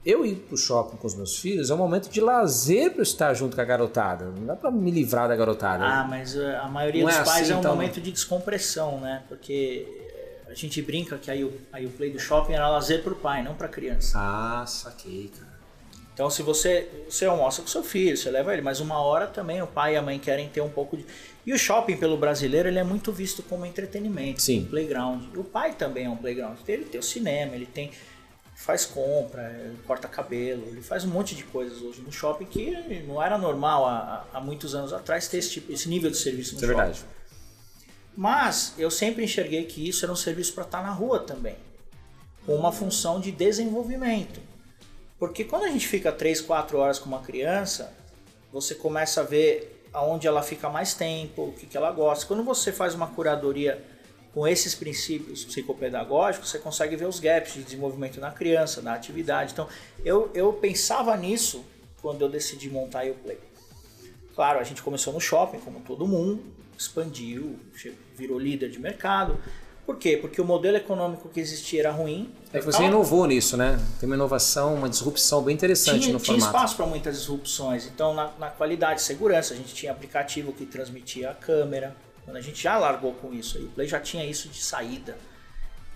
Eu 0.05 0.27
ir 0.27 0.35
pro 0.35 0.57
shopping 0.57 0.97
com 0.97 1.07
os 1.07 1.15
meus 1.15 1.39
filhos 1.39 1.71
é 1.71 1.75
um 1.75 1.79
momento 1.79 2.09
de 2.09 2.21
lazer 2.21 2.91
para 2.91 3.01
eu 3.01 3.05
estar 3.05 3.35
junto 3.35 3.55
com 3.55 3.63
a 3.63 3.65
garotada. 3.65 4.25
Não 4.25 4.47
dá 4.47 4.57
para 4.57 4.71
me 4.71 4.91
livrar 4.91 5.29
da 5.29 5.37
garotada. 5.37 5.85
Ah, 5.85 6.05
mas 6.05 6.37
eh, 6.37 6.57
a 6.57 6.67
maioria 6.67 7.03
Não 7.03 7.09
dos 7.09 7.19
é 7.19 7.25
pais 7.25 7.43
assim, 7.43 7.53
é 7.53 7.57
um 7.57 7.61
então? 7.61 7.75
momento 7.75 8.01
de 8.01 8.11
descompressão, 8.11 9.01
né? 9.01 9.23
Porque 9.29 9.87
a 10.49 10.55
gente 10.55 10.83
brinca 10.83 11.17
que 11.19 11.31
aí 11.31 11.45
o, 11.45 11.53
aí 11.73 11.87
o 11.87 11.91
play 11.91 12.11
do 12.11 12.19
shopping 12.19 12.53
era 12.53 12.69
lazer 12.69 13.03
pro 13.03 13.15
pai, 13.15 13.45
não 13.45 13.55
pra 13.55 13.69
criança. 13.69 14.19
Ah, 14.19 14.65
saquei, 14.67 15.31
cara. 15.39 15.53
Então, 16.15 16.29
se 16.29 16.43
você, 16.43 16.89
você 17.09 17.25
almoça 17.25 17.63
com 17.63 17.69
seu 17.69 17.83
filho, 17.83 18.17
você 18.17 18.31
leva 18.31 18.53
ele, 18.53 18.61
mas 18.61 18.81
uma 18.81 18.99
hora 19.01 19.27
também 19.27 19.63
o 19.63 19.67
pai 19.67 19.95
e 19.95 19.97
a 19.97 20.03
mãe 20.03 20.19
querem 20.19 20.49
ter 20.49 20.61
um 20.61 20.69
pouco 20.69 20.97
de. 20.97 21.07
E 21.47 21.55
o 21.55 21.59
shopping, 21.59 21.97
pelo 21.97 22.17
brasileiro, 22.19 22.69
ele 22.69 22.79
é 22.79 22.85
muito 22.85 23.11
visto 23.11 23.43
como 23.43 23.65
entretenimento, 23.65 24.43
Sim. 24.43 24.61
um 24.61 24.65
playground. 24.67 25.35
O 25.37 25.43
pai 25.43 25.73
também 25.73 26.05
é 26.05 26.11
um 26.11 26.17
playground. 26.17 26.59
Ele 26.69 26.85
tem 26.85 27.01
o 27.01 27.03
cinema, 27.03 27.55
ele 27.55 27.67
tem. 27.67 27.91
Faz 28.55 28.85
compra, 28.85 29.51
ele 29.65 29.79
corta 29.87 30.07
cabelo, 30.07 30.67
ele 30.69 30.83
faz 30.83 31.05
um 31.05 31.09
monte 31.09 31.35
de 31.35 31.43
coisas 31.45 31.83
hoje 31.83 32.01
no 32.01 32.13
shopping 32.13 32.45
que 32.45 32.71
não 33.07 33.21
era 33.23 33.37
normal 33.37 33.87
há, 33.87 34.27
há 34.33 34.41
muitos 34.41 34.75
anos 34.75 34.93
atrás 34.93 35.27
ter 35.29 35.39
esse, 35.39 35.51
tipo, 35.51 35.73
esse 35.73 35.89
nível 35.89 36.11
de 36.11 36.17
serviço 36.17 36.53
no 36.55 36.59
Isso 36.59 36.65
é 36.65 36.69
shopping. 36.69 36.85
verdade. 36.85 37.05
Mas 38.17 38.75
eu 38.79 38.91
sempre 38.91 39.25
enxerguei 39.25 39.65
que 39.65 39.89
isso 39.89 40.05
era 40.05 40.13
um 40.13 40.17
serviço 40.17 40.53
para 40.55 40.65
estar 40.65 40.83
na 40.83 40.91
rua 40.91 41.21
também, 41.21 41.57
com 42.45 42.55
uma 42.55 42.71
função 42.71 43.19
de 43.21 43.33
desenvolvimento. 43.33 44.41
Porque 45.19 45.45
quando 45.45 45.65
a 45.65 45.69
gente 45.69 45.87
fica 45.87 46.13
3, 46.13 46.41
4 46.41 46.79
horas 46.79 46.99
com 46.99 47.07
uma 47.07 47.21
criança, 47.21 47.93
você 48.53 48.75
começa 48.75 49.21
a 49.21 49.25
ver 49.25 49.87
aonde 49.93 50.27
ela 50.27 50.43
fica 50.43 50.69
mais 50.69 50.95
tempo, 50.95 51.49
o 51.49 51.53
que, 51.53 51.67
que 51.67 51.77
ela 51.77 51.91
gosta. 51.91 52.27
Quando 52.27 52.43
você 52.43 52.73
faz 52.73 52.95
uma 52.95 53.07
curadoria 53.07 53.83
com 54.33 54.47
esses 54.49 54.75
princípios 54.75 55.45
psicopedagógicos, 55.45 56.51
você 56.51 56.59
consegue 56.59 56.97
ver 56.97 57.07
os 57.07 57.21
gaps 57.21 57.55
de 57.55 57.62
desenvolvimento 57.62 58.19
na 58.19 58.31
criança, 58.31 58.81
na 58.81 58.95
atividade. 58.95 59.53
Então, 59.53 59.69
eu, 60.05 60.31
eu 60.35 60.53
pensava 60.55 61.15
nisso 61.17 61.65
quando 62.01 62.23
eu 62.23 62.29
decidi 62.29 62.71
montar 62.71 63.07
o 63.07 63.15
Play. 63.15 63.39
Claro, 64.35 64.59
a 64.59 64.65
gente 64.65 64.83
começou 64.83 65.12
no 65.12 65.21
shopping, 65.21 65.59
como 65.59 65.81
todo 65.81 66.07
mundo, 66.07 66.43
expandiu, 66.77 67.59
virou 68.17 68.39
líder 68.39 68.71
de 68.71 68.81
mercado. 68.81 69.39
Por 69.85 69.97
quê? 69.97 70.17
Porque 70.17 70.41
o 70.41 70.45
modelo 70.45 70.77
econômico 70.77 71.29
que 71.29 71.41
existia 71.41 71.81
era 71.81 71.91
ruim. 71.91 72.33
É 72.53 72.61
que 72.61 72.65
você 72.65 72.85
inovou 72.85 73.27
nisso, 73.27 73.57
né? 73.57 73.79
Tem 74.01 74.09
uma 74.09 74.15
inovação, 74.15 74.75
uma 74.75 74.89
disrupção 74.89 75.43
bem 75.43 75.55
interessante 75.55 76.03
tinha, 76.03 76.12
no 76.12 76.21
tinha 76.21 76.39
formato. 76.39 76.57
espaço 76.57 76.77
para 76.77 76.87
muitas 76.87 77.19
disrupções. 77.19 77.87
Então, 77.87 78.15
na, 78.15 78.31
na 78.39 78.49
qualidade 78.49 79.03
segurança, 79.03 79.53
a 79.53 79.57
gente 79.57 79.75
tinha 79.75 79.93
aplicativo 79.93 80.53
que 80.53 80.65
transmitia 80.65 81.31
a 81.31 81.35
câmera. 81.35 81.95
Quando 82.25 82.37
a 82.37 82.41
gente 82.41 82.62
já 82.62 82.79
largou 82.79 83.12
com 83.14 83.33
isso, 83.33 83.59
aí 83.59 83.64
o 83.64 83.69
Play 83.69 83.88
já 83.88 84.00
tinha 84.00 84.25
isso 84.25 84.49
de 84.49 84.62
saída. 84.62 85.17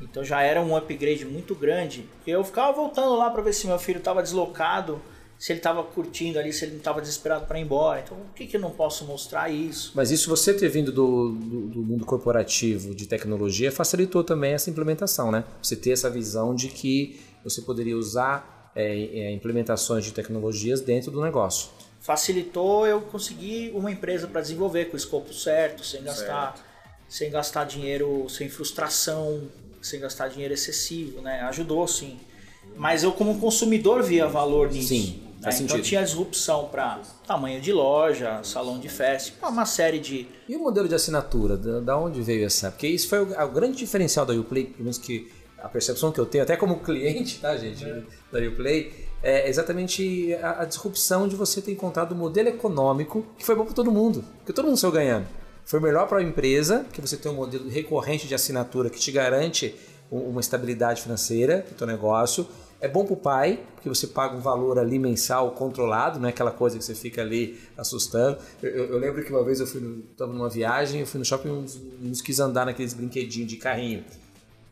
Então 0.00 0.24
já 0.24 0.42
era 0.42 0.60
um 0.60 0.76
upgrade 0.76 1.24
muito 1.24 1.54
grande. 1.54 2.08
Eu 2.26 2.44
ficava 2.44 2.72
voltando 2.72 3.16
lá 3.16 3.30
para 3.30 3.42
ver 3.42 3.52
se 3.52 3.66
meu 3.66 3.78
filho 3.78 3.98
estava 3.98 4.22
deslocado, 4.22 5.00
se 5.38 5.52
ele 5.52 5.60
estava 5.60 5.82
curtindo 5.82 6.38
ali, 6.38 6.52
se 6.52 6.64
ele 6.64 6.72
não 6.72 6.78
estava 6.78 7.00
desesperado 7.00 7.46
para 7.46 7.58
ir 7.58 7.62
embora. 7.62 8.00
Então, 8.00 8.16
por 8.16 8.34
que, 8.34 8.46
que 8.46 8.56
eu 8.56 8.60
não 8.60 8.70
posso 8.70 9.04
mostrar 9.04 9.50
isso? 9.50 9.92
Mas 9.94 10.10
isso 10.10 10.28
você 10.28 10.52
ter 10.52 10.68
vindo 10.68 10.92
do, 10.92 11.32
do, 11.32 11.60
do 11.68 11.82
mundo 11.82 12.04
corporativo 12.04 12.94
de 12.94 13.06
tecnologia 13.06 13.70
facilitou 13.70 14.24
também 14.24 14.52
essa 14.52 14.70
implementação, 14.70 15.30
né? 15.30 15.44
Você 15.62 15.76
ter 15.76 15.90
essa 15.90 16.10
visão 16.10 16.54
de 16.54 16.68
que 16.68 17.20
você 17.44 17.62
poderia 17.62 17.96
usar 17.96 18.72
é, 18.74 18.84
é, 18.84 19.32
implementações 19.32 20.04
de 20.04 20.12
tecnologias 20.12 20.80
dentro 20.80 21.10
do 21.10 21.20
negócio. 21.22 21.70
Facilitou 22.06 22.86
eu 22.86 23.00
conseguir 23.00 23.72
uma 23.74 23.90
empresa 23.90 24.28
para 24.28 24.40
desenvolver 24.40 24.84
com 24.84 24.94
o 24.94 24.96
escopo 24.96 25.34
certo, 25.34 25.84
sem 25.84 26.04
gastar, 26.04 26.54
sem 27.08 27.28
gastar 27.32 27.64
dinheiro, 27.64 28.28
sem 28.30 28.48
frustração, 28.48 29.42
sem 29.82 29.98
gastar 29.98 30.28
dinheiro 30.28 30.54
excessivo, 30.54 31.20
né? 31.20 31.40
Ajudou 31.40 31.86
sim. 31.88 32.16
Mas 32.76 33.02
eu 33.02 33.10
como 33.10 33.40
consumidor 33.40 34.04
via 34.04 34.28
valor 34.28 34.70
nisso. 34.70 34.88
Sim, 34.88 35.20
né? 35.40 35.48
Então 35.48 35.52
sentido. 35.52 35.82
tinha 35.82 36.04
disrupção 36.04 36.68
para 36.68 37.00
tamanho 37.26 37.60
de 37.60 37.72
loja, 37.72 38.40
salão 38.44 38.78
de 38.78 38.88
festa, 38.88 39.44
uma 39.44 39.66
série 39.66 39.98
de 39.98 40.28
E 40.48 40.54
o 40.54 40.60
modelo 40.60 40.88
de 40.88 40.94
assinatura, 40.94 41.56
da, 41.56 41.98
onde 41.98 42.22
veio 42.22 42.46
essa? 42.46 42.70
Porque 42.70 42.86
isso 42.86 43.08
foi 43.08 43.18
o, 43.18 43.32
o 43.32 43.48
grande 43.48 43.78
diferencial 43.78 44.24
da 44.24 44.32
Uplay, 44.32 44.66
pelo 44.66 44.84
menos 44.84 44.98
que 44.98 45.28
a 45.66 45.68
percepção 45.68 46.10
que 46.12 46.18
eu 46.20 46.26
tenho, 46.26 46.44
até 46.44 46.56
como 46.56 46.78
cliente, 46.84 47.40
tá, 47.40 47.56
gente, 47.56 47.84
da 48.32 48.38
Uplay, 48.40 48.92
é 49.22 49.48
exatamente 49.48 50.34
a, 50.42 50.62
a 50.62 50.64
disrupção 50.64 51.26
de 51.26 51.34
você 51.36 51.60
ter 51.60 51.72
encontrado 51.72 52.14
um 52.14 52.18
modelo 52.18 52.48
econômico 52.48 53.26
que 53.36 53.44
foi 53.44 53.54
bom 53.54 53.64
para 53.64 53.74
todo 53.74 53.90
mundo, 53.90 54.24
porque 54.38 54.52
todo 54.52 54.66
mundo 54.66 54.76
saiu 54.76 54.92
ganhando. 54.92 55.26
Foi 55.64 55.80
melhor 55.80 56.06
para 56.06 56.18
a 56.18 56.22
empresa, 56.22 56.86
que 56.92 57.00
você 57.00 57.16
tem 57.16 57.30
um 57.30 57.34
modelo 57.34 57.68
recorrente 57.68 58.28
de 58.28 58.34
assinatura 58.34 58.88
que 58.88 58.98
te 59.00 59.10
garante 59.10 59.74
uma 60.10 60.40
estabilidade 60.40 61.02
financeira 61.02 61.64
para 61.66 61.74
o 61.74 61.76
teu 61.78 61.86
negócio. 61.88 62.46
É 62.80 62.86
bom 62.86 63.04
para 63.04 63.14
o 63.14 63.16
pai, 63.16 63.58
porque 63.74 63.88
você 63.88 64.06
paga 64.06 64.36
um 64.36 64.40
valor 64.40 64.78
ali 64.78 64.98
mensal 64.98 65.50
controlado, 65.52 66.20
não 66.20 66.26
é 66.28 66.30
aquela 66.30 66.52
coisa 66.52 66.78
que 66.78 66.84
você 66.84 66.94
fica 66.94 67.22
ali 67.22 67.58
assustando. 67.76 68.38
Eu, 68.62 68.70
eu- 68.70 68.84
eu 68.92 68.98
lembro 68.98 69.24
que 69.24 69.32
uma 69.32 69.42
vez 69.42 69.58
eu 69.58 69.66
fui 69.66 69.80
no, 69.80 70.02
tava 70.16 70.32
numa 70.32 70.48
viagem, 70.48 71.00
eu 71.00 71.06
fui 71.06 71.18
no 71.18 71.24
shopping 71.24 71.48
e 71.48 71.52
uns, 71.52 71.80
uns 72.02 72.20
quis 72.20 72.38
andar 72.38 72.66
naqueles 72.66 72.92
brinquedinhos 72.94 73.48
de 73.48 73.56
carrinho. 73.56 74.04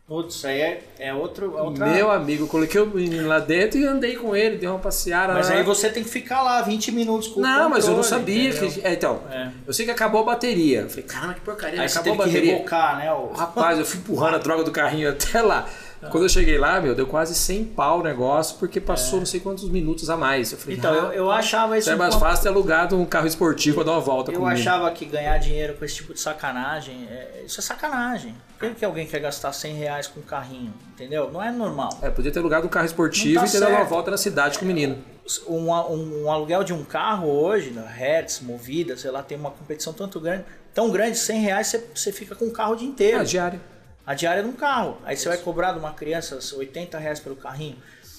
Putz, 0.07 0.35
isso 0.35 0.45
aí 0.45 0.61
é, 0.61 0.83
é 0.99 1.13
outro, 1.15 1.57
é 1.57 1.61
outra. 1.63 1.87
Meu 1.87 2.11
amigo, 2.11 2.45
coloquei 2.47 2.79
o 2.79 2.85
menino 2.85 3.27
lá 3.27 3.39
dentro 3.39 3.79
e 3.79 3.85
andei 3.87 4.15
com 4.15 4.35
ele, 4.35 4.57
dei 4.57 4.69
uma 4.69 4.77
passeada. 4.77 5.33
Mas 5.33 5.49
lá. 5.49 5.55
aí 5.55 5.63
você 5.63 5.89
tem 5.89 6.03
que 6.03 6.09
ficar 6.09 6.43
lá 6.43 6.61
20 6.61 6.91
minutos 6.91 7.27
com 7.29 7.39
o 7.39 7.43
Não, 7.43 7.69
mas 7.71 7.87
eu 7.87 7.95
não 7.95 8.03
sabia. 8.03 8.53
Que... 8.53 8.81
É, 8.85 8.93
então, 8.93 9.21
É. 9.31 9.49
eu 9.65 9.73
sei 9.73 9.83
que 9.83 9.91
acabou 9.91 10.21
a 10.21 10.25
bateria. 10.25 10.81
Eu 10.81 10.89
falei, 10.89 11.05
caramba, 11.05 11.33
que 11.33 11.41
porcaria, 11.41 11.81
Aí 11.81 11.89
você 11.89 11.97
acabou 11.97 12.21
a 12.21 12.25
teve 12.27 12.29
que 12.29 12.35
bateria. 12.37 12.53
rebocar, 12.57 12.97
né? 12.99 13.11
O... 13.13 13.31
Rapaz, 13.33 13.79
eu 13.79 13.85
fui 13.85 13.97
empurrando 13.99 14.35
a 14.35 14.37
droga 14.37 14.63
do 14.63 14.71
carrinho 14.71 15.09
até 15.09 15.41
lá. 15.41 15.67
Quando 16.11 16.21
eu 16.21 16.29
cheguei 16.29 16.59
lá, 16.59 16.79
meu, 16.79 16.93
deu 16.93 17.07
quase 17.07 17.33
100 17.33 17.65
pau 17.65 18.01
o 18.01 18.03
negócio, 18.03 18.57
porque 18.59 18.79
passou 18.79 19.17
não 19.17 19.25
sei 19.25 19.39
quantos 19.39 19.67
minutos 19.67 20.07
a 20.07 20.15
mais. 20.15 20.51
Eu 20.51 20.59
falei, 20.59 20.77
Então, 20.77 20.93
eu, 20.93 21.11
eu 21.13 21.31
achava 21.31 21.75
isso 21.79 21.89
é 21.89 21.95
um 21.95 21.97
mais 21.97 22.13
pouco- 22.13 22.27
fácil 22.27 22.43
ter 22.43 22.49
alugado 22.49 22.95
um 22.95 23.05
carro 23.05 23.25
esportivo 23.25 23.77
pra 23.77 23.85
dar 23.85 23.91
uma 23.93 24.01
volta 24.01 24.31
Eu 24.31 24.45
achava 24.45 24.91
que 24.91 25.03
ganhar 25.05 25.35
dinheiro 25.39 25.73
com 25.73 25.83
esse 25.83 25.95
tipo 25.95 26.13
de 26.13 26.19
sacanagem, 26.19 27.07
é- 27.09 27.41
isso 27.47 27.59
é 27.59 27.63
sacanagem. 27.63 28.35
Por 28.69 28.75
que, 28.75 28.85
alguém 28.85 29.05
quer 29.07 29.19
gastar 29.19 29.51
100 29.53 29.73
reais 29.75 30.07
com 30.07 30.19
um 30.19 30.23
carrinho? 30.23 30.73
Entendeu? 30.93 31.31
Não 31.31 31.41
é 31.41 31.51
normal. 31.51 31.97
É, 32.01 32.09
podia 32.09 32.31
ter 32.31 32.39
alugado 32.39 32.65
um 32.65 32.69
carro 32.69 32.85
esportivo 32.85 33.41
tá 33.41 33.47
e 33.47 33.51
ter 33.51 33.59
dado 33.59 33.71
uma 33.71 33.83
volta 33.83 34.11
na 34.11 34.17
cidade 34.17 34.57
com 34.59 34.65
o 34.65 34.67
menino. 34.67 35.03
Um, 35.47 35.71
um- 35.71 36.23
um 36.25 36.31
aluguel 36.31 36.63
de 36.63 36.71
um 36.73 36.83
carro 36.83 37.27
hoje, 37.27 37.71
na 37.71 37.85
Hertz, 37.87 38.41
Movida, 38.41 38.95
sei 38.95 39.09
lá, 39.11 39.23
tem 39.23 39.37
uma 39.37 39.51
competição 39.51 39.91
tanto 39.93 40.19
grande, 40.19 40.45
tão 40.73 40.91
grande, 40.91 41.17
100 41.17 41.41
reais 41.41 41.67
você, 41.67 41.83
você 41.95 42.11
fica 42.11 42.35
com 42.35 42.45
o 42.45 42.51
carro 42.51 42.73
o 42.73 42.75
dia 42.75 42.87
inteiro. 42.87 43.19
Ah, 43.19 43.23
diário. 43.23 43.59
a 44.05 44.13
diária 44.13 44.43
de 44.43 44.49
um 44.49 44.53
carro. 44.53 44.97
Aí 45.03 45.17
você 45.17 45.27
vai 45.27 45.37
cobrar 45.39 45.71
de 45.73 45.79
uma 45.79 45.91
criança 45.93 46.37
80 46.55 46.97
reais 46.99 47.19
pelo 47.19 47.35
carrinho. 47.35 47.75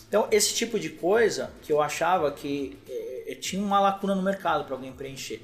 Então, 0.08 0.26
esse 0.32 0.52
tipo 0.54 0.78
de 0.80 0.88
coisa 0.90 1.50
que 1.62 1.72
eu 1.72 1.80
achava 1.80 2.30
que 2.32 2.76
eh, 2.88 3.36
tinha 3.40 3.62
uma 3.62 3.78
lacuna 3.80 4.14
no 4.14 4.22
mercado 4.22 4.64
para 4.64 4.74
alguém 4.74 4.92
preencher. 4.92 5.40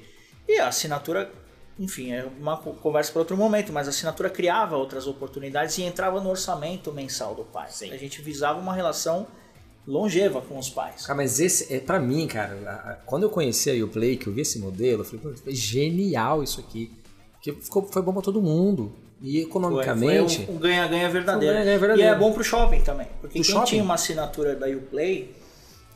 E 0.47 0.59
a 0.59 0.67
assinatura, 0.67 1.31
enfim, 1.79 2.11
é 2.11 2.25
uma 2.39 2.57
co- 2.57 2.73
conversa 2.73 3.11
para 3.11 3.19
outro 3.19 3.35
momento, 3.37 3.71
mas 3.73 3.87
a 3.87 3.89
assinatura 3.89 4.29
criava 4.29 4.77
outras 4.77 5.07
oportunidades 5.07 5.77
e 5.77 5.83
entrava 5.83 6.21
no 6.21 6.29
orçamento 6.29 6.91
mensal 6.91 7.33
do 7.35 7.43
pai. 7.43 7.67
A 7.91 7.97
gente 7.97 8.21
visava 8.21 8.59
uma 8.59 8.73
relação 8.73 9.25
longeva 9.85 10.39
com 10.41 10.57
os 10.57 10.69
pais. 10.69 11.05
Ah, 11.09 11.15
mas 11.15 11.39
esse 11.39 11.73
é 11.73 11.79
para 11.79 11.99
mim, 11.99 12.25
cara. 12.27 13.01
Quando 13.05 13.23
eu 13.23 13.29
conheci 13.29 13.69
a 13.69 13.85
Uplay, 13.85 14.15
que 14.15 14.27
eu 14.27 14.33
vi 14.33 14.41
esse 14.41 14.59
modelo, 14.59 15.01
eu 15.01 15.05
falei, 15.05 15.35
foi 15.35 15.53
genial 15.55 16.41
isso 16.43 16.59
aqui. 16.59 16.91
Que 17.41 17.51
ficou, 17.51 17.83
foi 17.83 18.01
bom 18.01 18.13
pra 18.13 18.21
todo 18.21 18.41
mundo. 18.41 18.93
E 19.21 19.33
Foi, 19.33 19.41
economicamente. 19.41 20.45
foi 20.45 20.53
um 20.53 20.57
um 20.57 20.59
ganha-ganha 20.59 21.09
verdadeiro. 21.09 21.53
Foi 21.55 21.61
um 21.75 21.79
verdadeiro. 21.79 21.99
E 22.11 22.13
é 22.13 22.15
bom 22.17 22.31
pro 22.33 22.43
shopping 22.43 22.81
também. 22.81 23.07
Porque 23.21 23.27
Pro 23.27 23.31
quem 23.31 23.43
shopping? 23.43 23.65
tinha 23.65 23.83
uma 23.83 23.93
assinatura 23.95 24.55
da 24.55 24.67
Uplay, 24.67 25.33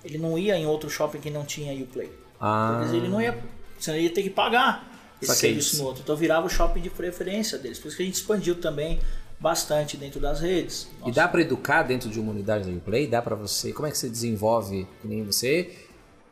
ele 0.04 0.18
não 0.18 0.38
ia 0.38 0.58
em 0.58 0.66
outro 0.66 0.90
shopping 0.90 1.20
que 1.20 1.30
não 1.30 1.46
tinha 1.46 1.74
Uplay. 1.84 2.10
Ah, 2.40 2.80
Porque 2.82 2.96
ele 2.98 3.08
não 3.08 3.22
ia. 3.22 3.38
Você 3.80 3.98
ia 4.00 4.10
ter 4.10 4.24
que 4.24 4.30
pagar 4.30 4.87
esse 5.22 5.34
Saquei. 5.34 5.50
serviço 5.52 5.78
no 5.78 5.86
outro. 5.86 6.02
Então 6.04 6.16
virava 6.16 6.46
o 6.46 6.50
shopping 6.50 6.82
de 6.82 6.90
preferência 6.90 7.58
deles. 7.58 7.80
Por 7.80 7.88
isso 7.88 7.98
que 7.98 8.04
a 8.04 8.06
gente 8.06 8.16
expandiu 8.16 8.56
também 8.56 9.00
bastante 9.40 9.98
dentro 9.98 10.20
das 10.20 10.40
redes. 10.40 10.88
E 11.06 11.12
dá 11.12 11.28
pra 11.28 11.42
educar 11.42 11.84
dentro 11.84 12.10
de 12.10 12.20
uma 12.20 12.32
unidade 12.32 12.70
da 12.70 12.76
Uplay? 12.76 13.08
Dá 13.08 13.22
pra 13.22 13.36
você. 13.36 13.72
Como 13.72 13.88
é 13.88 13.92
que 13.92 13.98
você 13.98 14.10
desenvolve? 14.10 14.88
Que 15.02 15.08
nem 15.08 15.24
você 15.24 15.76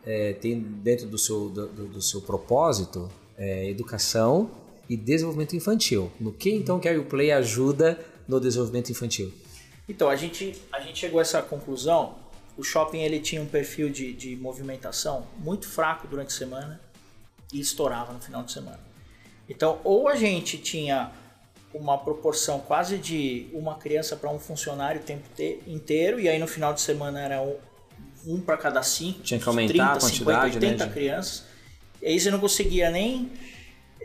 é, 0.06 0.34
tem 0.34 0.60
dentro 0.60 1.08
do 1.08 1.18
seu, 1.18 1.50
do- 1.50 1.68
do 1.68 2.02
seu 2.02 2.22
propósito 2.22 3.10
é, 3.38 3.70
educação 3.70 4.50
e 4.90 4.96
desenvolvimento 4.96 5.56
infantil. 5.56 6.12
No 6.20 6.32
que 6.32 6.52
então 6.52 6.80
que 6.80 6.88
a 6.88 7.00
Uplay 7.00 7.32
ajuda 7.32 8.00
no 8.28 8.40
desenvolvimento 8.40 8.92
infantil? 8.92 9.32
Então, 9.88 10.10
a 10.10 10.16
gente, 10.16 10.56
a 10.72 10.80
gente 10.80 10.98
chegou 10.98 11.20
a 11.20 11.22
essa 11.22 11.42
conclusão. 11.44 12.16
O 12.58 12.64
shopping 12.64 13.02
ele 13.02 13.20
tinha 13.20 13.42
um 13.42 13.46
perfil 13.46 13.90
de, 13.90 14.14
de 14.14 14.36
movimentação 14.36 15.28
muito 15.40 15.68
fraco 15.68 16.08
durante 16.08 16.30
a 16.34 16.38
semana 16.38 16.82
e 17.54 17.60
estourava 17.60 18.14
no 18.14 18.20
final 18.20 18.44
de 18.44 18.52
semana. 18.52 18.80
Então, 19.48 19.80
ou 19.84 20.08
a 20.08 20.16
gente 20.16 20.58
tinha 20.58 21.12
uma 21.74 21.98
proporção 21.98 22.60
quase 22.60 22.98
de 22.98 23.48
uma 23.54 23.76
criança 23.76 24.16
para 24.16 24.30
um 24.30 24.40
funcionário 24.40 25.02
o 25.02 25.04
tempo 25.04 25.24
inteiro, 25.68 26.20
e 26.20 26.30
aí 26.30 26.40
no 26.40 26.48
final 26.48 26.74
de 26.74 26.82
semana 26.82 27.20
era 27.20 27.42
um, 27.42 27.56
um 28.26 28.40
para 28.40 28.58
cada 28.58 28.82
cinco, 28.82 29.22
Tinha 29.22 29.40
que 29.40 29.48
aumentar 29.48 29.74
30, 29.74 29.84
a 29.84 30.00
quantidade, 30.00 30.54
50, 30.54 30.66
80 30.66 30.86
né, 30.86 30.92
crianças. 30.92 31.44
E 32.02 32.08
aí 32.08 32.20
você 32.20 32.32
não 32.32 32.40
conseguia 32.40 32.90
nem 32.90 33.32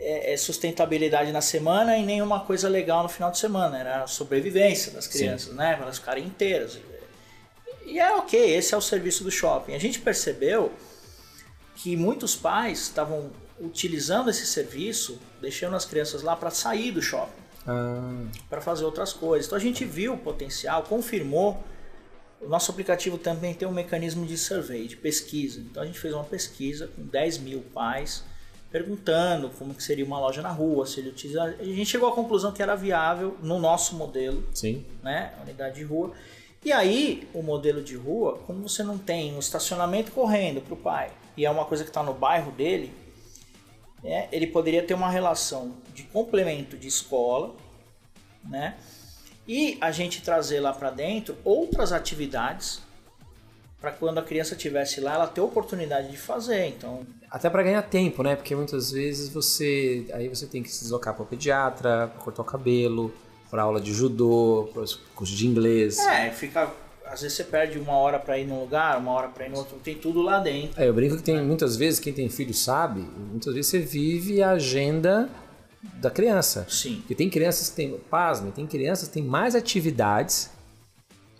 é, 0.01 0.35
sustentabilidade 0.35 1.31
na 1.31 1.41
semana 1.41 1.97
e 1.97 2.03
nenhuma 2.03 2.41
coisa 2.41 2.67
legal 2.67 3.03
no 3.03 3.09
final 3.09 3.31
de 3.31 3.37
semana. 3.37 3.77
Era 3.77 4.03
a 4.03 4.07
sobrevivência 4.07 4.91
das 4.91 5.07
crianças, 5.07 5.49
Sim. 5.49 5.55
né? 5.55 5.75
Para 5.75 5.83
elas 5.83 5.99
ficarem 5.99 6.25
inteiras. 6.25 6.79
E 7.85 7.99
é 7.99 8.11
ok, 8.15 8.39
esse 8.55 8.73
é 8.73 8.77
o 8.77 8.81
serviço 8.81 9.23
do 9.23 9.31
shopping. 9.31 9.75
A 9.75 9.79
gente 9.79 9.99
percebeu 9.99 10.71
que 11.75 11.95
muitos 11.95 12.35
pais 12.35 12.81
estavam 12.81 13.31
utilizando 13.59 14.29
esse 14.29 14.45
serviço, 14.45 15.19
deixando 15.39 15.75
as 15.75 15.85
crianças 15.85 16.21
lá 16.21 16.35
para 16.35 16.49
sair 16.49 16.91
do 16.91 17.01
shopping 17.01 17.41
ah. 17.67 18.25
para 18.49 18.61
fazer 18.61 18.83
outras 18.83 19.13
coisas. 19.13 19.47
Então 19.47 19.57
a 19.57 19.61
gente 19.61 19.85
viu 19.85 20.13
o 20.13 20.17
potencial, 20.17 20.83
confirmou. 20.83 21.63
O 22.41 22.49
nosso 22.49 22.71
aplicativo 22.71 23.19
também 23.19 23.53
tem 23.53 23.67
um 23.67 23.71
mecanismo 23.71 24.25
de 24.25 24.35
survey, 24.37 24.87
de 24.87 24.97
pesquisa. 24.97 25.59
Então 25.59 25.83
a 25.83 25.85
gente 25.85 25.99
fez 25.99 26.13
uma 26.13 26.23
pesquisa 26.23 26.87
com 26.87 27.03
10 27.03 27.37
mil 27.37 27.61
pais, 27.73 28.23
perguntando 28.71 29.49
como 29.59 29.75
que 29.75 29.83
seria 29.83 30.03
uma 30.03 30.19
loja 30.19 30.41
na 30.41 30.49
rua, 30.49 30.87
se 30.87 30.99
ele 30.99 31.09
utiliza. 31.09 31.43
A 31.43 31.63
gente 31.63 31.85
chegou 31.85 32.09
à 32.09 32.15
conclusão 32.15 32.51
que 32.51 32.63
era 32.63 32.75
viável 32.75 33.37
no 33.43 33.59
nosso 33.59 33.95
modelo, 33.95 34.43
Sim. 34.55 34.83
né, 35.03 35.33
unidade 35.43 35.75
de 35.75 35.83
rua. 35.83 36.13
E 36.63 36.71
aí, 36.71 37.27
o 37.33 37.41
modelo 37.41 37.81
de 37.81 37.95
rua, 37.95 38.39
como 38.45 38.67
você 38.67 38.83
não 38.83 38.97
tem 38.97 39.35
um 39.35 39.39
estacionamento 39.39 40.11
correndo 40.11 40.61
para 40.61 40.73
o 40.73 40.77
pai, 40.77 41.11
e 41.35 41.45
é 41.45 41.49
uma 41.49 41.65
coisa 41.65 41.83
que 41.83 41.89
está 41.89 42.03
no 42.03 42.13
bairro 42.13 42.51
dele, 42.51 42.93
é, 44.03 44.27
ele 44.31 44.47
poderia 44.47 44.83
ter 44.83 44.93
uma 44.93 45.09
relação 45.09 45.75
de 45.93 46.03
complemento 46.03 46.77
de 46.77 46.87
escola, 46.87 47.55
né? 48.43 48.75
E 49.47 49.77
a 49.81 49.91
gente 49.91 50.21
trazer 50.21 50.59
lá 50.59 50.73
para 50.73 50.89
dentro 50.89 51.35
outras 51.43 51.91
atividades 51.91 52.81
para 53.79 53.91
quando 53.91 54.19
a 54.19 54.21
criança 54.21 54.53
estivesse 54.53 55.01
lá, 55.01 55.15
ela 55.15 55.27
ter 55.27 55.41
oportunidade 55.41 56.11
de 56.11 56.17
fazer. 56.17 56.67
Então, 56.67 57.05
até 57.29 57.49
para 57.49 57.63
ganhar 57.63 57.81
tempo, 57.81 58.21
né? 58.21 58.35
Porque 58.35 58.55
muitas 58.55 58.91
vezes 58.91 59.29
você 59.29 60.05
aí 60.13 60.27
você 60.27 60.45
tem 60.45 60.61
que 60.61 60.69
se 60.69 60.81
deslocar 60.81 61.15
para 61.15 61.23
o 61.23 61.25
pediatra, 61.25 62.07
para 62.07 62.23
cortar 62.23 62.43
o 62.43 62.45
cabelo, 62.45 63.11
para 63.49 63.63
aula 63.63 63.81
de 63.81 63.91
judô, 63.91 64.69
para 64.71 64.83
curso 65.15 65.35
de 65.35 65.47
inglês. 65.47 65.97
É, 65.97 66.29
fica 66.29 66.71
às 67.11 67.21
vezes 67.21 67.35
você 67.35 67.43
perde 67.43 67.77
uma 67.77 67.91
hora 67.91 68.17
para 68.17 68.39
ir 68.39 68.47
num 68.47 68.61
lugar, 68.61 68.97
uma 68.97 69.11
hora 69.11 69.27
para 69.27 69.45
ir 69.45 69.49
no 69.49 69.57
outro, 69.57 69.77
tem 69.83 69.95
tudo 69.95 70.21
lá 70.21 70.39
dentro. 70.39 70.81
É, 70.81 70.87
eu 70.87 70.93
brinco 70.93 71.17
que 71.17 71.23
tem 71.23 71.43
muitas 71.43 71.75
vezes, 71.75 71.99
quem 71.99 72.13
tem 72.13 72.29
filho 72.29 72.53
sabe, 72.53 73.01
muitas 73.01 73.53
vezes 73.53 73.69
você 73.69 73.79
vive 73.79 74.41
a 74.41 74.51
agenda 74.51 75.29
da 75.95 76.09
criança. 76.09 76.65
Sim. 76.69 76.97
Porque 76.99 77.13
tem 77.13 77.29
crianças 77.29 77.69
que 77.69 77.75
têm, 77.75 77.97
pasme, 78.09 78.51
tem 78.51 78.65
crianças 78.65 79.09
que 79.09 79.15
têm 79.15 79.23
mais 79.23 79.55
atividades 79.55 80.49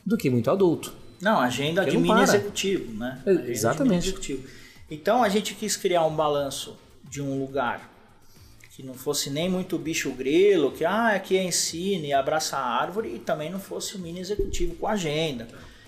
do 0.06 0.18
que 0.18 0.30
muito 0.30 0.52
adulto. 0.52 0.94
Não, 1.22 1.40
agenda 1.40 1.86
de 1.86 1.98
mini 1.98 2.22
executivo, 2.22 2.92
né? 2.98 3.22
É, 3.26 3.32
exatamente. 3.50 4.08
Executivo. 4.08 4.48
Então 4.90 5.24
a 5.24 5.30
gente 5.30 5.56
quis 5.56 5.78
criar 5.78 6.06
um 6.06 6.14
balanço 6.14 6.78
de 7.10 7.22
um 7.22 7.40
lugar 7.40 7.91
que 8.82 8.88
não 8.88 8.96
fosse 8.96 9.30
nem 9.30 9.48
muito 9.48 9.78
bicho 9.78 10.12
grilo, 10.12 10.72
que 10.72 10.84
ah, 10.84 11.10
aqui 11.10 11.38
é 11.38 11.44
ensine 11.44 12.12
abraça 12.14 12.58
a 12.58 12.66
árvore, 12.66 13.14
e 13.14 13.20
também 13.20 13.52
não 13.52 13.60
fosse 13.60 13.96
o 13.96 14.00
mini 14.00 14.20
executivo 14.20 14.76
com 14.76 14.88
agenda. 14.88 15.48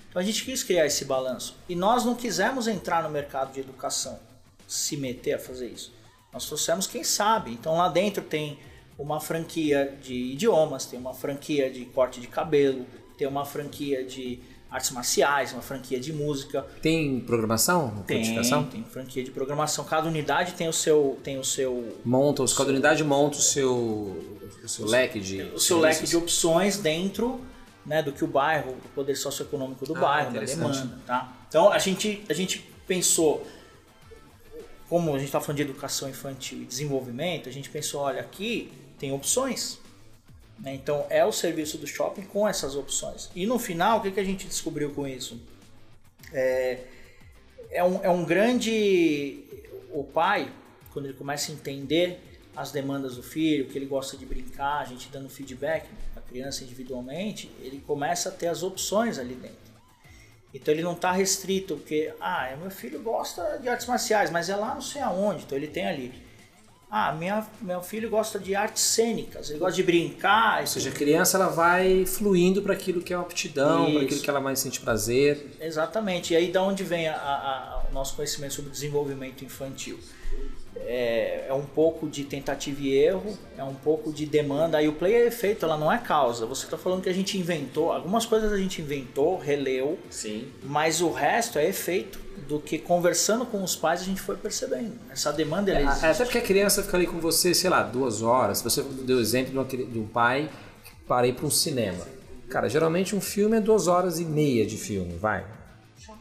Então 0.09 0.21
a 0.21 0.25
gente 0.25 0.45
quis 0.45 0.61
criar 0.61 0.85
esse 0.85 1.03
balanço. 1.03 1.55
E 1.67 1.75
nós 1.75 2.05
não 2.05 2.13
quisemos 2.13 2.67
entrar 2.67 3.01
no 3.01 3.09
mercado 3.09 3.51
de 3.51 3.59
educação, 3.59 4.19
se 4.67 4.95
meter 4.95 5.33
a 5.33 5.39
fazer 5.39 5.69
isso. 5.69 5.91
Nós 6.31 6.45
trouxemos 6.45 6.85
quem 6.85 7.03
sabe. 7.03 7.51
Então 7.51 7.77
lá 7.77 7.89
dentro 7.89 8.23
tem 8.23 8.59
uma 8.97 9.19
franquia 9.19 9.97
de 9.99 10.13
idiomas, 10.13 10.85
tem 10.85 10.99
uma 10.99 11.15
franquia 11.15 11.71
de 11.71 11.85
corte 11.85 12.21
de 12.21 12.27
cabelo, 12.27 12.85
tem 13.17 13.27
uma 13.27 13.43
franquia 13.43 14.03
de 14.03 14.39
artes 14.73 14.89
marciais, 14.89 15.53
uma 15.53 15.61
franquia 15.61 15.99
de 15.99 16.11
música. 16.11 16.65
Tem 16.81 17.19
programação? 17.19 18.03
Tem, 18.07 18.23
tem 18.71 18.83
franquia 18.83 19.23
de 19.23 19.29
programação. 19.29 19.85
Cada 19.85 20.07
unidade 20.07 20.53
tem 20.53 20.67
o 20.67 20.73
seu, 20.73 21.19
tem 21.23 21.37
o 21.37 21.43
seu. 21.43 21.95
Monta, 22.03 22.45
seu, 22.47 22.57
cada 22.57 22.71
unidade 22.71 23.03
monta 23.03 23.37
o 23.37 23.41
seu, 23.41 23.71
o 24.63 24.67
seu 24.67 24.85
leque 24.87 25.19
de. 25.19 25.43
O 25.43 25.59
seu 25.59 25.79
leque 25.79 26.07
de 26.07 26.17
opções 26.17 26.77
dentro 26.77 27.39
né, 27.85 28.01
do 28.01 28.11
que 28.11 28.23
o 28.23 28.27
bairro, 28.27 28.71
o 28.71 28.89
poder 28.95 29.15
socioeconômico 29.15 29.85
do 29.85 29.95
ah, 29.95 29.99
bairro, 29.99 30.33
da 30.33 30.39
demanda, 30.39 30.99
tá? 31.05 31.31
Então 31.47 31.71
a 31.71 31.77
gente, 31.77 32.23
a 32.27 32.33
gente 32.33 32.67
pensou, 32.87 33.45
como 34.89 35.11
a 35.11 35.19
gente 35.19 35.27
está 35.27 35.39
falando 35.39 35.57
de 35.57 35.63
educação 35.63 36.09
infantil 36.09 36.63
e 36.63 36.65
desenvolvimento, 36.65 37.47
a 37.47 37.51
gente 37.51 37.69
pensou, 37.69 38.01
olha, 38.01 38.21
aqui 38.21 38.71
tem 38.97 39.11
opções. 39.11 39.79
Né? 40.63 40.73
Então 40.73 41.05
é 41.09 41.23
o 41.25 41.31
serviço 41.31 41.77
do 41.77 41.85
shopping 41.85 42.23
com 42.23 42.47
essas 42.47 42.75
opções. 42.75 43.29
E 43.35 43.45
no 43.45 43.59
final, 43.59 43.99
o 43.99 44.01
que, 44.01 44.11
que 44.11 44.19
a 44.19 44.23
gente 44.23 44.47
descobriu 44.47 44.91
com 44.91 45.05
isso? 45.05 45.39
É, 46.31 46.79
é, 47.69 47.83
um, 47.83 48.03
é 48.03 48.09
um 48.09 48.23
grande. 48.23 49.43
O 49.91 50.03
pai, 50.03 50.51
quando 50.91 51.05
ele 51.05 51.13
começa 51.13 51.51
a 51.51 51.53
entender 51.55 52.19
as 52.55 52.71
demandas 52.71 53.15
do 53.15 53.23
filho, 53.23 53.67
que 53.67 53.77
ele 53.77 53.85
gosta 53.85 54.15
de 54.15 54.25
brincar, 54.25 54.79
a 54.79 54.85
gente 54.85 55.09
dando 55.09 55.27
feedback 55.27 55.87
a 56.15 56.21
criança 56.21 56.63
individualmente, 56.63 57.51
ele 57.59 57.79
começa 57.85 58.29
a 58.29 58.31
ter 58.31 58.47
as 58.47 58.63
opções 58.63 59.19
ali 59.19 59.35
dentro. 59.35 59.63
Então 60.53 60.71
ele 60.71 60.83
não 60.83 60.93
está 60.93 61.11
restrito, 61.11 61.77
porque, 61.77 62.13
ah, 62.21 62.55
meu 62.59 62.69
filho 62.69 63.01
gosta 63.01 63.57
de 63.57 63.67
artes 63.67 63.87
marciais, 63.87 64.29
mas 64.29 64.49
é 64.49 64.55
lá 64.55 64.75
não 64.75 64.81
sei 64.81 65.01
aonde, 65.01 65.43
então 65.43 65.57
ele 65.57 65.67
tem 65.67 65.87
ali 65.87 66.22
ah, 66.95 67.11
minha, 67.11 67.43
meu 67.59 67.81
filho 67.81 68.07
gosta 68.07 68.37
de 68.37 68.53
artes 68.53 68.83
cênicas, 68.83 69.49
ele 69.49 69.57
gosta 69.57 69.75
de 69.75 69.81
brincar. 69.81 70.61
Ou 70.61 70.67
seja, 70.67 70.91
a 70.91 70.93
criança 70.93 71.37
ela 71.37 71.47
vai 71.47 72.05
fluindo 72.05 72.61
para 72.61 72.73
aquilo 72.73 73.01
que 73.01 73.11
é 73.11 73.17
uma 73.17 73.23
aptidão, 73.23 73.91
para 73.91 74.03
aquilo 74.03 74.21
que 74.21 74.29
ela 74.29 74.39
mais 74.39 74.59
sente 74.59 74.79
prazer. 74.79 75.57
Exatamente. 75.59 76.33
E 76.33 76.35
aí 76.35 76.51
da 76.51 76.61
onde 76.61 76.83
vem 76.83 77.07
a, 77.07 77.15
a, 77.15 77.83
o 77.89 77.93
nosso 77.95 78.15
conhecimento 78.15 78.53
sobre 78.53 78.69
desenvolvimento 78.69 79.43
infantil? 79.43 79.99
É, 80.75 81.45
é, 81.47 81.53
um 81.53 81.63
pouco 81.63 82.09
de 82.09 82.23
tentativa 82.23 82.81
e 82.81 82.93
erro, 82.93 83.37
é 83.57 83.63
um 83.63 83.73
pouco 83.73 84.11
de 84.11 84.25
demanda. 84.25 84.77
Aí 84.77 84.87
o 84.87 84.93
play 84.93 85.13
é 85.13 85.27
efeito, 85.27 85.65
ela 85.65 85.77
não 85.77 85.91
é 85.91 85.97
causa. 85.97 86.45
Você 86.45 86.65
está 86.65 86.77
falando 86.77 87.01
que 87.01 87.09
a 87.09 87.13
gente 87.13 87.37
inventou, 87.37 87.91
algumas 87.91 88.25
coisas 88.25 88.51
a 88.51 88.57
gente 88.57 88.81
inventou, 88.81 89.37
releu, 89.37 89.97
Sim. 90.09 90.47
mas 90.63 90.99
o 91.01 91.11
resto 91.11 91.57
é 91.57 91.67
efeito 91.67 92.19
do 92.47 92.59
que 92.59 92.77
conversando 92.77 93.45
com 93.45 93.63
os 93.63 93.75
pais 93.75 94.01
a 94.01 94.03
gente 94.03 94.21
foi 94.21 94.35
percebendo. 94.35 94.93
Essa 95.09 95.31
demanda 95.31 95.71
é, 95.71 95.83
existe. 95.83 96.05
Até 96.05 96.25
porque 96.25 96.39
a 96.39 96.41
criança 96.41 96.83
fica 96.83 96.97
ali 96.97 97.07
com 97.07 97.19
você, 97.19 97.53
sei 97.53 97.69
lá, 97.69 97.83
duas 97.83 98.21
horas. 98.21 98.61
Você 98.61 98.81
deu 98.81 99.17
o 99.17 99.21
exemplo 99.21 99.65
de 99.65 99.99
um 99.99 100.07
pai 100.07 100.49
que 100.83 100.91
para 101.07 101.27
ir 101.27 101.33
para 101.33 101.45
um 101.45 101.51
cinema. 101.51 102.05
Cara, 102.49 102.69
geralmente 102.69 103.15
um 103.15 103.21
filme 103.21 103.57
é 103.57 103.61
duas 103.61 103.87
horas 103.87 104.19
e 104.19 104.25
meia 104.25 104.65
de 104.65 104.77
filme, 104.77 105.15
vai, 105.17 105.43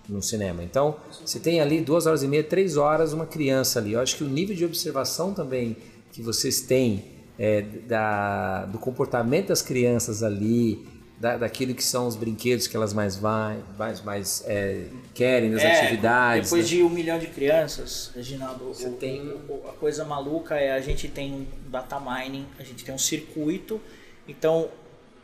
no 0.09 0.23
cinema. 0.23 0.63
Então, 0.63 0.97
você 1.25 1.39
tem 1.39 1.61
ali 1.61 1.81
duas 1.81 2.07
horas 2.07 2.23
e 2.23 2.29
meia, 2.29 2.45
três 2.45 2.77
horas, 2.77 3.13
uma 3.13 3.27
criança 3.27 3.79
ali. 3.79 3.93
Eu 3.93 4.01
acho 4.01 4.17
que 4.17 4.25
o 4.25 4.29
nível 4.29 4.55
de 4.55 4.65
observação 4.65 5.33
também 5.33 5.77
que 6.13 6.23
vocês 6.23 6.61
têm 6.61 7.05
é, 7.39 7.63
da, 7.63 8.67
do 8.67 8.79
comportamento 8.79 9.49
das 9.49 9.63
crianças 9.63 10.23
ali, 10.23 10.87
da, 11.19 11.37
daquilo 11.39 11.75
que 11.75 11.83
são 11.83 12.07
os 12.07 12.17
brinquedos 12.17 12.67
que 12.67 12.77
elas 12.77 12.93
mais 12.93 13.17
vai, 13.17 13.59
mais, 13.79 14.03
mais 14.03 14.45
é, 14.47 14.87
querem, 15.15 15.51
das 15.51 15.63
é, 15.63 15.81
atividades. 15.81 16.51
Depois 16.51 16.71
né? 16.71 16.77
de 16.77 16.83
um 16.83 16.91
milhão 16.91 17.19
de 17.19 17.29
crianças, 17.29 18.11
Reginaldo, 18.15 18.67
Você 18.67 18.89
o, 18.89 18.93
tem... 18.93 19.23
O, 19.49 19.63
a 19.69 19.73
coisa 19.73 20.05
maluca 20.05 20.57
é 20.57 20.73
a 20.73 20.81
gente 20.81 21.09
tem 21.09 21.33
um 21.33 21.47
data 21.71 21.99
mining, 21.99 22.47
a 22.59 22.63
gente 22.63 22.85
tem 22.85 22.95
um 22.95 22.99
circuito, 22.99 23.81
então 24.29 24.69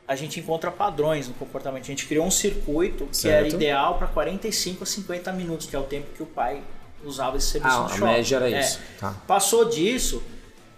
a 0.09 0.17
gente 0.17 0.41
encontra 0.41 0.71
padrões 0.71 1.29
no 1.29 1.35
comportamento. 1.35 1.85
A 1.85 1.87
gente 1.87 2.07
criou 2.07 2.25
um 2.25 2.31
circuito 2.31 3.07
que 3.07 3.17
certo. 3.19 3.47
era 3.47 3.49
ideal 3.49 3.99
para 3.99 4.07
45 4.07 4.83
a 4.83 4.87
50 4.87 5.33
minutos, 5.33 5.67
que 5.67 5.77
é 5.77 5.79
o 5.79 5.83
tempo 5.83 6.07
que 6.17 6.23
o 6.23 6.27
pai 6.27 6.63
usava 7.05 7.37
esse 7.37 7.49
serviço 7.49 7.77
ah, 7.77 7.83
no 7.83 7.89
shopping. 7.91 8.05
A 8.05 8.13
média 8.13 8.37
era 8.37 8.51
é. 8.51 8.61
isso. 8.61 8.81
Tá. 8.99 9.15
Passou 9.27 9.67
disso, 9.67 10.23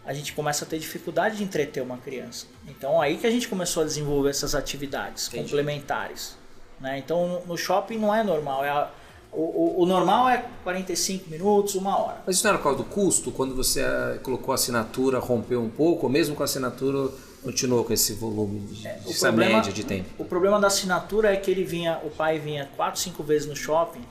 a 0.05 0.13
gente 0.13 0.33
começa 0.33 0.65
a 0.65 0.69
ter 0.69 0.81
dificuldade 0.81 1.37
de 1.37 1.45
entreter 1.45 1.81
uma 1.81 1.97
criança. 1.97 2.47
Então 2.69 3.01
aí 3.01 3.19
que 3.19 3.27
a 3.27 3.31
gente 3.31 3.47
começou 3.47 3.85
a 3.85 3.87
desenvolver 3.87 4.31
essas 4.31 4.57
atividades 4.57 5.29
Entendi. 5.29 5.45
complementares. 5.45 6.37
Né? 6.81 6.99
Então 6.99 7.43
no 7.47 7.57
shopping 7.57 7.99
não 7.99 8.13
é 8.13 8.25
normal, 8.25 8.65
é 8.65 8.71
a, 8.71 8.91
o, 9.33 9.43
o, 9.43 9.83
o, 9.83 9.87
normal 9.87 10.29
é 10.29 10.45
45 10.65 11.31
minutos, 11.31 11.77
uma 11.77 11.97
hora. 11.97 12.21
Mas 12.27 12.35
isso 12.35 12.45
não 12.45 12.51
era 12.51 12.59
por 12.59 12.65
causa 12.65 12.79
do 12.79 12.85
custo? 12.85 13.31
Quando 13.31 13.55
você 13.55 13.81
colocou 14.25 14.51
a 14.51 14.57
assinatura, 14.57 15.21
rompeu 15.21 15.63
um 15.63 15.71
pouco, 15.71 16.07
ou 16.07 16.13
mesmo 16.13 16.35
com 16.35 16.43
a 16.43 16.47
assinatura 16.47 17.13
continuou 17.43 17.85
com 17.85 17.93
esse 17.93 18.13
volume, 18.15 18.61
de, 18.61 18.87
é, 18.87 19.01
essa 19.07 19.29
problema, 19.29 19.57
média 19.57 19.73
de 19.73 19.85
tempo? 19.85 20.09
O 20.19 20.25
problema 20.25 20.61
da 20.61 20.67
assinatura 20.67 21.33
é 21.33 21.37
que 21.37 21.51
ele 21.51 21.65
vinha, 21.65 21.99
o 22.05 22.11
pai 22.11 22.39
vinha 22.39 22.69
4, 22.77 23.01
5 23.01 23.23
vezes 23.23 23.49
no 23.49 23.57
shopping, 23.57 24.05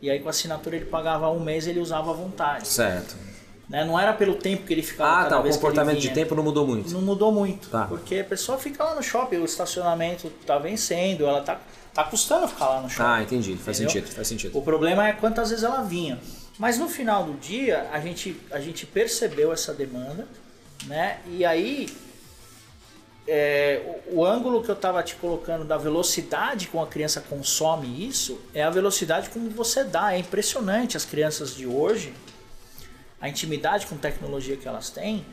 e 0.00 0.10
aí 0.10 0.20
com 0.20 0.28
a 0.28 0.30
assinatura 0.30 0.76
ele 0.76 0.86
pagava 0.86 1.30
um 1.30 1.40
mês 1.40 1.66
e 1.66 1.70
ele 1.70 1.80
usava 1.80 2.10
à 2.10 2.14
vontade. 2.14 2.66
Certo. 2.66 3.16
Né? 3.68 3.84
Não 3.84 3.98
era 3.98 4.12
pelo 4.12 4.34
tempo 4.34 4.64
que 4.66 4.72
ele 4.72 4.82
ficava. 4.82 5.26
Ah, 5.26 5.28
tá. 5.28 5.40
O 5.40 5.48
comportamento 5.48 5.98
de 5.98 6.10
tempo 6.10 6.34
não 6.34 6.42
mudou 6.42 6.66
muito. 6.66 6.90
Não 6.90 7.00
mudou 7.00 7.32
muito. 7.32 7.68
Tá. 7.68 7.86
Porque 7.86 8.16
a 8.16 8.24
pessoa 8.24 8.58
fica 8.58 8.84
lá 8.84 8.94
no 8.94 9.02
shopping, 9.02 9.36
o 9.36 9.44
estacionamento 9.44 10.30
tá 10.44 10.58
vencendo, 10.58 11.26
ela 11.26 11.40
tá, 11.40 11.60
tá 11.94 12.04
custando 12.04 12.48
ficar 12.48 12.68
lá 12.68 12.80
no 12.82 12.90
shopping. 12.90 13.10
Ah, 13.10 13.22
entendi. 13.22 13.56
Faz 13.56 13.76
sentido, 13.76 14.06
faz 14.08 14.28
sentido. 14.28 14.58
O 14.58 14.62
problema 14.62 15.08
é 15.08 15.12
quantas 15.12 15.50
vezes 15.50 15.64
ela 15.64 15.82
vinha. 15.82 16.18
Mas 16.58 16.78
no 16.78 16.88
final 16.88 17.24
do 17.24 17.32
dia, 17.34 17.88
a 17.92 17.98
gente, 17.98 18.38
a 18.50 18.60
gente 18.60 18.84
percebeu 18.84 19.52
essa 19.52 19.72
demanda, 19.72 20.28
né? 20.86 21.20
E 21.26 21.44
aí 21.44 21.88
é, 23.26 24.00
o, 24.06 24.20
o, 24.20 24.26
ângulo 24.26 24.62
que 24.62 24.68
eu 24.68 24.74
estava 24.74 25.02
te 25.02 25.14
colocando 25.14 25.64
da 25.64 25.76
velocidade 25.76 26.68
com 26.68 26.82
a 26.82 26.86
criança 26.86 27.20
consome 27.20 28.06
isso 28.06 28.40
é 28.52 28.62
a 28.62 28.70
velocidade 28.70 29.30
como 29.30 29.48
você 29.50 29.84
dá. 29.84 30.14
É 30.14 30.18
impressionante 30.18 30.96
as 30.96 31.04
crianças 31.04 31.54
de 31.54 31.66
hoje, 31.66 32.12
a 33.20 33.28
intimidade 33.28 33.86
com 33.86 33.96
tecnologia 33.96 34.56
que 34.56 34.66
elas 34.66 34.90
têm. 34.90 35.24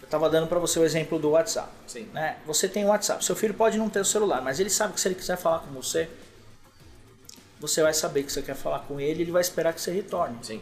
Eu 0.00 0.04
estava 0.04 0.28
dando 0.28 0.48
para 0.48 0.58
você 0.58 0.78
o 0.80 0.84
exemplo 0.84 1.18
do 1.18 1.30
WhatsApp. 1.30 1.70
Sim. 1.86 2.08
Né? 2.12 2.38
Você 2.46 2.68
tem 2.68 2.84
o 2.84 2.88
WhatsApp. 2.88 3.24
Seu 3.24 3.36
filho 3.36 3.54
pode 3.54 3.78
não 3.78 3.88
ter 3.88 4.00
o 4.00 4.04
celular, 4.04 4.42
mas 4.42 4.58
ele 4.58 4.70
sabe 4.70 4.94
que 4.94 5.00
se 5.00 5.06
ele 5.06 5.14
quiser 5.14 5.36
falar 5.36 5.60
com 5.60 5.72
você, 5.72 6.08
você 7.60 7.82
vai 7.82 7.94
saber 7.94 8.24
que 8.24 8.32
você 8.32 8.42
quer 8.42 8.56
falar 8.56 8.80
com 8.80 9.00
ele, 9.00 9.22
ele 9.22 9.30
vai 9.30 9.42
esperar 9.42 9.72
que 9.72 9.80
você 9.80 9.92
retorne. 9.92 10.38
Sim. 10.42 10.60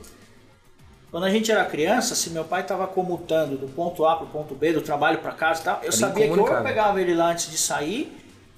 Quando 1.11 1.25
a 1.25 1.31
gente 1.31 1.51
era 1.51 1.65
criança, 1.65 2.15
se 2.15 2.31
meu 2.31 2.45
pai 2.45 2.63
estava 2.63 2.87
comutando 2.87 3.57
do 3.57 3.69
ponto 3.69 4.05
A 4.05 4.17
para 4.17 4.27
o 4.27 4.29
ponto 4.29 4.55
B, 4.55 4.73
do 4.73 4.81
trabalho 4.81 5.19
para 5.19 5.33
casa 5.33 5.61
e 5.61 5.65
tal, 5.65 5.81
eu 5.83 5.93
sabia 5.93 6.27
que 6.29 6.39
ou 6.39 6.47
eu 6.47 6.63
pegava 6.63 7.01
ele 7.01 7.15
lá 7.15 7.31
antes 7.31 7.51
de 7.51 7.57
sair, 7.57 8.13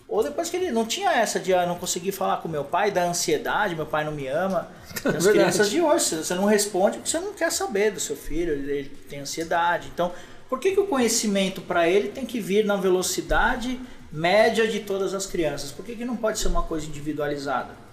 ou 0.09 0.23
depois 0.23 0.49
que 0.49 0.57
ele 0.57 0.71
não 0.71 0.87
tinha 0.87 1.13
essa 1.13 1.39
de 1.39 1.53
ah, 1.53 1.67
não 1.67 1.77
conseguir 1.77 2.13
falar 2.13 2.39
com 2.39 2.49
meu 2.49 2.65
pai, 2.65 2.91
da 2.91 3.05
ansiedade, 3.05 3.77
meu 3.77 3.85
pai 3.85 4.05
não 4.05 4.13
me 4.13 4.27
ama. 4.27 4.69
As 5.05 5.27
crianças 5.27 5.69
de 5.69 5.83
hoje, 5.83 6.17
você 6.17 6.35
não 6.35 6.47
responde 6.47 6.97
porque 6.97 7.11
você 7.11 7.21
não 7.21 7.35
quer 7.35 7.53
saber 7.53 7.93
do 7.93 8.01
seu 8.01 8.17
filho, 8.17 8.53
ele, 8.55 8.73
ele 8.73 8.89
tem 8.89 9.21
ansiedade. 9.21 9.91
Então, 9.93 10.11
por 10.49 10.59
que, 10.59 10.73
que 10.73 10.81
o 10.81 10.87
conhecimento 10.87 11.61
para 11.61 11.87
ele 11.87 12.09
tem 12.09 12.25
que 12.25 12.41
vir 12.41 12.65
na 12.65 12.77
velocidade 12.77 13.79
média 14.11 14.67
de 14.67 14.81
todas 14.81 15.13
as 15.13 15.27
crianças? 15.27 15.71
Por 15.71 15.85
que, 15.85 15.95
que 15.95 16.07
não 16.07 16.17
pode 16.17 16.39
ser 16.39 16.49
uma 16.49 16.63
coisa 16.63 16.87
individualizada? 16.87 17.88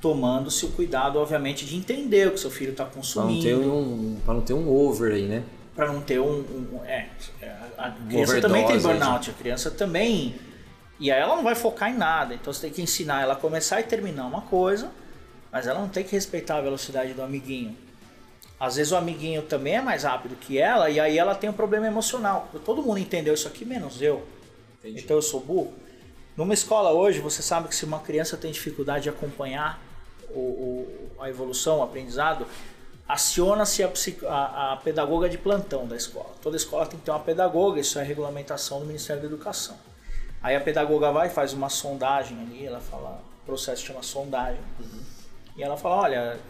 Tomando-se 0.00 0.64
o 0.66 0.70
cuidado, 0.70 1.18
obviamente, 1.18 1.64
de 1.64 1.76
entender 1.76 2.28
o 2.28 2.32
que 2.32 2.40
seu 2.40 2.50
filho 2.50 2.72
está 2.72 2.84
consumindo. 2.84 3.42
Para 3.42 3.56
não, 3.56 3.62
ter 3.62 3.72
um, 3.72 4.34
não 4.34 4.40
ter 4.40 4.52
um 4.54 4.68
over 4.68 5.12
aí, 5.12 5.26
né? 5.26 5.42
Para 5.74 5.92
não 5.92 6.00
ter 6.00 6.18
um. 6.20 6.40
um 6.40 6.80
é, 6.84 7.08
a 7.76 7.90
criança 7.90 8.40
também 8.40 8.66
tem 8.66 8.78
burnout, 8.78 9.30
a 9.30 9.32
criança 9.32 9.70
também. 9.70 10.34
E 10.98 11.10
aí 11.10 11.20
ela 11.20 11.36
não 11.36 11.42
vai 11.42 11.54
focar 11.54 11.90
em 11.90 11.96
nada, 11.96 12.34
então 12.34 12.52
você 12.52 12.62
tem 12.62 12.70
que 12.70 12.80
ensinar 12.80 13.22
ela 13.22 13.34
a 13.34 13.36
começar 13.36 13.80
e 13.80 13.84
terminar 13.84 14.26
uma 14.26 14.40
coisa, 14.40 14.90
mas 15.52 15.66
ela 15.66 15.78
não 15.78 15.88
tem 15.90 16.02
que 16.02 16.12
respeitar 16.12 16.56
a 16.56 16.60
velocidade 16.62 17.12
do 17.12 17.22
amiguinho. 17.22 17.76
Às 18.58 18.76
vezes 18.76 18.92
o 18.92 18.96
amiguinho 18.96 19.42
também 19.42 19.74
é 19.74 19.82
mais 19.82 20.04
rápido 20.04 20.34
que 20.36 20.56
ela 20.56 20.88
e 20.88 20.98
aí 20.98 21.18
ela 21.18 21.34
tem 21.34 21.50
um 21.50 21.52
problema 21.52 21.86
emocional. 21.86 22.48
Todo 22.64 22.82
mundo 22.82 22.98
entendeu 22.98 23.34
isso 23.34 23.46
aqui, 23.46 23.66
menos 23.66 24.00
eu. 24.00 24.26
Entendi. 24.78 25.00
Então 25.00 25.16
eu 25.16 25.22
sou 25.22 25.40
burro. 25.40 25.74
Numa 26.34 26.54
escola 26.54 26.92
hoje, 26.92 27.20
você 27.20 27.42
sabe 27.42 27.68
que 27.68 27.74
se 27.74 27.84
uma 27.84 27.98
criança 27.98 28.36
tem 28.36 28.50
dificuldade 28.50 29.04
de 29.04 29.08
acompanhar 29.10 29.82
o, 30.30 30.38
o, 30.38 31.10
a 31.20 31.28
evolução, 31.28 31.78
o 31.78 31.82
aprendizado, 31.82 32.46
aciona-se 33.08 33.82
a, 33.82 33.90
a, 34.28 34.72
a, 34.72 34.76
pedagoga 34.76 35.28
de 35.28 35.38
plantão 35.38 35.86
da 35.86 35.96
escola. 35.96 36.30
Toda 36.42 36.56
escola 36.56 36.86
tem 36.86 36.98
que 36.98 37.04
ter 37.04 37.10
uma 37.10 37.20
pedagoga, 37.20 37.80
isso 37.80 37.98
é 37.98 38.02
regulamentação 38.02 38.80
do 38.80 38.86
Ministério 38.86 39.22
da 39.22 39.28
Educação. 39.28 39.76
Aí 40.42 40.56
a 40.56 40.60
pedagoga 40.60 41.10
vai 41.12 41.28
faz 41.28 41.52
uma 41.52 41.68
sondagem 41.68 42.40
ali, 42.40 42.66
ela 42.66 42.80
fala, 42.80 43.20
o 43.42 43.46
processo 43.46 43.84
chama 43.84 44.02
sondagem. 44.02 44.60
Uhum. 44.80 45.00
E 45.56 45.62
ela 45.62 45.76
fala, 45.76 45.96
olha, 45.96 46.40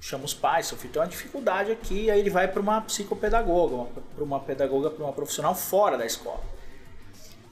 chama 0.00 0.24
os 0.24 0.34
pais, 0.34 0.66
seu 0.66 0.76
filho 0.76 0.92
tem 0.92 1.02
uma 1.02 1.08
dificuldade 1.08 1.72
aqui, 1.72 2.10
aí 2.10 2.20
ele 2.20 2.30
vai 2.30 2.48
para 2.48 2.60
uma 2.60 2.80
psicopedagoga, 2.80 3.90
para 4.14 4.24
uma 4.24 4.40
pedagoga, 4.40 4.90
para 4.90 5.04
uma 5.04 5.12
profissional 5.12 5.54
fora 5.54 5.96
da 5.96 6.06
escola. 6.06 6.40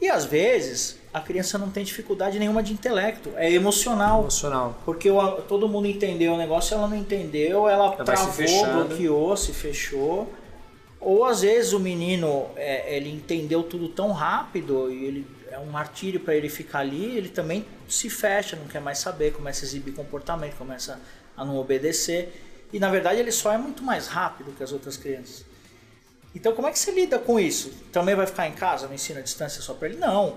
E 0.01 0.09
às 0.09 0.25
vezes 0.25 0.99
a 1.13 1.21
criança 1.21 1.57
não 1.57 1.71
tem 1.71 1.83
dificuldade 1.83 2.39
nenhuma 2.39 2.63
de 2.63 2.73
intelecto, 2.73 3.33
é 3.37 3.51
emocional. 3.51 4.21
Emocional. 4.21 4.79
Porque 4.85 5.11
o, 5.11 5.33
todo 5.43 5.69
mundo 5.69 5.87
entendeu 5.87 6.35
o 6.35 6.37
negócio, 6.37 6.75
ela 6.75 6.87
não 6.87 6.97
entendeu, 6.97 7.69
ela, 7.69 7.95
ela 7.95 8.05
travou, 8.05 8.67
bloqueou, 8.67 9.37
se 9.37 9.53
fechou. 9.53 10.31
Ou 11.01 11.25
às 11.25 11.41
vezes 11.41 11.73
o 11.73 11.81
menino 11.81 12.47
é, 12.57 12.97
ele 12.97 13.11
entendeu 13.11 13.63
tudo 13.63 13.89
tão 13.89 14.13
rápido 14.13 14.91
e 14.91 15.05
ele 15.05 15.27
é 15.51 15.59
um 15.59 15.67
martírio 15.67 16.21
para 16.21 16.35
ele 16.35 16.49
ficar 16.49 16.81
ali, 16.81 17.17
ele 17.17 17.29
também 17.29 17.65
se 17.89 18.11
fecha, 18.11 18.57
não 18.57 18.67
quer 18.67 18.81
mais 18.81 18.99
saber, 18.99 19.33
começa 19.33 19.65
a 19.65 19.67
exibir 19.67 19.95
comportamento, 19.95 20.57
começa 20.57 21.01
a 21.37 21.45
não 21.45 21.57
obedecer. 21.57 22.43
E 22.73 22.79
na 22.79 22.91
verdade 22.91 23.21
ele 23.21 23.33
só 23.33 23.53
é 23.53 23.59
muito 23.59 23.83
mais 23.83 24.07
rápido 24.07 24.53
que 24.53 24.63
as 24.63 24.73
outras 24.73 24.97
crianças. 24.97 25.45
Então 26.37 26.53
como 26.53 26.69
é 26.69 26.71
que 26.71 26.79
você 26.79 26.91
lida 26.91 27.19
com 27.19 27.41
isso? 27.41 27.71
Também 27.91 28.15
vai 28.15 28.27
ficar 28.27 28.47
em 28.47 28.53
casa, 28.53 28.87
no 28.87 28.93
ensino 28.93 29.19
à 29.19 29.23
distância 29.23 29.63
só 29.63 29.73
para 29.73 29.89
ele? 29.89 29.97
Não. 29.97 30.37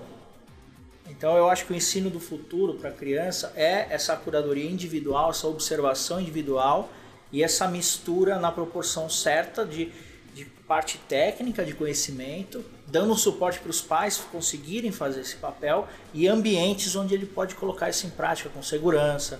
Então 1.10 1.36
eu 1.36 1.46
acho 1.50 1.66
que 1.66 1.74
o 1.74 1.76
ensino 1.76 2.08
do 2.08 2.18
futuro 2.18 2.72
para 2.76 2.88
a 2.88 2.92
criança 2.92 3.52
é 3.54 3.86
essa 3.90 4.16
curadoria 4.16 4.68
individual, 4.68 5.28
essa 5.30 5.46
observação 5.46 6.18
individual 6.18 6.88
e 7.30 7.42
essa 7.42 7.68
mistura 7.68 8.38
na 8.38 8.50
proporção 8.50 9.10
certa 9.10 9.62
de, 9.62 9.92
de 10.32 10.46
parte 10.66 10.96
técnica 11.06 11.66
de 11.66 11.74
conhecimento, 11.74 12.64
dando 12.86 13.14
suporte 13.14 13.58
para 13.58 13.70
os 13.70 13.82
pais 13.82 14.16
conseguirem 14.32 14.90
fazer 14.90 15.20
esse 15.20 15.36
papel 15.36 15.86
e 16.14 16.26
ambientes 16.26 16.96
onde 16.96 17.12
ele 17.12 17.26
pode 17.26 17.54
colocar 17.56 17.90
isso 17.90 18.06
em 18.06 18.10
prática 18.10 18.48
com 18.48 18.62
segurança. 18.62 19.38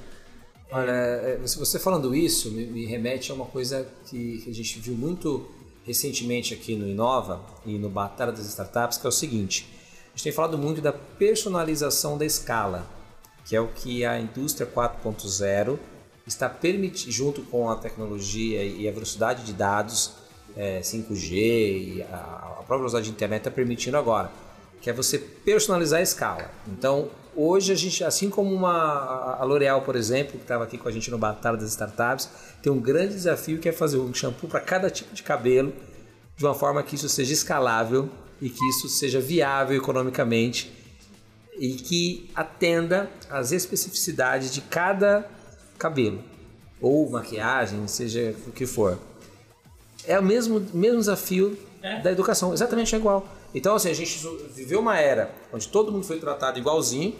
Olha, 0.70 0.90
é, 0.92 1.38
você 1.38 1.78
falando 1.78 2.14
isso 2.14 2.50
me 2.50 2.84
remete 2.84 3.32
a 3.32 3.34
uma 3.34 3.46
coisa 3.46 3.88
que 4.10 4.44
a 4.46 4.52
gente 4.52 4.78
viu 4.78 4.94
muito 4.94 5.48
recentemente 5.84 6.54
aqui 6.54 6.76
no 6.76 6.88
Inova 6.88 7.40
e 7.64 7.78
no 7.78 7.88
Batalha 7.88 8.32
das 8.32 8.46
Startups, 8.46 8.98
que 8.98 9.06
é 9.06 9.08
o 9.08 9.12
seguinte 9.12 9.80
a 10.10 10.16
gente 10.16 10.24
tem 10.24 10.32
falado 10.32 10.58
muito 10.58 10.80
da 10.80 10.92
personalização 10.92 12.18
da 12.18 12.26
escala, 12.26 12.84
que 13.44 13.54
é 13.54 13.60
o 13.60 13.68
que 13.68 14.04
a 14.04 14.18
indústria 14.18 14.66
4.0 14.66 15.78
está 16.26 16.48
permitindo, 16.48 17.12
junto 17.12 17.42
com 17.42 17.70
a 17.70 17.76
tecnologia 17.76 18.62
e 18.64 18.88
a 18.88 18.92
velocidade 18.92 19.44
de 19.44 19.52
dados 19.52 20.14
é, 20.56 20.80
5G 20.80 21.32
e 21.32 22.02
a, 22.02 22.16
a 22.16 22.62
própria 22.66 22.78
velocidade 22.78 23.06
de 23.06 23.12
internet 23.12 23.40
está 23.40 23.50
permitindo 23.50 23.96
agora, 23.96 24.32
que 24.80 24.90
é 24.90 24.92
você 24.92 25.16
personalizar 25.18 26.00
a 26.00 26.02
escala. 26.02 26.50
Então, 26.66 27.08
hoje 27.40 27.72
a 27.72 27.74
gente, 27.74 28.04
assim 28.04 28.28
como 28.28 28.54
uma, 28.54 29.36
a 29.38 29.44
L'Oréal, 29.44 29.82
por 29.82 29.96
exemplo, 29.96 30.32
que 30.32 30.44
estava 30.44 30.64
aqui 30.64 30.76
com 30.76 30.88
a 30.88 30.92
gente 30.92 31.10
no 31.10 31.18
Batalha 31.18 31.56
das 31.56 31.70
Startups, 31.70 32.28
tem 32.62 32.70
um 32.70 32.80
grande 32.80 33.14
desafio 33.14 33.58
que 33.58 33.68
é 33.68 33.72
fazer 33.72 33.98
um 33.98 34.12
shampoo 34.12 34.48
para 34.48 34.60
cada 34.60 34.90
tipo 34.90 35.14
de 35.14 35.22
cabelo, 35.22 35.72
de 36.36 36.44
uma 36.44 36.54
forma 36.54 36.82
que 36.82 36.94
isso 36.94 37.08
seja 37.08 37.32
escalável 37.32 38.08
e 38.40 38.48
que 38.48 38.68
isso 38.68 38.88
seja 38.88 39.20
viável 39.20 39.76
economicamente 39.76 40.70
e 41.58 41.74
que 41.74 42.30
atenda 42.34 43.10
às 43.28 43.52
especificidades 43.52 44.52
de 44.52 44.62
cada 44.62 45.28
cabelo 45.78 46.22
ou 46.80 47.08
maquiagem, 47.10 47.86
seja 47.86 48.34
o 48.46 48.52
que 48.52 48.66
for. 48.66 48.98
É 50.06 50.18
o 50.18 50.22
mesmo, 50.22 50.66
mesmo 50.72 50.98
desafio 50.98 51.58
é. 51.82 52.00
da 52.00 52.10
educação, 52.10 52.54
exatamente 52.54 52.96
igual. 52.96 53.28
Então, 53.54 53.74
assim, 53.74 53.90
a 53.90 53.94
gente 53.94 54.18
viveu 54.54 54.80
uma 54.80 54.98
era 54.98 55.30
onde 55.52 55.68
todo 55.68 55.92
mundo 55.92 56.06
foi 56.06 56.18
tratado 56.18 56.58
igualzinho, 56.58 57.14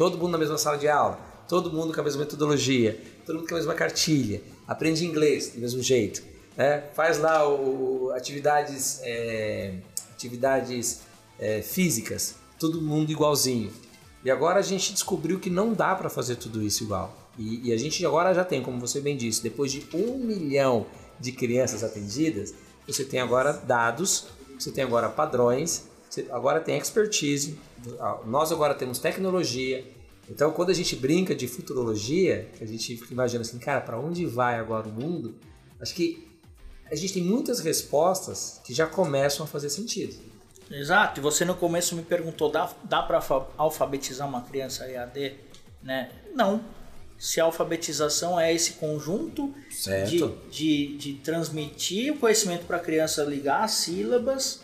todo 0.00 0.16
mundo 0.16 0.30
na 0.30 0.38
mesma 0.38 0.56
sala 0.56 0.78
de 0.78 0.88
aula, 0.88 1.20
todo 1.46 1.70
mundo 1.70 1.92
com 1.92 2.00
a 2.00 2.02
mesma 2.02 2.20
metodologia, 2.20 2.98
todo 3.26 3.36
mundo 3.36 3.46
com 3.46 3.54
a 3.54 3.58
mesma 3.58 3.74
cartilha, 3.74 4.40
aprende 4.66 5.04
inglês 5.04 5.50
do 5.50 5.60
mesmo 5.60 5.82
jeito, 5.82 6.22
né? 6.56 6.84
faz 6.94 7.18
lá 7.18 7.46
o, 7.46 8.10
atividades 8.16 8.98
é, 9.02 9.74
atividades 10.10 11.02
é, 11.38 11.60
físicas, 11.60 12.34
todo 12.58 12.80
mundo 12.80 13.12
igualzinho. 13.12 13.70
E 14.24 14.30
agora 14.30 14.60
a 14.60 14.62
gente 14.62 14.90
descobriu 14.90 15.38
que 15.38 15.50
não 15.50 15.74
dá 15.74 15.94
para 15.94 16.08
fazer 16.08 16.36
tudo 16.36 16.62
isso 16.62 16.82
igual. 16.82 17.14
E, 17.36 17.68
e, 17.68 17.72
a 17.74 17.76
gente 17.76 18.04
agora 18.06 18.32
já 18.32 18.42
tem, 18.42 18.62
como 18.62 18.80
você 18.80 19.02
bem 19.02 19.18
disse, 19.18 19.42
depois 19.42 19.70
de 19.70 19.86
um 19.92 20.16
milhão 20.16 20.86
de 21.20 21.30
crianças 21.30 21.84
atendidas, 21.84 22.54
você 22.86 23.04
tem 23.04 23.20
agora 23.20 23.52
dados, 23.52 24.28
você 24.58 24.70
tem 24.70 24.82
agora 24.82 25.10
padrões, 25.10 25.84
você 26.08 26.26
agora 26.30 26.58
tem 26.58 26.78
expertise, 26.78 27.58
nós 28.26 28.52
agora 28.52 28.74
temos 28.74 28.98
tecnologia. 28.98 29.84
Então, 30.28 30.52
quando 30.52 30.70
a 30.70 30.74
gente 30.74 30.94
brinca 30.94 31.34
de 31.34 31.48
futurologia, 31.48 32.48
a 32.60 32.64
gente 32.64 33.02
imagina 33.10 33.42
assim, 33.42 33.58
cara, 33.58 33.80
para 33.80 33.98
onde 33.98 34.26
vai 34.26 34.58
agora 34.58 34.88
o 34.88 34.92
mundo? 34.92 35.34
Acho 35.80 35.94
que 35.94 36.28
a 36.90 36.94
gente 36.94 37.14
tem 37.14 37.22
muitas 37.22 37.60
respostas 37.60 38.60
que 38.64 38.74
já 38.74 38.86
começam 38.86 39.44
a 39.44 39.46
fazer 39.46 39.70
sentido. 39.70 40.14
Exato, 40.70 41.18
e 41.18 41.22
você 41.22 41.44
no 41.44 41.54
começo 41.54 41.96
me 41.96 42.02
perguntou, 42.02 42.50
dá, 42.50 42.70
dá 42.84 43.02
para 43.02 43.20
alfabetizar 43.56 44.28
uma 44.28 44.42
criança 44.42 44.88
EAD? 44.88 45.34
Né? 45.82 46.10
Não. 46.34 46.64
Se 47.18 47.40
a 47.40 47.44
alfabetização 47.44 48.40
é 48.40 48.54
esse 48.54 48.74
conjunto 48.74 49.52
de, 50.08 50.34
de, 50.48 50.96
de, 50.96 51.14
transmitir 51.14 52.14
o 52.14 52.18
conhecimento 52.18 52.64
para 52.66 52.78
a 52.78 52.80
criança 52.80 53.24
ligar 53.24 53.64
as 53.64 53.72
sílabas, 53.72 54.60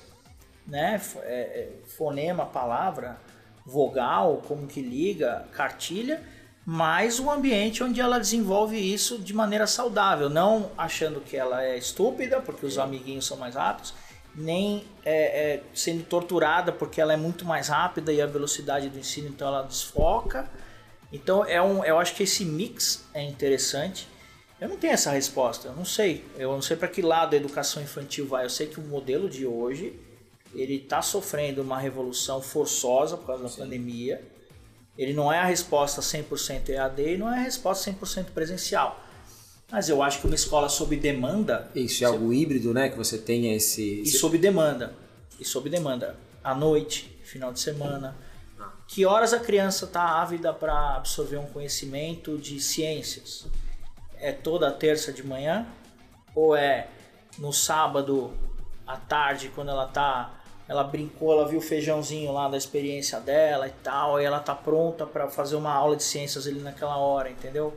né? 0.67 1.01
É, 1.23 1.33
é, 1.33 1.69
fonema, 1.97 2.45
palavra, 2.47 3.19
vogal, 3.65 4.43
como 4.47 4.67
que 4.67 4.81
liga, 4.81 5.47
cartilha, 5.53 6.23
mas 6.65 7.21
o 7.21 7.31
ambiente 7.31 7.85
onde 7.85 8.01
ela 8.01 8.19
desenvolve 8.19 8.77
isso 8.77 9.19
de 9.19 9.33
maneira 9.33 9.67
saudável, 9.67 10.29
não 10.29 10.71
achando 10.77 11.21
que 11.21 11.37
ela 11.37 11.65
é 11.65 11.79
estúpida 11.79 12.41
porque 12.41 12.67
os 12.67 12.77
amiguinhos 12.79 13.25
são 13.25 13.37
mais 13.37 13.55
rápidos, 13.55 13.95
nem 14.35 14.85
é, 15.05 15.55
é, 15.55 15.63
sendo 15.73 16.05
torturada 16.05 16.73
porque 16.73 17.01
ela 17.01 17.13
é 17.13 17.17
muito 17.17 17.45
mais 17.45 17.69
rápida 17.69 18.13
e 18.13 18.21
a 18.21 18.27
velocidade 18.27 18.89
do 18.89 18.99
ensino 18.99 19.29
então 19.29 19.49
ela 19.49 19.63
desfoca. 19.63 20.49
Então 21.13 21.45
é 21.45 21.63
um, 21.63 21.85
eu 21.85 21.99
acho 21.99 22.15
que 22.15 22.25
esse 22.25 22.45
mix 22.45 23.05
é 23.15 23.23
interessante. 23.23 24.09
Eu 24.61 24.69
não 24.69 24.77
tenho 24.77 24.93
essa 24.93 25.11
resposta, 25.11 25.69
eu 25.69 25.75
não 25.75 25.85
sei. 25.85 26.25
Eu 26.37 26.53
não 26.53 26.63
sei 26.63 26.77
para 26.77 26.89
que 26.89 27.01
lado 27.01 27.35
a 27.35 27.37
educação 27.37 27.83
infantil 27.83 28.27
vai. 28.27 28.45
Eu 28.45 28.51
sei 28.51 28.67
que 28.67 28.81
o 28.81 28.83
modelo 28.83 29.29
de 29.29 29.47
hoje 29.47 29.99
ele 30.57 30.77
está 30.77 31.03
sofrendo 31.03 31.63
uma 31.63 31.79
revolução 31.79 32.41
forçosa 32.41 33.17
por 33.17 33.27
causa 33.27 33.43
da 33.45 33.49
Sim. 33.49 33.61
pandemia. 33.63 34.23
Ele 34.97 35.13
não 35.13 35.33
é 35.33 35.39
a 35.39 35.45
resposta 35.45 36.01
100% 36.01 36.71
EAD 36.71 37.03
e 37.03 37.17
não 37.19 37.33
é 37.33 37.39
a 37.39 37.43
resposta 37.43 37.91
100% 37.91 38.27
presencial. 38.27 39.05
Mas 39.71 39.89
eu 39.89 40.03
acho 40.03 40.21
que 40.21 40.27
uma 40.27 40.35
escola 40.35 40.69
sob 40.69 40.97
demanda. 40.97 41.71
Isso, 41.75 42.05
é 42.05 42.07
algo 42.07 42.33
híbrido, 42.33 42.73
né? 42.73 42.89
Que 42.89 42.97
você 42.97 43.19
tenha 43.19 43.55
esse. 43.55 44.01
E 44.01 44.07
sob 44.07 44.39
demanda. 44.39 44.95
E 45.41 45.45
sob 45.45 45.69
demanda. 45.69 46.17
À 46.43 46.55
noite, 46.55 47.19
final 47.25 47.53
de 47.53 47.59
semana. 47.61 48.17
Ah. 48.59 48.71
Que 48.87 49.05
horas 49.05 49.33
a 49.33 49.41
criança 49.41 49.85
está 49.85 50.21
ávida 50.23 50.53
para 50.53 50.97
absorver 50.97 51.37
um 51.39 51.47
conhecimento 51.47 52.39
de 52.39 52.61
ciências? 52.61 53.47
É 54.19 54.31
toda 54.31 54.71
terça 54.71 55.13
de 55.13 55.27
manhã? 55.27 55.67
Ou 56.35 56.55
é 56.55 56.89
no 57.39 57.53
sábado 57.53 58.33
à 58.87 58.97
tarde, 58.97 59.51
quando 59.55 59.71
ela 59.71 59.87
tá. 59.87 60.33
Ela 60.69 60.83
brincou, 60.83 61.33
ela 61.33 61.49
viu 61.49 61.59
o 61.59 61.63
feijãozinho 61.63 62.33
lá 62.33 62.49
da 62.49 62.57
experiência 62.57 63.21
dela 63.21 63.69
e 63.69 63.73
tal, 63.83 64.21
e 64.21 64.25
ela 64.25 64.41
tá 64.41 64.55
pronta 64.55 65.07
para 65.07 65.29
fazer 65.29 65.55
uma 65.57 65.73
aula 65.73 65.97
de 65.97 66.03
ciências 66.03 66.47
ali 66.47 66.61
naquela 66.61 66.97
hora, 66.97 67.31
entendeu? 67.31 67.77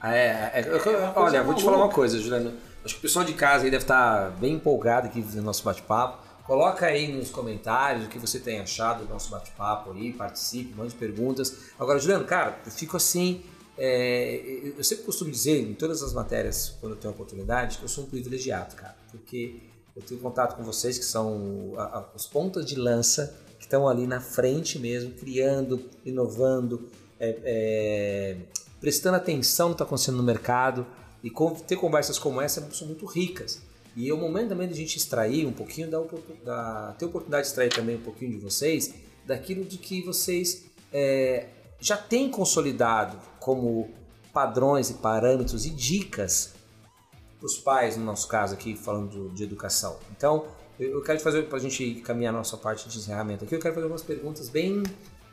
Ah, 0.00 0.14
é, 0.14 0.50
é, 0.54 0.60
é 0.60 1.12
olha, 1.16 1.42
vou 1.42 1.54
te 1.54 1.64
falar 1.64 1.78
uma 1.78 1.88
coisa, 1.88 2.18
Juliano. 2.20 2.52
Acho 2.84 2.94
que 2.94 3.00
o 3.00 3.02
pessoal 3.02 3.24
de 3.24 3.32
casa 3.32 3.64
aí 3.64 3.70
deve 3.70 3.84
estar 3.84 4.24
tá 4.24 4.30
bem 4.30 4.54
empolgado 4.54 5.08
aqui 5.08 5.20
no 5.20 5.42
nosso 5.42 5.64
bate-papo. 5.64 6.26
Coloca 6.44 6.86
aí 6.86 7.12
nos 7.12 7.30
comentários 7.30 8.06
o 8.06 8.08
que 8.08 8.18
você 8.18 8.38
tem 8.38 8.60
achado 8.60 9.04
do 9.04 9.12
nosso 9.12 9.30
bate-papo 9.30 9.92
aí, 9.92 10.12
participe, 10.12 10.74
mande 10.74 10.94
perguntas. 10.94 11.72
Agora, 11.78 11.98
Juliano, 11.98 12.24
cara, 12.24 12.58
eu 12.64 12.72
fico 12.72 12.96
assim. 12.96 13.42
É, 13.76 14.72
eu 14.76 14.82
sempre 14.82 15.04
costumo 15.04 15.30
dizer 15.30 15.60
em 15.60 15.74
todas 15.74 16.02
as 16.02 16.12
matérias, 16.12 16.76
quando 16.80 16.94
eu 16.94 16.98
tenho 16.98 17.12
oportunidade, 17.12 17.78
que 17.78 17.84
eu 17.84 17.88
sou 17.88 18.04
um 18.04 18.06
privilegiado, 18.08 18.74
cara, 18.74 18.96
porque 19.10 19.60
eu 19.98 20.02
tenho 20.02 20.20
contato 20.20 20.56
com 20.56 20.62
vocês 20.62 20.96
que 20.96 21.04
são 21.04 21.72
a, 21.76 21.98
a, 21.98 22.04
os 22.14 22.24
pontas 22.24 22.64
de 22.64 22.76
lança 22.76 23.36
que 23.58 23.64
estão 23.64 23.88
ali 23.88 24.06
na 24.06 24.20
frente 24.20 24.78
mesmo, 24.78 25.10
criando, 25.10 25.90
inovando, 26.04 26.88
é, 27.18 27.36
é, 27.42 28.36
prestando 28.80 29.16
atenção 29.16 29.70
no 29.70 29.74
que 29.74 29.82
está 29.82 29.84
acontecendo 29.84 30.16
no 30.16 30.22
mercado 30.22 30.86
e 31.22 31.28
com, 31.28 31.50
ter 31.50 31.74
conversas 31.74 32.16
como 32.16 32.40
essa 32.40 32.64
são 32.72 32.86
muito 32.86 33.04
ricas. 33.06 33.60
E 33.96 34.08
é 34.08 34.14
o 34.14 34.16
momento 34.16 34.50
também 34.50 34.68
de 34.68 34.74
a 34.74 34.76
gente 34.76 34.96
extrair 34.96 35.44
um 35.44 35.52
pouquinho, 35.52 35.90
da, 35.90 35.98
da, 36.44 36.94
ter 36.96 37.06
oportunidade 37.06 37.42
de 37.42 37.48
extrair 37.48 37.74
também 37.74 37.96
um 37.96 38.02
pouquinho 38.02 38.30
de 38.30 38.38
vocês, 38.38 38.94
daquilo 39.26 39.64
de 39.64 39.78
que 39.78 40.00
vocês 40.02 40.66
é, 40.92 41.48
já 41.80 41.96
têm 41.96 42.30
consolidado 42.30 43.18
como 43.40 43.90
padrões 44.32 44.90
e 44.90 44.94
parâmetros 44.94 45.66
e 45.66 45.70
dicas 45.70 46.54
os 47.42 47.58
pais, 47.58 47.96
no 47.96 48.04
nosso 48.04 48.26
caso 48.28 48.54
aqui, 48.54 48.76
falando 48.76 49.30
de 49.30 49.44
educação. 49.44 49.96
Então, 50.16 50.46
eu 50.78 51.02
quero 51.02 51.18
fazer, 51.20 51.42
para 51.42 51.58
a 51.58 51.60
gente 51.60 51.96
caminhar 51.96 52.32
a 52.34 52.36
nossa 52.38 52.56
parte 52.56 52.88
de 52.88 52.98
encerramento 52.98 53.44
aqui, 53.44 53.54
eu 53.54 53.60
quero 53.60 53.74
fazer 53.74 53.84
algumas 53.84 54.02
perguntas 54.02 54.48
bem 54.48 54.82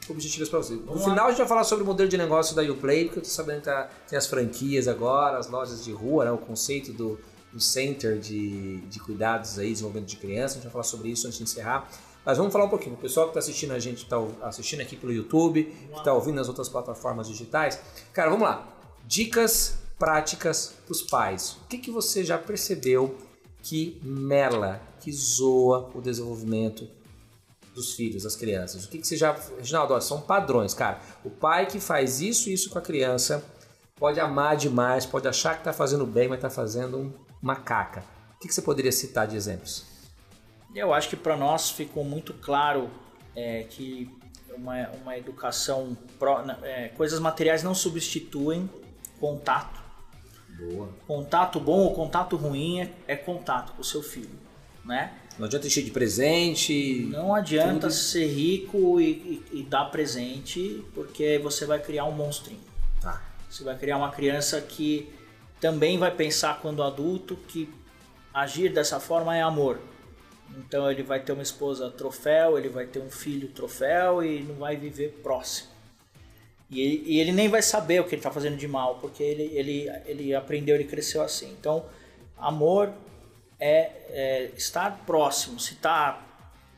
objetivas 0.10 0.50
para 0.50 0.60
vocês. 0.60 0.80
No 0.80 1.00
final, 1.00 1.28
a 1.28 1.30
gente 1.30 1.40
vai 1.40 1.48
falar 1.48 1.64
sobre 1.64 1.84
o 1.84 1.88
modelo 1.88 2.10
de 2.10 2.18
negócio 2.18 2.56
da 2.56 2.62
Uplay, 2.62 3.06
porque 3.06 3.20
eu 3.20 3.24
estou 3.24 3.36
sabendo 3.36 3.60
que 3.60 3.66
tá, 3.66 3.90
tem 4.08 4.18
as 4.18 4.28
franquias 4.28 4.88
agora, 4.88 5.38
as 5.38 5.50
lojas 5.50 5.84
de 5.84 5.92
rua, 5.92 6.26
né, 6.26 6.32
o 6.32 6.38
conceito 6.38 6.94
do, 6.94 7.20
do 7.52 7.60
center 7.60 8.20
de, 8.20 8.78
de 8.82 9.00
cuidados 9.00 9.58
aí, 9.58 9.72
desenvolvimento 9.72 10.10
de 10.10 10.18
criança. 10.18 10.54
A 10.54 10.56
gente 10.56 10.64
vai 10.64 10.72
falar 10.72 10.84
sobre 10.84 11.10
isso 11.10 11.26
antes 11.26 11.38
de 11.38 11.44
encerrar. 11.44 11.90
Mas 12.24 12.38
vamos 12.40 12.52
falar 12.52 12.66
um 12.66 12.70
pouquinho. 12.70 12.96
O 12.96 12.98
pessoal 12.98 13.28
que 13.28 13.32
está 13.32 13.40
assistindo 13.40 13.72
a 13.72 13.80
gente, 13.80 14.04
está 14.04 14.18
assistindo 14.42 14.82
aqui 14.82 14.96
pelo 14.96 15.14
YouTube, 15.14 15.64
que 15.64 15.98
está 15.98 16.12
ouvindo 16.12 16.36
nas 16.36 16.48
outras 16.48 16.68
plataformas 16.68 17.28
digitais. 17.28 17.80
Cara, 18.12 18.32
vamos 18.32 18.48
lá. 18.48 18.68
Dicas 19.06 19.78
práticas 19.98 20.76
para 20.86 20.92
os 20.92 21.02
pais. 21.02 21.58
O 21.64 21.68
que, 21.68 21.78
que 21.78 21.92
você 21.92 22.24
já 22.24 22.38
percebeu 22.38 23.18
que 23.62 24.00
mela, 24.04 24.82
que 25.00 25.12
zoa 25.12 25.90
o 25.94 26.02
desenvolvimento 26.02 26.88
dos 27.74 27.94
filhos, 27.94 28.24
das 28.24 28.36
crianças? 28.36 28.86
O 28.86 28.90
que, 28.90 29.00
que 29.00 29.08
você 29.08 29.18
já. 29.18 29.32
Reginaldo, 29.58 30.00
são 30.02 30.22
padrões, 30.22 30.74
cara. 30.74 31.00
O 31.24 31.30
pai 31.30 31.66
que 31.66 31.80
faz 31.80 32.22
isso 32.22 32.50
e 32.50 32.54
isso 32.54 32.70
com 32.70 32.78
a 32.78 32.82
criança 32.82 33.44
pode 33.96 34.20
amar 34.20 34.58
demais, 34.58 35.06
pode 35.06 35.28
achar 35.28 35.54
que 35.54 35.62
está 35.62 35.74
fazendo 35.74 36.06
bem, 36.06 36.28
mas 36.28 36.38
está 36.38 36.50
fazendo 36.50 37.14
uma 37.42 37.56
caca. 37.56 38.04
O 38.36 38.40
que, 38.40 38.48
que 38.48 38.54
você 38.54 38.62
poderia 38.62 38.92
citar 38.92 39.28
de 39.28 39.36
exemplos? 39.36 39.86
Eu 40.76 40.94
acho 40.94 41.10
que 41.10 41.16
para 41.16 41.38
nós 41.38 41.70
ficou 41.70 42.04
muito 42.04 42.34
claro 42.34 42.90
é, 43.34 43.64
que 43.64 44.12
uma, 44.54 44.90
uma 45.02 45.18
educação, 45.18 45.98
pro, 46.20 46.38
é, 46.64 46.90
coisas 46.90 47.20
materiais 47.20 47.64
não 47.64 47.74
substituem 47.74 48.70
contato 49.20 49.85
Boa. 50.58 50.90
Contato 51.08 51.60
bom 51.60 51.80
ou 51.80 51.94
contato 51.94 52.36
ruim 52.36 52.82
é, 52.82 52.92
é 53.08 53.16
contato 53.16 53.74
com 53.74 53.82
o 53.82 53.86
seu 53.86 54.02
filho, 54.02 54.40
né? 54.84 55.14
Não 55.38 55.46
adianta 55.46 55.68
encher 55.68 55.84
de 55.84 55.92
presente. 55.92 57.08
Não 57.12 57.36
adianta 57.36 57.88
tudo. 57.88 57.92
ser 57.92 58.28
rico 58.28 59.02
e, 59.02 59.44
e, 59.52 59.60
e, 59.60 59.64
dar 59.64 59.86
presente, 59.86 60.84
porque 60.94 61.38
você 61.40 61.66
vai 61.66 61.80
criar 61.80 62.06
um 62.06 62.12
monstrinho. 62.12 62.62
Tá. 63.02 63.22
Você 63.50 63.64
vai 63.64 63.78
criar 63.78 63.98
uma 63.98 64.12
criança 64.12 64.62
que 64.62 65.14
também 65.60 65.98
vai 65.98 66.12
pensar 66.12 66.62
quando 66.62 66.82
adulto 66.82 67.36
que 67.48 67.70
agir 68.34 68.72
dessa 68.72 69.00
forma 69.00 69.36
é 69.36 69.42
amor. 69.42 69.80
Então 70.58 70.90
ele 70.90 71.04
vai 71.04 71.20
ter 71.20 71.34
uma 71.34 71.44
esposa 71.44 71.90
troféu, 71.90 72.58
ele 72.58 72.70
vai 72.70 72.86
ter 72.86 73.00
um 73.00 73.10
filho 73.10 73.50
troféu 73.50 74.24
e 74.24 74.42
não 74.42 74.56
vai 74.56 74.78
viver 74.78 75.20
próximo. 75.22 75.75
E 76.70 76.82
ele, 76.82 77.04
e 77.06 77.20
ele 77.20 77.32
nem 77.32 77.48
vai 77.48 77.62
saber 77.62 78.02
o 78.02 78.04
que 78.04 78.16
ele 78.16 78.20
está 78.20 78.32
fazendo 78.32 78.58
de 78.58 78.68
mal, 78.68 78.96
porque 78.96 79.22
ele, 79.22 79.44
ele, 79.56 79.90
ele 80.06 80.36
aprendeu, 80.36 80.76
ele 80.76 80.86
cresceu 80.86 81.22
assim. 81.22 81.52
Então, 81.60 81.86
amor 82.38 82.92
é, 83.60 83.92
é 84.10 84.52
estar 84.58 85.04
próximo. 85.06 85.60
Se 85.60 85.74
está 85.74 86.22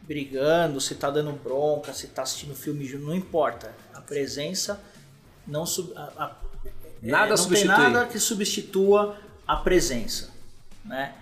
brigando, 0.02 0.80
se 0.80 0.93
está 0.93 1.10
dando 1.10 1.32
bronca, 1.32 1.93
se 1.93 2.06
está 2.06 2.23
assistindo 2.23 2.56
filme 2.56 2.86
junto, 2.86 3.06
não 3.06 3.15
importa. 3.15 3.73
A 3.93 4.02
presença 4.02 4.82
não 5.45 5.65
sub, 5.65 5.93
a, 5.95 6.02
a, 6.02 6.36
é, 6.65 6.71
nada 7.02 7.34
é, 7.34 7.38
não 7.38 7.50
tem 7.50 7.65
nada 7.65 8.06
que 8.06 8.19
substitua 8.19 9.17
a 9.47 9.56
presença, 9.58 10.34
né? 10.84 11.13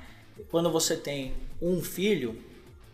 Quando 0.49 0.71
você 0.71 0.97
tem 0.97 1.33
um 1.61 1.81
filho, 1.81 2.41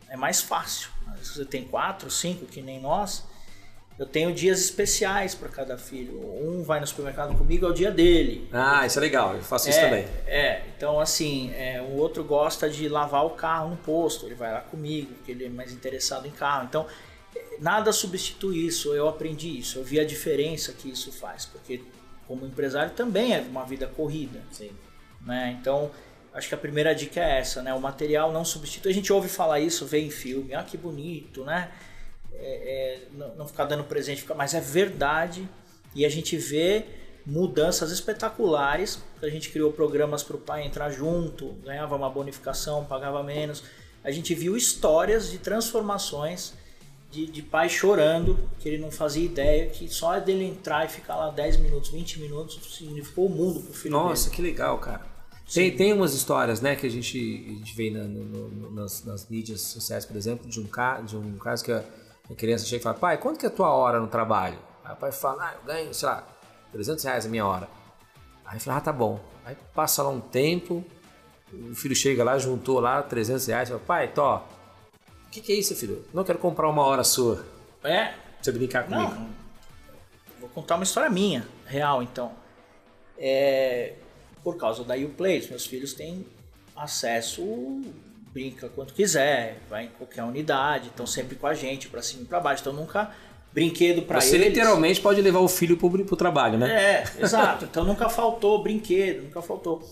é 0.09 0.15
mais 0.15 0.41
fácil. 0.41 0.89
Se 1.21 1.35
você 1.35 1.45
tem 1.45 1.63
quatro, 1.63 2.09
cinco, 2.11 2.45
que 2.45 2.61
nem 2.61 2.79
nós, 2.79 3.23
eu 4.01 4.07
tenho 4.07 4.33
dias 4.33 4.59
especiais 4.59 5.35
para 5.35 5.47
cada 5.47 5.77
filho. 5.77 6.19
Um 6.43 6.63
vai 6.63 6.79
no 6.79 6.87
supermercado 6.87 7.37
comigo, 7.37 7.67
é 7.67 7.69
o 7.69 7.73
dia 7.73 7.91
dele. 7.91 8.49
Ah, 8.51 8.83
isso 8.83 8.97
é 8.97 9.01
legal, 9.01 9.35
eu 9.35 9.43
faço 9.43 9.67
é, 9.67 9.69
isso 9.69 9.79
também. 9.79 10.07
É, 10.25 10.63
então 10.75 10.99
assim, 10.99 11.53
é, 11.53 11.79
o 11.79 11.97
outro 11.97 12.23
gosta 12.23 12.67
de 12.67 12.89
lavar 12.89 13.23
o 13.23 13.29
carro 13.31 13.69
no 13.69 13.77
posto, 13.77 14.25
ele 14.25 14.33
vai 14.33 14.51
lá 14.51 14.61
comigo, 14.61 15.13
porque 15.13 15.31
ele 15.31 15.45
é 15.45 15.49
mais 15.49 15.71
interessado 15.71 16.27
em 16.27 16.31
carro. 16.31 16.65
Então, 16.67 16.87
nada 17.59 17.93
substitui 17.93 18.65
isso, 18.65 18.91
eu 18.95 19.07
aprendi 19.07 19.59
isso, 19.59 19.77
eu 19.77 19.83
vi 19.83 19.99
a 19.99 20.03
diferença 20.03 20.73
que 20.73 20.89
isso 20.89 21.11
faz, 21.11 21.45
porque 21.45 21.83
como 22.27 22.43
empresário 22.47 22.93
também 22.93 23.35
é 23.35 23.41
uma 23.41 23.65
vida 23.65 23.85
corrida. 23.85 24.41
Sim. 24.51 24.71
Né? 25.23 25.55
Então, 25.61 25.91
acho 26.33 26.47
que 26.47 26.55
a 26.55 26.57
primeira 26.57 26.95
dica 26.95 27.19
é 27.19 27.37
essa, 27.37 27.61
né? 27.61 27.71
O 27.71 27.79
material 27.79 28.31
não 28.31 28.43
substitui. 28.43 28.91
A 28.91 28.95
gente 28.95 29.13
ouve 29.13 29.29
falar 29.29 29.59
isso, 29.59 29.85
vê 29.85 29.99
em 29.99 30.09
filme, 30.09 30.55
ah, 30.55 30.63
que 30.63 30.75
bonito, 30.75 31.45
né? 31.45 31.69
É, 32.33 32.99
é, 32.99 32.99
não, 33.13 33.35
não, 33.35 33.47
ficar 33.47 33.65
dando 33.65 33.83
presente, 33.83 34.25
mas 34.35 34.53
é 34.53 34.61
verdade. 34.61 35.47
E 35.93 36.05
a 36.05 36.09
gente 36.09 36.37
vê 36.37 36.85
mudanças 37.25 37.91
espetaculares. 37.91 38.99
A 39.21 39.29
gente 39.29 39.49
criou 39.49 39.71
programas 39.71 40.23
para 40.23 40.35
o 40.35 40.39
pai 40.39 40.65
entrar 40.65 40.89
junto, 40.89 41.53
ganhava 41.63 41.95
uma 41.95 42.09
bonificação, 42.09 42.85
pagava 42.85 43.21
menos. 43.23 43.63
A 44.03 44.11
gente 44.11 44.33
viu 44.33 44.57
histórias 44.57 45.29
de 45.29 45.37
transformações 45.37 46.53
de, 47.11 47.25
de 47.27 47.41
pai 47.41 47.69
chorando, 47.69 48.39
que 48.57 48.69
ele 48.69 48.77
não 48.77 48.89
fazia 48.89 49.23
ideia, 49.23 49.69
que 49.69 49.87
só 49.89 50.17
dele 50.19 50.45
entrar 50.45 50.85
e 50.85 50.89
ficar 50.89 51.17
lá 51.17 51.29
10 51.29 51.57
minutos, 51.57 51.89
20 51.89 52.19
minutos, 52.21 52.59
significou 52.75 53.25
o 53.25 53.29
mundo 53.29 53.59
pro 53.59 53.73
filho 53.73 53.91
Nossa, 53.91 54.29
dele. 54.29 54.35
que 54.35 54.41
legal, 54.41 54.79
cara. 54.79 55.11
Tem, 55.53 55.75
tem 55.75 55.91
umas 55.91 56.13
histórias, 56.13 56.61
né, 56.61 56.77
que 56.77 56.87
a 56.87 56.89
gente, 56.89 57.17
a 57.17 57.53
gente 57.59 57.75
vê 57.75 57.91
na, 57.91 58.05
no, 58.05 58.23
no, 58.23 58.71
nas, 58.71 59.03
nas, 59.03 59.27
mídias 59.27 59.59
sociais, 59.59 60.05
por 60.05 60.15
exemplo, 60.15 60.49
de 60.49 60.61
um, 60.61 60.65
ca, 60.65 61.01
de 61.01 61.17
um 61.17 61.37
caso 61.37 61.65
que 61.65 61.73
a, 61.73 61.83
a 62.31 62.35
criança 62.35 62.65
chega 62.65 62.81
e 62.81 62.83
fala, 62.83 62.97
pai, 62.97 63.17
quanto 63.17 63.39
que 63.39 63.45
é 63.45 63.49
a 63.49 63.51
tua 63.51 63.69
hora 63.71 63.99
no 63.99 64.07
trabalho? 64.07 64.59
Aí 64.83 64.93
o 64.93 64.97
pai 64.97 65.11
fala, 65.11 65.49
ah, 65.49 65.53
eu 65.55 65.65
ganho, 65.65 65.93
sei 65.93 66.07
lá, 66.07 66.27
300 66.71 67.03
reais 67.03 67.25
a 67.25 67.29
minha 67.29 67.45
hora. 67.45 67.67
Aí 68.45 68.59
fala, 68.59 68.77
ah, 68.77 68.81
tá 68.81 68.93
bom. 68.93 69.19
Aí 69.45 69.55
passa 69.73 70.03
lá 70.03 70.09
um 70.09 70.19
tempo, 70.19 70.83
o 71.53 71.75
filho 71.75 71.95
chega 71.95 72.23
lá, 72.23 72.37
juntou 72.37 72.79
lá 72.79 73.01
300 73.01 73.45
reais, 73.47 73.69
fala, 73.69 73.81
pai, 73.81 74.07
tó, 74.09 74.47
o 75.27 75.29
que, 75.31 75.41
que 75.41 75.53
é 75.53 75.55
isso, 75.55 75.75
filho? 75.75 76.05
Não 76.13 76.23
quero 76.23 76.39
comprar 76.39 76.67
uma 76.69 76.83
hora 76.83 77.03
sua. 77.03 77.45
É? 77.83 78.07
Pra 78.07 78.17
você 78.41 78.51
brincar 78.51 78.83
comigo. 78.83 79.13
Não, 79.13 79.29
vou 80.39 80.49
contar 80.49 80.75
uma 80.75 80.83
história 80.83 81.09
minha, 81.09 81.47
real, 81.65 82.03
então. 82.03 82.33
É, 83.17 83.93
por 84.43 84.57
causa 84.57 84.83
da 84.83 84.95
Uplay, 84.95 85.47
meus 85.49 85.65
filhos 85.65 85.93
têm 85.93 86.25
acesso 86.75 87.41
brinca 88.33 88.69
quanto 88.69 88.93
quiser, 88.93 89.59
vai 89.69 89.85
em 89.85 89.89
qualquer 89.89 90.23
unidade, 90.23 90.87
estão 90.87 91.05
sempre 91.05 91.35
com 91.35 91.47
a 91.47 91.53
gente, 91.53 91.87
para 91.87 92.01
cima 92.01 92.23
e 92.23 92.25
para 92.25 92.39
baixo. 92.39 92.61
Então 92.61 92.73
nunca 92.73 93.11
brinquedo 93.53 94.03
para 94.03 94.17
eles. 94.17 94.29
Você 94.29 94.37
literalmente 94.37 95.01
pode 95.01 95.21
levar 95.21 95.39
o 95.39 95.47
filho 95.47 95.77
pro, 95.77 96.05
pro 96.05 96.15
trabalho, 96.15 96.57
né? 96.57 96.71
É, 96.71 97.03
exato. 97.23 97.65
Então 97.65 97.83
nunca 97.83 98.09
faltou 98.09 98.61
brinquedo, 98.63 99.23
nunca 99.23 99.41
faltou. 99.41 99.87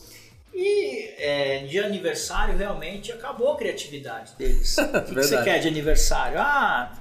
E 0.53 1.13
é, 1.17 1.65
de 1.65 1.79
aniversário, 1.79 2.57
realmente, 2.57 3.11
acabou 3.11 3.53
a 3.53 3.57
criatividade 3.57 4.33
deles. 4.37 4.75
O 4.79 4.91
que, 4.91 5.01
que 5.01 5.13
você 5.15 5.41
quer 5.43 5.59
de 5.59 5.67
aniversário? 5.67 6.39
Ah, 6.39 6.91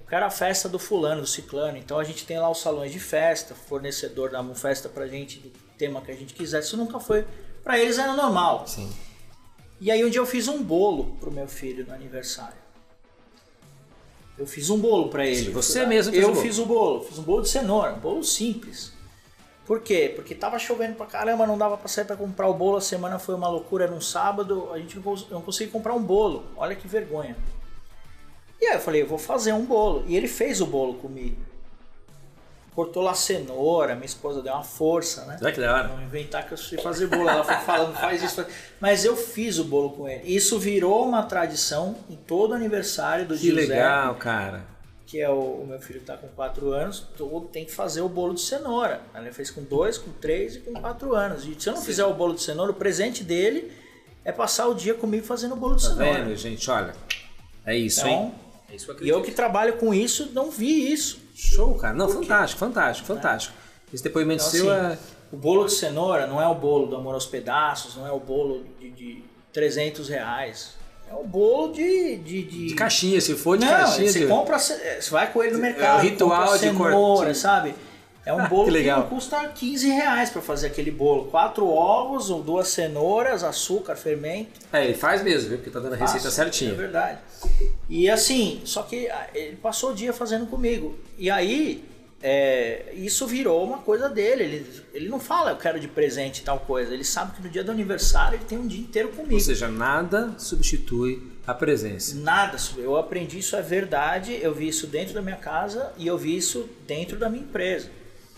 eu 0.00 0.06
quero 0.06 0.26
a 0.26 0.30
festa 0.30 0.68
do 0.68 0.78
fulano, 0.78 1.22
do 1.22 1.26
ciclano. 1.26 1.78
Então 1.78 1.98
a 1.98 2.04
gente 2.04 2.26
tem 2.26 2.38
lá 2.38 2.50
os 2.50 2.60
salões 2.60 2.92
de 2.92 2.98
festa, 2.98 3.54
fornecedor 3.54 4.30
dá 4.30 4.40
uma 4.40 4.54
festa 4.54 4.88
pra 4.88 5.06
gente 5.06 5.38
do 5.38 5.50
tema 5.78 6.00
que 6.00 6.10
a 6.10 6.14
gente 6.14 6.34
quiser. 6.34 6.60
Isso 6.60 6.76
nunca 6.76 7.00
foi. 7.00 7.24
Pra 7.62 7.78
eles 7.78 7.98
era 7.98 8.12
normal. 8.12 8.66
Sim. 8.66 8.92
E 9.80 9.90
aí 9.90 10.04
um 10.04 10.10
dia 10.10 10.20
eu 10.20 10.26
fiz 10.26 10.48
um 10.48 10.62
bolo 10.62 11.16
pro 11.20 11.30
meu 11.30 11.46
filho 11.46 11.86
no 11.86 11.94
aniversário. 11.94 12.64
Eu 14.36 14.46
fiz 14.46 14.70
um 14.70 14.78
bolo 14.78 15.08
para 15.08 15.26
ele. 15.26 15.46
Sim, 15.46 15.50
você 15.52 15.86
mesmo 15.86 16.12
fez 16.12 16.24
Eu 16.24 16.32
o 16.32 16.36
fiz 16.36 16.58
o 16.58 16.66
bolo, 16.66 17.02
fiz 17.04 17.18
um 17.18 17.22
bolo 17.22 17.42
de 17.42 17.48
cenoura, 17.48 17.92
um 17.92 18.00
bolo 18.00 18.24
simples. 18.24 18.92
Por 19.64 19.80
quê? 19.80 20.12
Porque 20.14 20.34
tava 20.34 20.58
chovendo 20.58 20.94
pra 20.94 21.06
caramba, 21.06 21.46
não 21.46 21.56
dava 21.56 21.76
pra 21.78 21.88
sair 21.88 22.04
pra 22.04 22.16
comprar 22.16 22.48
o 22.48 22.54
bolo, 22.54 22.76
a 22.76 22.80
semana 22.80 23.18
foi 23.18 23.34
uma 23.34 23.48
loucura, 23.48 23.84
era 23.84 23.94
um 23.94 24.00
sábado, 24.00 24.68
a 24.72 24.78
gente 24.78 24.98
não 25.30 25.40
conseguia 25.40 25.72
comprar 25.72 25.94
um 25.94 26.02
bolo. 26.02 26.44
Olha 26.56 26.74
que 26.74 26.86
vergonha. 26.86 27.36
E 28.60 28.66
aí 28.66 28.74
eu 28.74 28.80
falei, 28.80 29.02
eu 29.02 29.06
vou 29.06 29.18
fazer 29.18 29.52
um 29.52 29.64
bolo. 29.64 30.04
E 30.06 30.16
ele 30.16 30.28
fez 30.28 30.60
o 30.60 30.66
bolo 30.66 30.94
comigo. 30.94 31.36
Cortou 32.74 33.02
lá 33.04 33.14
cenoura, 33.14 33.94
minha 33.94 34.04
esposa 34.06 34.42
deu 34.42 34.52
uma 34.52 34.64
força, 34.64 35.24
né? 35.26 35.38
Olha 35.40 35.52
que 35.52 35.60
da 35.60 35.72
hora. 35.72 35.88
Não 35.88 36.02
inventar 36.02 36.44
que 36.46 36.52
eu 36.54 36.58
sei 36.58 36.76
fazer 36.78 37.06
bolo. 37.06 37.28
Ela 37.28 37.44
foi 37.44 37.54
falando, 37.56 37.94
faz 37.96 38.20
isso. 38.22 38.34
Faz... 38.36 38.48
Mas 38.80 39.04
eu 39.04 39.16
fiz 39.16 39.58
o 39.58 39.64
bolo 39.64 39.90
com 39.90 40.08
ele. 40.08 40.22
Isso 40.24 40.58
virou 40.58 41.06
uma 41.06 41.22
tradição 41.22 41.94
em 42.10 42.16
todo 42.16 42.52
aniversário 42.52 43.26
do 43.26 43.34
Que 43.36 43.46
Giuseppe, 43.46 43.68
legal, 43.68 44.16
cara. 44.16 44.64
que 45.06 45.20
é 45.20 45.30
o, 45.30 45.38
o 45.62 45.66
meu 45.68 45.78
filho 45.80 46.00
que 46.00 46.06
tá 46.06 46.16
com 46.16 46.26
4 46.26 46.72
anos, 46.72 47.06
todo 47.16 47.46
tem 47.46 47.64
que 47.64 47.70
fazer 47.70 48.00
o 48.00 48.08
bolo 48.08 48.34
de 48.34 48.40
cenoura. 48.40 49.00
Ele 49.14 49.30
fez 49.32 49.52
com 49.52 49.62
2, 49.62 49.98
com 49.98 50.10
3 50.10 50.56
e 50.56 50.58
com 50.60 50.72
4 50.72 51.14
anos. 51.14 51.44
E 51.46 51.54
se 51.56 51.68
eu 51.68 51.74
não 51.74 51.80
fizer 51.82 52.04
o 52.04 52.14
bolo 52.14 52.34
de 52.34 52.42
cenoura, 52.42 52.72
o 52.72 52.74
presente 52.74 53.22
dele 53.22 53.70
é 54.24 54.32
passar 54.32 54.66
o 54.66 54.74
dia 54.74 54.94
comigo 54.94 55.24
fazendo 55.24 55.52
o 55.52 55.56
bolo 55.56 55.76
de 55.76 55.84
Tá 55.84 55.90
cenoura. 55.94 56.24
vendo, 56.24 56.34
gente? 56.36 56.68
Olha. 56.68 56.92
É 57.64 57.76
isso, 57.76 58.00
Então, 58.00 58.10
hein? 58.10 58.34
É 58.68 58.74
isso 58.74 58.92
que 58.92 59.02
eu 59.02 59.06
E 59.06 59.08
eu 59.10 59.22
que 59.22 59.30
trabalho 59.30 59.74
com 59.76 59.94
isso, 59.94 60.30
não 60.32 60.50
vi 60.50 60.92
isso. 60.92 61.22
Show, 61.34 61.74
cara. 61.74 61.94
Não, 61.94 62.08
fantástico, 62.08 62.58
fantástico, 62.60 63.06
fantástico. 63.06 63.54
Esse 63.92 64.02
depoimento 64.02 64.42
Então, 64.42 64.50
seu 64.52 64.70
assim, 64.72 64.92
é. 64.94 64.98
O 65.32 65.36
bolo 65.36 65.64
de 65.64 65.72
cenoura 65.72 66.26
não 66.26 66.40
é 66.40 66.46
o 66.46 66.54
bolo 66.54 66.86
do 66.86 66.96
amor 66.96 67.14
aos 67.14 67.26
pedaços, 67.26 67.96
não 67.96 68.06
é 68.06 68.12
o 68.12 68.20
bolo 68.20 68.64
de, 68.78 68.90
de 68.90 69.24
300 69.52 70.08
reais. 70.08 70.74
É 71.10 71.14
o 71.14 71.24
bolo 71.24 71.72
de. 71.72 72.16
De, 72.18 72.42
de... 72.44 72.66
De 72.68 72.74
caixinha, 72.74 73.20
se 73.20 73.34
for 73.34 73.58
de 73.58 73.64
não, 73.64 73.72
caixinha. 73.72 74.10
você 74.12 74.18
de- 74.20 74.26
compra. 74.26 74.58
Você 74.58 75.10
vai 75.10 75.30
com 75.32 75.42
ele 75.42 75.52
no 75.54 75.58
mercado. 75.58 75.96
É 75.96 75.98
o 75.98 76.02
ritual 76.02 76.52
de 76.54 76.58
cenoura, 76.60 77.34
sabe? 77.34 77.74
É 78.26 78.32
um 78.32 78.48
bolo 78.48 78.72
Que 78.72 78.82
que, 78.82 79.02
custa 79.08 79.48
15 79.48 79.88
reais 79.88 80.30
pra 80.30 80.40
fazer 80.40 80.68
aquele 80.68 80.90
bolo. 80.90 81.26
Quatro 81.26 81.66
ovos, 81.66 82.30
ou 82.30 82.42
duas 82.42 82.68
cenouras, 82.68 83.44
açúcar, 83.44 83.96
fermento. 83.96 84.60
É, 84.72 84.84
ele 84.84 84.94
faz 84.94 85.22
mesmo, 85.22 85.50
viu? 85.50 85.58
Porque 85.58 85.70
tá 85.70 85.78
dando 85.78 85.92
a 85.92 85.96
receita 85.96 86.24
Fácil, 86.24 86.30
certinha. 86.30 86.72
É 86.72 86.74
verdade. 86.74 87.18
E 87.88 88.08
assim, 88.08 88.62
só 88.64 88.82
que 88.82 89.08
ah, 89.08 89.28
ele 89.34 89.56
passou 89.56 89.90
o 89.90 89.94
dia 89.94 90.12
fazendo 90.12 90.46
comigo. 90.46 90.98
E 91.18 91.30
aí, 91.30 91.84
é, 92.22 92.94
isso 92.94 93.26
virou 93.26 93.62
uma 93.62 93.78
coisa 93.78 94.08
dele. 94.08 94.44
Ele, 94.44 94.66
ele 94.94 95.08
não 95.10 95.20
fala, 95.20 95.50
eu 95.50 95.56
quero 95.56 95.78
de 95.78 95.86
presente 95.86 96.42
tal 96.42 96.60
coisa. 96.60 96.94
Ele 96.94 97.04
sabe 97.04 97.36
que 97.36 97.42
no 97.42 97.50
dia 97.50 97.62
do 97.62 97.70
aniversário 97.70 98.36
ele 98.36 98.44
tem 98.46 98.56
um 98.56 98.66
dia 98.66 98.80
inteiro 98.80 99.10
comigo. 99.10 99.34
Ou 99.34 99.40
seja, 99.40 99.68
nada 99.68 100.34
substitui 100.38 101.22
a 101.46 101.52
presença. 101.52 102.16
Nada, 102.16 102.56
eu 102.78 102.96
aprendi 102.96 103.38
isso 103.40 103.54
é 103.54 103.60
verdade, 103.60 104.38
eu 104.40 104.54
vi 104.54 104.68
isso 104.68 104.86
dentro 104.86 105.12
da 105.12 105.20
minha 105.20 105.36
casa 105.36 105.92
e 105.98 106.06
eu 106.06 106.16
vi 106.16 106.34
isso 106.34 106.66
dentro 106.86 107.18
da 107.18 107.28
minha 107.28 107.42
empresa. 107.42 107.90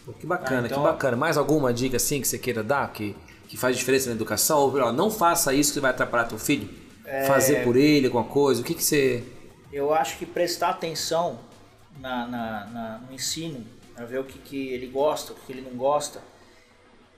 Pô, 0.07 0.13
que 0.13 0.25
bacana, 0.27 0.63
Ah, 0.63 0.67
então- 0.67 0.79
que 0.79 0.89
bacana. 0.89 1.17
Mais 1.17 1.37
alguma 1.37 1.75
dica 1.75 1.97
assim 1.99 2.21
que 2.21 2.29
você 2.29 2.39
queira 2.39 2.63
dar 2.63 2.91
que, 2.93 3.15
que 3.49 3.57
faz 3.57 3.77
diferença 3.77 4.09
na 4.09 4.15
educação? 4.15 4.61
Ou 4.61 4.75
ó, 4.79 4.93
não 4.93 5.11
faça 5.11 5.53
isso 5.53 5.73
que 5.75 5.81
vai 5.81 5.91
atrapalhar 5.91 6.25
teu 6.25 6.39
filho? 6.39 6.69
É. 7.05 7.27
Fazer 7.27 7.63
por 7.65 7.77
ele 7.77 8.07
alguma 8.07 8.25
coisa? 8.25 8.61
O 8.63 8.65
que, 8.65 8.73
que 8.75 8.83
você. 8.85 9.23
Eu 9.73 9.93
acho 9.93 10.17
que 10.17 10.25
prestar 10.25 10.71
atenção 10.71 11.39
na, 12.01 12.27
na- 12.27 12.67
na- 12.67 13.01
no 13.09 13.13
ensino, 13.15 13.65
para 13.95 14.05
ver 14.07 14.21
o 14.21 14.25
que, 14.25 14.39
que 14.39 14.69
ele 14.69 14.87
gosta, 14.87 15.33
o 15.33 15.37
que 15.37 15.53
ele 15.53 15.61
não 15.63 15.77
gosta, 15.77 16.21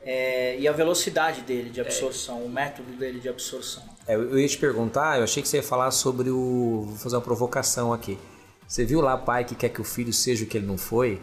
é, 0.03 0.59
e 0.59 0.66
a 0.68 0.72
velocidade 0.72 1.43
dele 1.43 1.70
de 1.70 1.80
absorção, 1.80 2.43
o 2.45 2.49
método 2.49 2.93
dele 2.93 3.18
de 3.20 3.28
absorção. 3.28 3.82
É, 4.07 4.14
eu 4.14 4.30
eu 4.30 4.39
ia 4.39 4.49
te 4.49 4.57
perguntar, 4.59 5.18
eu 5.18 5.24
achei 5.24 5.43
que 5.43 5.49
você 5.49 5.59
ia 5.59 5.62
falar 5.62 5.91
sobre 5.91 6.30
o. 6.30 6.84
Vou 6.89 6.97
fazer 6.97 7.16
uma 7.16 7.22
provocação 7.22 7.93
aqui. 7.93 8.18
Você 8.66 8.84
viu 8.84 9.01
lá 9.01 9.16
pai 9.16 9.45
que 9.45 9.55
quer 9.55 9.68
que 9.70 9.80
o 9.80 9.84
filho 9.84 10.12
seja 10.12 10.45
o 10.45 10.47
que 10.47 10.57
ele 10.59 10.66
não 10.66 10.78
foi? 10.78 11.20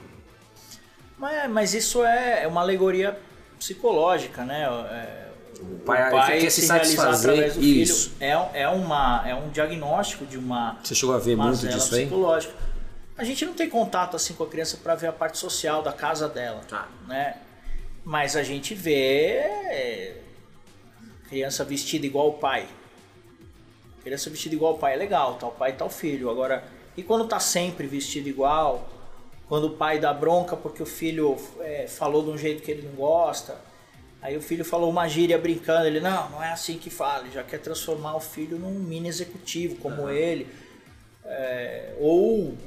Mas, 1.18 1.50
mas 1.50 1.74
isso 1.74 2.04
é, 2.04 2.44
é 2.44 2.48
uma 2.48 2.62
alegoria 2.62 3.18
psicológica, 3.58 4.44
né? 4.44 4.64
É, 4.64 5.26
o 5.62 5.80
pai 5.86 6.40
quer 6.42 6.50
se 6.50 6.62
realizar 6.68 6.80
satisfazer, 6.80 7.30
através 7.32 7.54
do 7.56 7.64
isso. 7.64 8.10
filho 8.10 8.16
é, 8.54 8.62
é, 8.62 8.68
uma, 8.68 9.24
é 9.26 9.34
um 9.34 9.50
diagnóstico 9.50 10.26
de 10.26 10.38
uma 10.38 10.78
Você 10.84 10.94
chegou 10.94 11.16
a 11.16 11.20
ver 11.20 11.38
muito 11.38 11.58
disso 11.68 11.96
aí? 11.96 12.02
psicológica. 12.02 12.54
A 13.18 13.24
gente 13.24 13.46
não 13.46 13.54
tem 13.54 13.70
contato 13.70 14.16
assim 14.18 14.34
com 14.34 14.44
a 14.44 14.48
criança 14.48 14.78
para 14.84 14.94
ver 14.96 15.08
a 15.08 15.14
parte 15.14 15.38
social 15.38 15.82
da 15.82 15.94
casa 15.94 16.28
dela, 16.28 16.62
Tá. 16.68 16.90
né? 17.08 17.38
Mas 18.04 18.36
a 18.36 18.44
gente 18.44 18.76
vê 18.76 19.38
é, 19.38 20.18
criança 21.30 21.64
vestida 21.64 22.06
igual 22.06 22.28
o 22.30 22.34
pai. 22.34 22.68
Criança 24.04 24.30
vestida 24.30 24.54
igual 24.54 24.74
o 24.76 24.78
pai 24.78 24.94
é 24.94 24.98
legal, 24.98 25.36
tal 25.36 25.52
pai, 25.52 25.74
tal 25.74 25.90
filho. 25.90 26.30
Agora, 26.30 26.64
e 26.98 27.02
quando 27.02 27.26
tá 27.28 27.40
sempre 27.40 27.88
vestido 27.88 28.28
igual? 28.30 28.88
Quando 29.48 29.66
o 29.68 29.70
pai 29.72 30.00
dá 30.00 30.14
bronca 30.14 30.56
porque 30.56 30.82
o 30.82 30.86
filho 30.86 31.38
é, 31.60 31.88
falou 31.88 32.24
de 32.24 32.30
um 32.32 32.38
jeito 32.38 32.64
que 32.64 32.72
ele 32.72 32.88
não 32.88 32.96
gosta. 32.96 33.56
Aí 34.22 34.36
o 34.36 34.42
filho 34.42 34.66
falou 34.66 34.90
uma 34.90 35.08
gíria 35.08 35.38
brincando, 35.38 35.86
ele, 35.86 36.00
não, 36.00 36.30
não 36.32 36.44
é 36.44 36.52
assim 36.52 36.80
que 36.80 36.90
fala, 36.90 37.26
ele 37.26 37.32
já 37.32 37.44
quer 37.44 37.60
transformar 37.60 38.16
o 38.16 38.20
filho 38.20 38.58
num 38.58 38.72
mini 38.72 39.08
executivo 39.08 39.76
como 39.76 40.10
ele. 40.10 40.48
É, 41.24 41.94
ou 42.00 42.58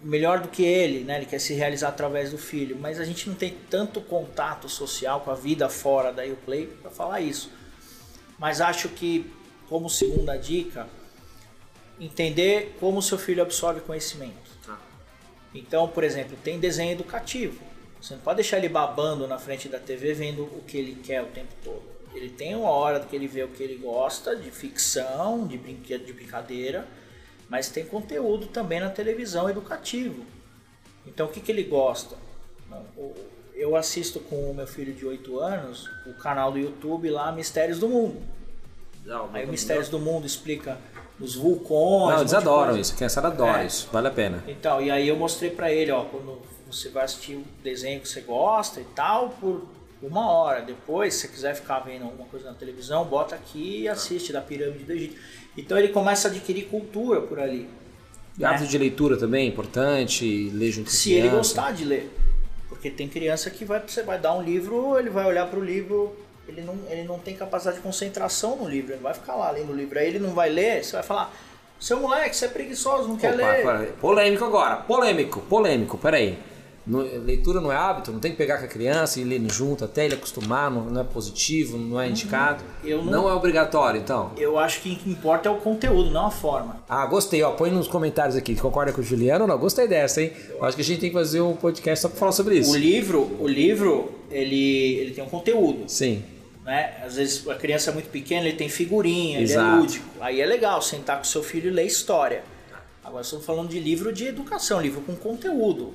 melhor 0.00 0.40
do 0.40 0.48
que 0.48 0.64
ele, 0.64 1.04
né? 1.04 1.18
Ele 1.18 1.26
quer 1.26 1.38
se 1.38 1.54
realizar 1.54 1.88
através 1.88 2.30
do 2.30 2.38
filho, 2.38 2.76
mas 2.78 2.98
a 2.98 3.04
gente 3.04 3.28
não 3.28 3.36
tem 3.36 3.56
tanto 3.70 4.00
contato 4.00 4.68
social 4.68 5.20
com 5.20 5.30
a 5.30 5.34
vida 5.34 5.68
fora 5.68 6.12
da 6.12 6.24
Uplay 6.24 6.66
para 6.66 6.90
falar 6.90 7.20
isso. 7.20 7.50
Mas 8.38 8.60
acho 8.60 8.88
que, 8.88 9.30
como 9.68 9.88
segunda 9.88 10.36
dica, 10.36 10.88
entender 12.00 12.76
como 12.80 12.98
o 12.98 13.02
seu 13.02 13.18
filho 13.18 13.42
absorve 13.42 13.80
conhecimento. 13.80 14.50
Então, 15.54 15.88
por 15.88 16.04
exemplo, 16.04 16.36
tem 16.42 16.58
desenho 16.58 16.92
educativo. 16.92 17.62
Você 18.00 18.14
não 18.14 18.22
pode 18.22 18.36
deixar 18.36 18.58
ele 18.58 18.68
babando 18.68 19.26
na 19.26 19.38
frente 19.38 19.68
da 19.68 19.78
TV 19.78 20.14
vendo 20.14 20.42
o 20.42 20.62
que 20.66 20.76
ele 20.76 20.96
quer 20.96 21.22
o 21.22 21.26
tempo 21.26 21.54
todo. 21.62 21.82
Ele 22.14 22.28
tem 22.28 22.54
uma 22.54 22.70
hora 22.70 23.00
que 23.00 23.14
ele 23.14 23.26
vê 23.26 23.42
o 23.42 23.48
que 23.48 23.62
ele 23.62 23.76
gosta, 23.76 24.34
de 24.36 24.50
ficção, 24.50 25.46
de 25.46 25.56
brinquedo, 25.56 26.04
de 26.04 26.12
brincadeira, 26.12 26.86
mas 27.48 27.68
tem 27.68 27.84
conteúdo 27.84 28.46
também 28.46 28.80
na 28.80 28.90
televisão 28.90 29.48
educativo. 29.48 30.24
Então, 31.06 31.26
o 31.26 31.28
que, 31.30 31.40
que 31.40 31.50
ele 31.50 31.64
gosta? 31.64 32.16
Eu 33.54 33.76
assisto 33.76 34.20
com 34.20 34.50
o 34.50 34.54
meu 34.54 34.66
filho 34.66 34.92
de 34.92 35.06
8 35.06 35.38
anos 35.38 35.88
o 36.06 36.14
canal 36.14 36.52
do 36.52 36.58
YouTube 36.58 37.10
lá, 37.10 37.30
Mistérios 37.32 37.78
do 37.78 37.88
Mundo. 37.88 38.22
Aí 39.32 39.44
o 39.44 39.48
Mistérios 39.48 39.88
do 39.88 39.98
Mundo 39.98 40.26
explica 40.26 40.78
os 41.20 41.34
vulcões. 41.34 42.08
um 42.08 42.14
Não, 42.14 42.20
eles 42.20 42.34
adoram 42.34 42.76
isso. 42.78 42.92
A 42.92 42.96
criançada 42.96 43.28
adora 43.28 43.62
É. 43.62 43.66
isso. 43.66 43.88
Vale 43.92 44.08
a 44.08 44.10
pena. 44.10 44.42
Então, 44.48 44.80
e 44.80 44.90
aí 44.90 45.06
eu 45.08 45.16
mostrei 45.16 45.50
pra 45.50 45.72
ele, 45.72 45.90
ó, 45.90 46.04
quando 46.04 46.38
você 46.70 46.88
vai 46.88 47.04
assistir 47.04 47.34
o 47.36 47.44
desenho 47.62 48.00
que 48.00 48.08
você 48.08 48.20
gosta 48.22 48.80
e 48.80 48.84
tal, 48.94 49.30
por 49.40 49.62
uma 50.02 50.30
hora. 50.30 50.62
Depois, 50.62 51.14
se 51.14 51.20
você 51.22 51.28
quiser 51.28 51.54
ficar 51.54 51.80
vendo 51.80 52.04
alguma 52.04 52.26
coisa 52.28 52.48
na 52.48 52.54
televisão, 52.54 53.04
bota 53.04 53.34
aqui 53.34 53.82
e 53.82 53.88
assiste 53.88 54.32
da 54.32 54.40
pirâmide 54.40 54.84
do 54.84 54.92
Egito. 54.92 55.16
Então 55.56 55.78
ele 55.78 55.88
começa 55.88 56.28
a 56.28 56.30
adquirir 56.30 56.64
cultura 56.66 57.20
por 57.20 57.38
ali. 57.38 57.68
E 58.38 58.44
hábito 58.44 58.66
de 58.66 58.78
leitura 58.78 59.16
também 59.18 59.44
é 59.44 59.48
importante, 59.48 60.50
ler 60.54 60.72
junto 60.72 60.90
Se 60.90 61.10
ele 61.12 61.20
criança. 61.28 61.36
gostar 61.36 61.72
de 61.72 61.84
ler. 61.84 62.10
Porque 62.68 62.90
tem 62.90 63.06
criança 63.06 63.50
que 63.50 63.64
vai, 63.64 63.80
você 63.86 64.02
vai 64.02 64.18
dar 64.18 64.34
um 64.34 64.42
livro, 64.42 64.98
ele 64.98 65.10
vai 65.10 65.26
olhar 65.26 65.46
pro 65.48 65.62
livro, 65.62 66.16
ele 66.48 66.60
não, 66.62 66.74
ele 66.88 67.04
não 67.04 67.18
tem 67.18 67.34
capacidade 67.34 67.76
de 67.78 67.82
concentração 67.82 68.56
no 68.56 68.68
livro, 68.68 68.92
ele 68.92 69.02
vai 69.02 69.14
ficar 69.14 69.34
lá 69.36 69.50
lendo 69.50 69.72
o 69.72 69.76
livro. 69.76 69.98
Aí 69.98 70.06
ele 70.08 70.18
não 70.18 70.30
vai 70.34 70.48
ler, 70.50 70.84
você 70.84 70.92
vai 70.92 71.02
falar, 71.02 71.34
seu 71.80 72.00
moleque, 72.00 72.36
você 72.36 72.46
é 72.46 72.48
preguiçoso, 72.48 73.08
não 73.08 73.16
quer 73.16 73.34
Opa, 73.34 73.36
ler. 73.36 73.62
pera- 73.64 73.92
polêmico 74.00 74.44
agora, 74.44 74.76
polêmico, 74.76 75.40
polêmico, 75.42 75.98
peraí. 75.98 76.38
No- 76.84 77.00
leitura 77.00 77.60
não 77.60 77.70
é 77.70 77.76
hábito, 77.76 78.10
não 78.10 78.18
tem 78.18 78.32
que 78.32 78.36
pegar 78.36 78.58
com 78.58 78.64
a 78.64 78.68
criança 78.68 79.20
e 79.20 79.24
ler 79.24 79.40
junto 79.48 79.84
até 79.84 80.04
ele 80.04 80.14
acostumar, 80.14 80.68
não, 80.68 80.86
não 80.86 81.00
é 81.00 81.04
positivo, 81.04 81.78
não 81.78 82.00
é 82.00 82.08
indicado. 82.08 82.64
Uhum. 82.82 82.88
Eu 82.90 83.02
não- 83.04 83.12
não... 83.12 83.28
é 83.28 83.32
obrigatório, 83.34 84.00
então. 84.00 84.32
Eu 84.36 84.58
acho 84.58 84.80
que 84.80 84.90
o 84.90 84.96
que 84.96 85.08
importa 85.08 85.48
é 85.48 85.52
o 85.52 85.58
conteúdo, 85.58 86.10
não 86.10 86.26
a 86.26 86.30
forma. 86.32 86.82
Ah, 86.88 87.06
gostei, 87.06 87.40
ó. 87.44 87.52
Põe 87.52 87.70
nos 87.70 87.86
comentários 87.86 88.34
aqui. 88.34 88.56
Concorda 88.56 88.92
com 88.92 89.00
o 89.00 89.04
Juliano 89.04 89.42
ou 89.42 89.48
não? 89.48 89.56
Gostei 89.58 89.86
dessa, 89.86 90.20
hein? 90.22 90.32
Eu 90.50 90.64
acho 90.64 90.74
que 90.74 90.82
a 90.82 90.84
gente 90.84 90.98
tem 90.98 91.10
que 91.10 91.14
fazer 91.14 91.40
um 91.40 91.54
podcast 91.54 92.02
só 92.02 92.08
pra 92.08 92.18
falar 92.18 92.32
sobre 92.32 92.58
isso. 92.58 92.72
O 92.72 92.76
livro, 92.76 93.30
o 93.38 93.46
livro, 93.46 94.10
ele, 94.28 94.96
ele 94.96 95.10
tem 95.12 95.22
um 95.22 95.28
conteúdo, 95.28 95.84
Sim. 95.86 96.24
Né? 96.64 96.94
Às 97.04 97.16
vezes 97.16 97.48
a 97.48 97.54
criança 97.54 97.90
é 97.90 97.92
muito 97.94 98.08
pequena, 98.10 98.46
ele 98.46 98.56
tem 98.56 98.68
figurinha, 98.68 99.38
ele 99.38 99.50
é 99.50 99.54
Exato. 99.54 99.76
lúdico. 99.80 100.06
Aí 100.20 100.40
é 100.40 100.46
legal 100.46 100.80
sentar 100.82 101.18
com 101.18 101.24
seu 101.24 101.42
filho 101.42 101.68
e 101.68 101.72
ler 101.72 101.86
história. 101.86 102.44
Agora 103.04 103.22
estamos 103.22 103.44
falando 103.44 103.68
de 103.68 103.80
livro 103.80 104.12
de 104.12 104.26
educação, 104.26 104.80
livro 104.80 105.00
com 105.00 105.16
conteúdo. 105.16 105.92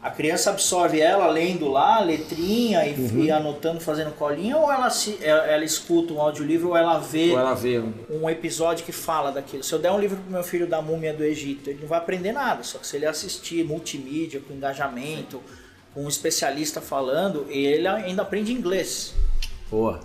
A 0.00 0.10
criança 0.10 0.50
absorve 0.50 1.00
ela 1.00 1.26
lendo 1.28 1.68
lá, 1.68 1.96
a 1.96 2.00
letrinha 2.00 2.86
e, 2.86 2.94
Uhum. 2.94 3.24
e 3.24 3.30
anotando, 3.32 3.80
fazendo 3.80 4.12
colinha, 4.12 4.56
ou 4.56 4.70
ela, 4.70 4.88
se, 4.90 5.18
ela, 5.20 5.44
ela 5.44 5.64
escuta 5.64 6.12
um 6.12 6.20
audiolivro 6.20 6.68
ou 6.68 6.76
ela 6.76 6.98
vê 7.00 7.32
Ou 7.32 7.38
ela 7.38 7.54
vê 7.54 7.80
um- 7.80 7.92
um 8.22 8.30
episódio 8.30 8.84
que 8.84 8.92
fala 8.92 9.32
daquilo. 9.32 9.64
Se 9.64 9.72
eu 9.72 9.78
der 9.80 9.90
um 9.90 9.98
livro 9.98 10.16
pro 10.16 10.30
meu 10.30 10.44
filho 10.44 10.68
da 10.68 10.80
múmia 10.80 11.12
do 11.12 11.24
Egito, 11.24 11.68
ele 11.70 11.80
não 11.80 11.88
vai 11.88 11.98
aprender 11.98 12.30
nada. 12.30 12.62
Só 12.62 12.78
que 12.78 12.86
se 12.86 12.96
ele 12.96 13.06
assistir 13.06 13.64
multimídia, 13.64 14.40
com 14.40 14.54
engajamento, 14.54 15.42
com 15.92 16.04
um 16.04 16.08
especialista 16.08 16.80
falando, 16.80 17.44
ele 17.50 17.86
ainda 17.88 18.22
aprende 18.22 18.52
inglês. 18.52 19.14
Boa. 19.70 20.00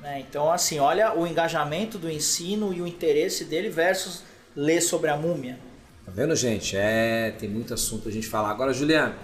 né? 0.00 0.20
Então, 0.20 0.50
assim, 0.50 0.78
olha 0.78 1.16
o 1.16 1.26
engajamento 1.26 1.96
do 1.98 2.10
ensino 2.10 2.72
e 2.74 2.82
o 2.82 2.86
interesse 2.86 3.44
dele 3.44 3.68
versus 3.68 4.22
ler 4.54 4.80
sobre 4.80 5.08
a 5.10 5.16
múmia. 5.16 5.58
Tá 6.04 6.10
vendo, 6.12 6.34
gente? 6.34 6.76
É, 6.76 7.30
tem 7.38 7.48
muito 7.48 7.72
assunto 7.72 8.02
pra 8.02 8.12
gente 8.12 8.26
falar. 8.26 8.50
Agora, 8.50 8.72
Juliano, 8.72 9.14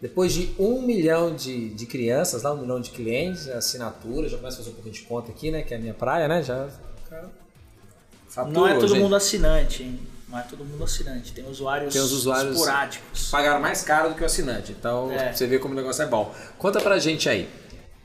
depois 0.00 0.32
de 0.32 0.54
um 0.58 0.80
milhão 0.82 1.34
de, 1.34 1.70
de 1.70 1.86
crianças, 1.86 2.42
lá, 2.44 2.52
um 2.52 2.60
milhão 2.60 2.80
de 2.80 2.90
clientes, 2.90 3.48
assinatura, 3.48 4.28
já 4.28 4.36
começa 4.36 4.56
a 4.56 4.58
fazer 4.58 4.70
um 4.70 4.74
pouquinho 4.74 4.94
de 4.94 5.02
conta 5.02 5.30
aqui, 5.32 5.50
né? 5.50 5.62
Que 5.62 5.74
é 5.74 5.76
a 5.76 5.80
minha 5.80 5.94
praia, 5.94 6.28
né? 6.28 6.42
Já. 6.42 6.68
Faturou, 8.28 8.52
Não 8.62 8.68
é 8.68 8.74
todo 8.74 8.88
gente. 8.88 9.00
mundo 9.00 9.14
assinante, 9.16 9.82
hein? 9.82 10.00
Não 10.28 10.38
é 10.38 10.42
todo 10.42 10.64
mundo 10.64 10.82
assinante. 10.82 11.32
Tem 11.32 11.48
usuários, 11.48 11.92
Tem 11.92 12.02
os 12.02 12.10
usuários- 12.12 12.56
esporádicos. 12.56 13.30
Pagaram 13.30 13.60
mais 13.60 13.82
caro 13.82 14.08
do 14.08 14.14
que 14.16 14.22
o 14.22 14.26
assinante. 14.26 14.72
Então, 14.72 15.10
É. 15.12 15.32
você 15.32 15.46
vê 15.46 15.58
como 15.58 15.74
o 15.74 15.76
negócio 15.76 16.02
é 16.02 16.06
bom. 16.06 16.34
Conta 16.58 16.80
pra 16.80 16.98
gente 16.98 17.28
aí. 17.28 17.48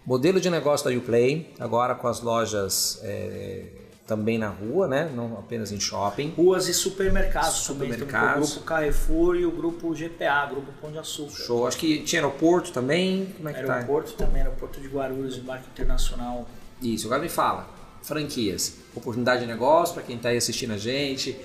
Modelo 0.10 0.42
de 0.42 0.50
negócio 0.50 0.90
da 0.90 0.98
Uplay, 0.98 1.54
agora 1.60 1.94
com 1.94 2.08
as 2.08 2.20
lojas 2.20 3.00
é, 3.04 3.66
também 4.08 4.40
na 4.40 4.50
rua, 4.50 4.88
né? 4.88 5.08
Não 5.16 5.38
apenas 5.38 5.72
em 5.72 5.80
shopping. 5.80 6.34
Ruas 6.36 6.68
e 6.68 6.74
supermercados. 6.74 7.58
Supermercados. 7.58 8.50
O 8.50 8.54
grupo 8.54 8.66
Carrefour 8.66 9.36
e 9.36 9.46
o 9.46 9.52
grupo 9.52 9.94
GPA, 9.94 10.48
Grupo 10.48 10.72
Pão 10.82 10.92
de 10.92 10.98
Açúcar. 10.98 11.36
Show. 11.36 11.68
Acho 11.68 11.78
que 11.78 12.02
tinha 12.02 12.24
aeroporto 12.24 12.72
também. 12.72 13.32
Como 13.38 13.50
é 13.50 13.54
que 13.54 13.62
tá? 13.62 13.76
Aeroporto 13.76 14.14
também, 14.14 14.42
aeroporto 14.42 14.82
de 14.82 14.88
Guarulhos, 14.88 15.38
embarque 15.38 15.70
internacional. 15.72 16.50
Isso, 16.82 17.06
agora 17.06 17.22
me 17.22 17.30
fala. 17.30 17.70
Franquias. 18.02 18.78
Oportunidade 18.96 19.42
de 19.42 19.46
negócio 19.46 19.94
para 19.94 20.02
quem 20.02 20.16
está 20.16 20.30
aí 20.30 20.38
assistindo 20.38 20.74
a 20.74 20.78
gente, 20.78 21.40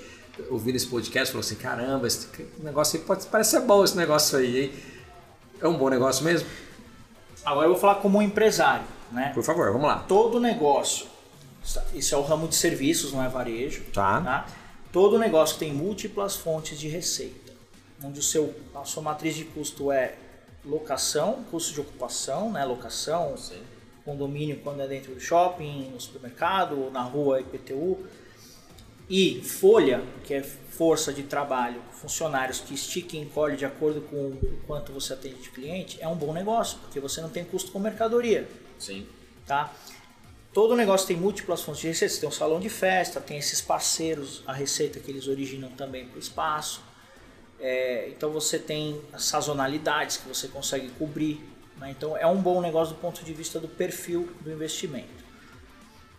ouvindo 0.49 0.75
esse 0.75 0.87
podcast, 0.87 1.31
falou 1.31 1.45
assim: 1.45 1.53
caramba, 1.53 2.07
esse 2.07 2.29
negócio 2.63 2.99
aí 2.99 3.05
pode, 3.05 3.27
parece 3.27 3.51
ser 3.51 3.59
bom 3.59 3.83
esse 3.83 3.95
negócio 3.95 4.39
aí, 4.39 4.63
hein? 4.63 4.71
É 5.61 5.67
um 5.67 5.77
bom 5.77 5.87
negócio 5.87 6.25
mesmo? 6.25 6.47
Agora 7.45 7.67
eu 7.67 7.71
vou 7.71 7.79
falar 7.79 7.95
como 7.95 8.21
empresário, 8.21 8.85
né? 9.11 9.31
Por 9.33 9.43
favor, 9.43 9.71
vamos 9.71 9.87
lá. 9.87 9.99
Todo 10.07 10.39
negócio, 10.39 11.05
isso 11.93 12.15
é 12.15 12.17
o 12.17 12.21
ramo 12.21 12.47
de 12.47 12.55
serviços, 12.55 13.13
não 13.13 13.23
é 13.23 13.29
varejo, 13.29 13.83
Tá. 13.93 14.21
tá? 14.21 14.45
Todo 14.91 15.19
negócio 15.19 15.57
tem 15.59 15.73
múltiplas 15.73 16.35
fontes 16.35 16.79
de 16.79 16.87
receita, 16.87 17.53
onde 18.03 18.19
o 18.19 18.23
seu, 18.23 18.53
a 18.73 18.83
sua 18.85 19.03
matriz 19.03 19.35
de 19.35 19.43
custo 19.45 19.91
é 19.91 20.15
locação, 20.65 21.43
custo 21.51 21.73
de 21.73 21.81
ocupação, 21.81 22.51
né? 22.51 22.65
Locação, 22.65 23.35
condomínio 24.03 24.59
quando 24.63 24.81
é 24.81 24.87
dentro 24.87 25.13
do 25.13 25.19
shopping, 25.19 25.89
no 25.91 25.99
supermercado, 25.99 26.79
ou 26.79 26.91
na 26.91 27.01
rua 27.03 27.41
IPTU. 27.41 28.05
E 29.09 29.41
folha, 29.41 30.03
que 30.23 30.33
é 30.33 30.41
força 30.41 31.13
de 31.13 31.23
trabalho, 31.23 31.81
funcionários 31.91 32.59
que 32.59 32.73
estica 32.73 33.15
e 33.15 33.19
encolhe 33.19 33.55
de 33.55 33.65
acordo 33.65 34.01
com 34.01 34.15
o 34.15 34.61
quanto 34.65 34.91
você 34.91 35.13
atende 35.13 35.41
de 35.41 35.49
cliente, 35.49 35.97
é 36.01 36.07
um 36.07 36.15
bom 36.15 36.33
negócio, 36.33 36.79
porque 36.79 36.99
você 36.99 37.21
não 37.21 37.29
tem 37.29 37.45
custo 37.45 37.71
com 37.71 37.79
mercadoria 37.79 38.47
Sim. 38.77 39.07
tá? 39.45 39.73
Todo 40.53 40.75
negócio 40.75 41.07
tem 41.07 41.17
múltiplas 41.17 41.61
fontes 41.61 41.81
de 41.81 41.87
receita. 41.87 42.13
Você 42.13 42.19
tem 42.21 42.29
um 42.29 42.31
salão 42.31 42.59
de 42.59 42.69
festa, 42.69 43.19
tem 43.19 43.37
esses 43.37 43.59
parceiros, 43.59 44.41
a 44.47 44.53
receita 44.53 44.99
que 44.99 45.11
eles 45.11 45.27
originam 45.27 45.69
também 45.69 46.07
para 46.07 46.15
o 46.15 46.19
espaço. 46.19 46.81
É, 47.59 48.07
então 48.09 48.31
você 48.31 48.57
tem 48.57 49.01
as 49.11 49.25
sazonalidades 49.25 50.17
que 50.17 50.27
você 50.27 50.47
consegue 50.47 50.89
cobrir. 50.91 51.41
né? 51.77 51.91
Então 51.91 52.15
é 52.15 52.25
um 52.25 52.41
bom 52.41 52.61
negócio 52.61 52.95
do 52.95 53.01
ponto 53.01 53.23
de 53.23 53.33
vista 53.33 53.59
do 53.59 53.67
perfil 53.67 54.29
do 54.41 54.51
investimento. 54.51 55.25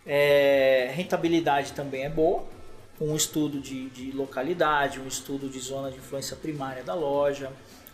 É, 0.05 0.91
rentabilidade 0.93 1.73
também 1.73 2.03
é 2.03 2.09
boa, 2.09 2.45
um 2.99 3.15
estudo 3.15 3.59
de, 3.59 3.89
de 3.89 4.11
localidade, 4.11 4.99
um 4.99 5.07
estudo 5.07 5.49
de 5.49 5.59
zona 5.59 5.91
de 5.91 5.97
influência 5.97 6.35
primária 6.35 6.83
da 6.83 6.93
loja, 6.93 7.51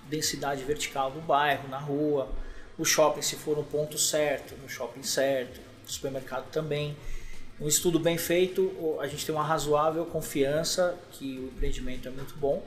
densidade 0.09 0.63
vertical 0.63 1.11
do 1.11 1.19
bairro, 1.19 1.67
na 1.67 1.77
rua, 1.77 2.29
o 2.77 2.85
shopping 2.85 3.21
se 3.21 3.35
for 3.35 3.57
no 3.57 3.63
ponto 3.63 3.97
certo, 3.97 4.55
no 4.61 4.69
shopping 4.69 5.03
certo, 5.03 5.61
o 5.85 5.91
supermercado 5.91 6.49
também. 6.51 6.95
Um 7.59 7.67
estudo 7.67 7.99
bem 7.99 8.17
feito, 8.17 8.97
a 8.99 9.07
gente 9.07 9.25
tem 9.25 9.35
uma 9.35 9.43
razoável 9.43 10.05
confiança 10.05 10.97
que 11.11 11.37
o 11.37 11.45
empreendimento 11.47 12.07
é 12.07 12.11
muito 12.11 12.35
bom, 12.35 12.65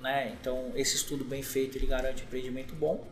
né? 0.00 0.34
Então 0.40 0.70
esse 0.76 0.96
estudo 0.96 1.24
bem 1.24 1.42
feito 1.42 1.76
ele 1.76 1.86
garante 1.86 2.22
um 2.22 2.26
empreendimento 2.26 2.74
bom. 2.74 3.06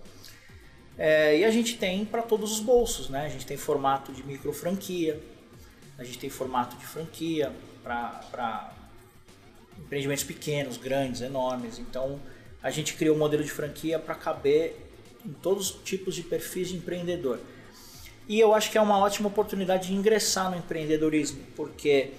É, 0.97 1.39
e 1.39 1.45
a 1.45 1.51
gente 1.51 1.77
tem 1.79 2.05
para 2.05 2.23
todos 2.23 2.53
os 2.53 2.61
bolsos, 2.61 3.09
né? 3.09 3.27
A 3.27 3.29
gente 3.29 3.47
tem 3.47 3.57
formato 3.57 4.13
de 4.13 4.23
micro 4.23 4.53
franquia, 4.53 5.21
a 5.99 6.05
gente 6.05 6.19
tem 6.19 6.31
formato 6.31 6.77
de 6.77 6.87
franquia 6.87 7.53
para 7.83 8.73
empreendimentos 9.79 10.25
pequenos, 10.25 10.77
grandes, 10.77 11.21
enormes. 11.21 11.79
Então 11.79 12.21
a 12.63 12.71
gente 12.71 12.95
criou 12.95 13.17
um 13.17 13.19
modelo 13.19 13.43
de 13.43 13.51
franquia 13.51 13.99
para 13.99 14.15
caber 14.15 14.89
em 15.25 15.33
todos 15.33 15.71
os 15.71 15.83
tipos 15.83 16.15
de 16.15 16.23
perfis 16.23 16.69
de 16.69 16.77
empreendedor. 16.77 17.39
E 18.29 18.39
eu 18.39 18.55
acho 18.55 18.71
que 18.71 18.79
é 18.79 18.81
uma 18.81 18.99
ótima 18.99 19.29
oportunidade 19.29 19.89
de 19.89 19.95
ingressar 19.95 20.51
no 20.51 20.57
empreendedorismo, 20.57 21.45
porque 21.57 22.13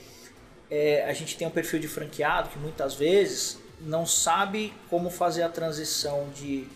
é, 0.69 1.05
a 1.09 1.13
gente 1.13 1.37
tem 1.37 1.47
um 1.47 1.51
perfil 1.51 1.79
de 1.79 1.87
franqueado 1.87 2.49
que 2.49 2.59
muitas 2.59 2.93
vezes 2.93 3.57
não 3.79 4.05
sabe 4.05 4.73
como 4.89 5.09
fazer 5.09 5.43
a 5.43 5.49
transição 5.49 6.29
de, 6.35 6.67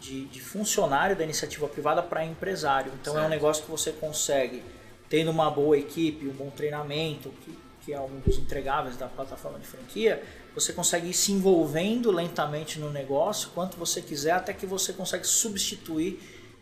de, 0.00 0.26
de 0.26 0.40
funcionário 0.40 1.16
da 1.16 1.24
iniciativa 1.24 1.68
privada 1.68 2.02
para 2.02 2.24
empresário. 2.24 2.92
Então 3.00 3.14
é 3.14 3.18
um 3.18 3.20
Certo. 3.20 3.30
negócio 3.30 3.64
que 3.64 3.70
você 3.70 3.92
consegue, 3.92 4.62
tendo 5.08 5.30
uma 5.30 5.50
boa 5.50 5.78
equipe, 5.78 6.26
um 6.26 6.32
bom 6.32 6.50
treinamento, 6.50 7.30
que, 7.44 7.56
que 7.84 7.92
é 7.92 8.00
um 8.00 8.20
dos 8.20 8.38
entregáveis 8.38 8.96
da 8.96 9.06
plataforma 9.06 9.58
de 9.58 9.66
franquia, 9.66 10.22
você 10.54 10.72
consegue 10.72 11.08
ir 11.10 11.14
se 11.14 11.32
envolvendo 11.32 12.10
lentamente 12.10 12.78
no 12.78 12.90
negócio, 12.90 13.50
quanto 13.54 13.76
você 13.76 14.00
quiser, 14.00 14.32
até 14.32 14.52
que 14.52 14.66
você 14.66 14.92
consegue 14.92 15.26
substituir 15.26 16.20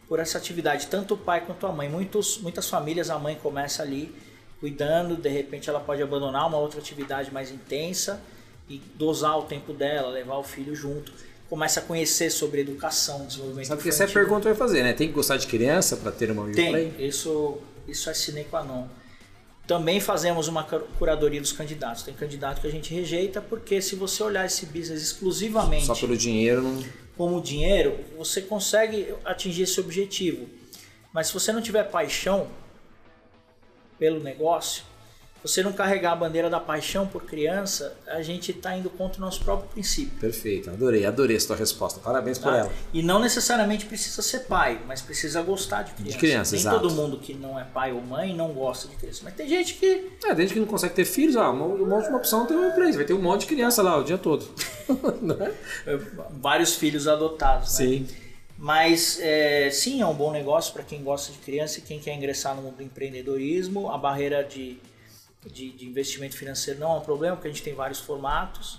por 0.08 0.18
essa 0.18 0.36
atividade, 0.36 0.88
tanto 0.88 1.14
o 1.14 1.16
pai 1.16 1.42
quanto 1.44 1.66
a 1.66 1.72
mãe. 1.72 1.88
Muitos, 1.88 2.38
muitas 2.38 2.68
famílias, 2.68 3.08
a 3.08 3.18
mãe 3.18 3.34
começa 3.34 3.82
ali 3.82 4.14
cuidando, 4.60 5.16
de 5.16 5.28
repente 5.28 5.68
ela 5.68 5.80
pode 5.80 6.02
abandonar 6.02 6.46
uma 6.46 6.58
outra 6.58 6.80
atividade 6.80 7.32
mais 7.32 7.50
intensa 7.50 8.20
e 8.68 8.80
dosar 8.94 9.38
o 9.38 9.42
tempo 9.42 9.72
dela, 9.72 10.08
levar 10.08 10.36
o 10.36 10.42
filho 10.42 10.74
junto. 10.74 11.12
Começa 11.48 11.80
a 11.80 11.82
conhecer 11.82 12.30
sobre 12.30 12.60
educação, 12.60 13.26
desenvolvimento 13.26 13.66
Sabe 13.66 13.82
que 13.82 13.88
essa 13.88 14.04
é 14.04 14.06
a 14.06 14.10
pergunta 14.10 14.42
que 14.42 14.48
eu 14.48 14.52
ia 14.52 14.58
fazer, 14.58 14.82
né? 14.82 14.92
Tem 14.92 15.08
que 15.08 15.14
gostar 15.14 15.36
de 15.36 15.46
criança 15.46 15.96
para 15.96 16.10
ter 16.10 16.30
uma 16.30 16.50
Tem, 16.50 16.94
isso, 16.98 17.58
isso 17.86 18.08
é 18.08 18.14
sine 18.14 18.44
qua 18.44 18.62
non. 18.62 18.86
Também 19.66 20.00
fazemos 20.00 20.48
uma 20.48 20.64
cur- 20.64 20.84
curadoria 20.98 21.40
dos 21.40 21.52
candidatos. 21.52 22.02
Tem 22.02 22.12
candidato 22.14 22.60
que 22.60 22.66
a 22.66 22.70
gente 22.70 22.92
rejeita 22.92 23.40
porque 23.40 23.80
se 23.80 23.94
você 23.94 24.22
olhar 24.22 24.44
esse 24.44 24.66
business 24.66 25.02
exclusivamente 25.02 25.86
Só 25.86 25.94
pelo 25.94 26.16
dinheiro 26.16 26.62
não. 26.62 26.84
como 27.16 27.40
dinheiro, 27.40 27.98
você 28.18 28.42
consegue 28.42 29.14
atingir 29.24 29.62
esse 29.62 29.78
objetivo. 29.80 30.48
Mas 31.12 31.28
se 31.28 31.34
você 31.34 31.52
não 31.52 31.62
tiver 31.62 31.84
paixão 31.84 32.48
pelo 33.98 34.20
negócio, 34.20 34.84
você 35.42 35.62
não 35.62 35.72
carregar 35.72 36.12
a 36.12 36.16
bandeira 36.16 36.48
da 36.48 36.60
paixão 36.60 37.06
por 37.06 37.24
criança, 37.24 37.96
a 38.06 38.22
gente 38.22 38.52
está 38.52 38.76
indo 38.76 38.88
contra 38.88 39.18
o 39.18 39.20
nosso 39.20 39.42
próprio 39.42 39.68
princípio. 39.70 40.18
Perfeito, 40.20 40.70
adorei, 40.70 41.04
adorei 41.04 41.36
essa 41.36 41.48
tua 41.48 41.56
resposta. 41.56 42.00
Parabéns 42.00 42.38
por 42.38 42.52
tá? 42.52 42.58
ela. 42.58 42.72
E 42.92 43.02
não 43.02 43.18
necessariamente 43.18 43.84
precisa 43.86 44.22
ser 44.22 44.40
pai, 44.40 44.80
mas 44.86 45.00
precisa 45.00 45.42
gostar 45.42 45.82
de 45.82 45.92
criança. 45.92 46.18
criança, 46.18 46.52
Nem 46.52 46.60
exato. 46.60 46.80
todo 46.80 46.94
mundo 46.94 47.18
que 47.18 47.34
não 47.34 47.58
é 47.58 47.64
pai 47.64 47.92
ou 47.92 48.00
mãe 48.00 48.34
não 48.34 48.52
gosta 48.52 48.86
de 48.88 48.96
criança. 48.96 49.20
Mas 49.24 49.34
tem 49.34 49.48
gente 49.48 49.74
que 49.74 50.10
É, 50.24 50.34
tem 50.34 50.46
gente 50.46 50.54
que 50.54 50.60
não 50.60 50.66
consegue 50.66 50.94
ter 50.94 51.04
filhos, 51.04 51.36
ah, 51.36 51.50
uma, 51.50 51.66
uma 51.66 51.96
última 51.96 52.16
opção 52.16 52.46
tem 52.46 52.56
uma 52.56 52.68
Uplay. 52.68 52.92
Vai 52.92 53.04
ter 53.04 53.12
um 53.14 53.20
monte 53.22 53.40
de 53.40 53.46
criança 53.46 53.82
lá 53.82 53.96
o 53.96 54.04
dia 54.04 54.18
todo. 54.18 54.46
É? 55.40 55.92
eh, 55.94 56.00
vários 56.40 56.74
filhos 56.74 57.08
adotados, 57.08 57.78
né? 57.78 57.86
Sim. 57.86 58.06
Mas 58.58 59.18
é, 59.20 59.70
sim, 59.70 60.00
é 60.02 60.06
um 60.06 60.14
bom 60.14 60.30
negócio 60.30 60.72
para 60.72 60.82
quem 60.82 61.02
gosta 61.02 61.32
de 61.32 61.38
criança 61.38 61.78
e 61.78 61.82
quem 61.82 61.98
quer 61.98 62.14
ingressar 62.14 62.54
no 62.54 62.62
mundo 62.62 62.76
do 62.76 62.82
empreendedorismo. 62.82 63.90
A 63.90 63.98
barreira 63.98 64.44
de, 64.44 64.78
de, 65.46 65.70
de 65.70 65.86
investimento 65.86 66.36
financeiro 66.36 66.80
não 66.80 66.94
é 66.94 66.98
um 66.98 67.00
problema, 67.00 67.36
porque 67.36 67.48
a 67.48 67.50
gente 67.50 67.62
tem 67.62 67.74
vários 67.74 68.00
formatos. 68.00 68.78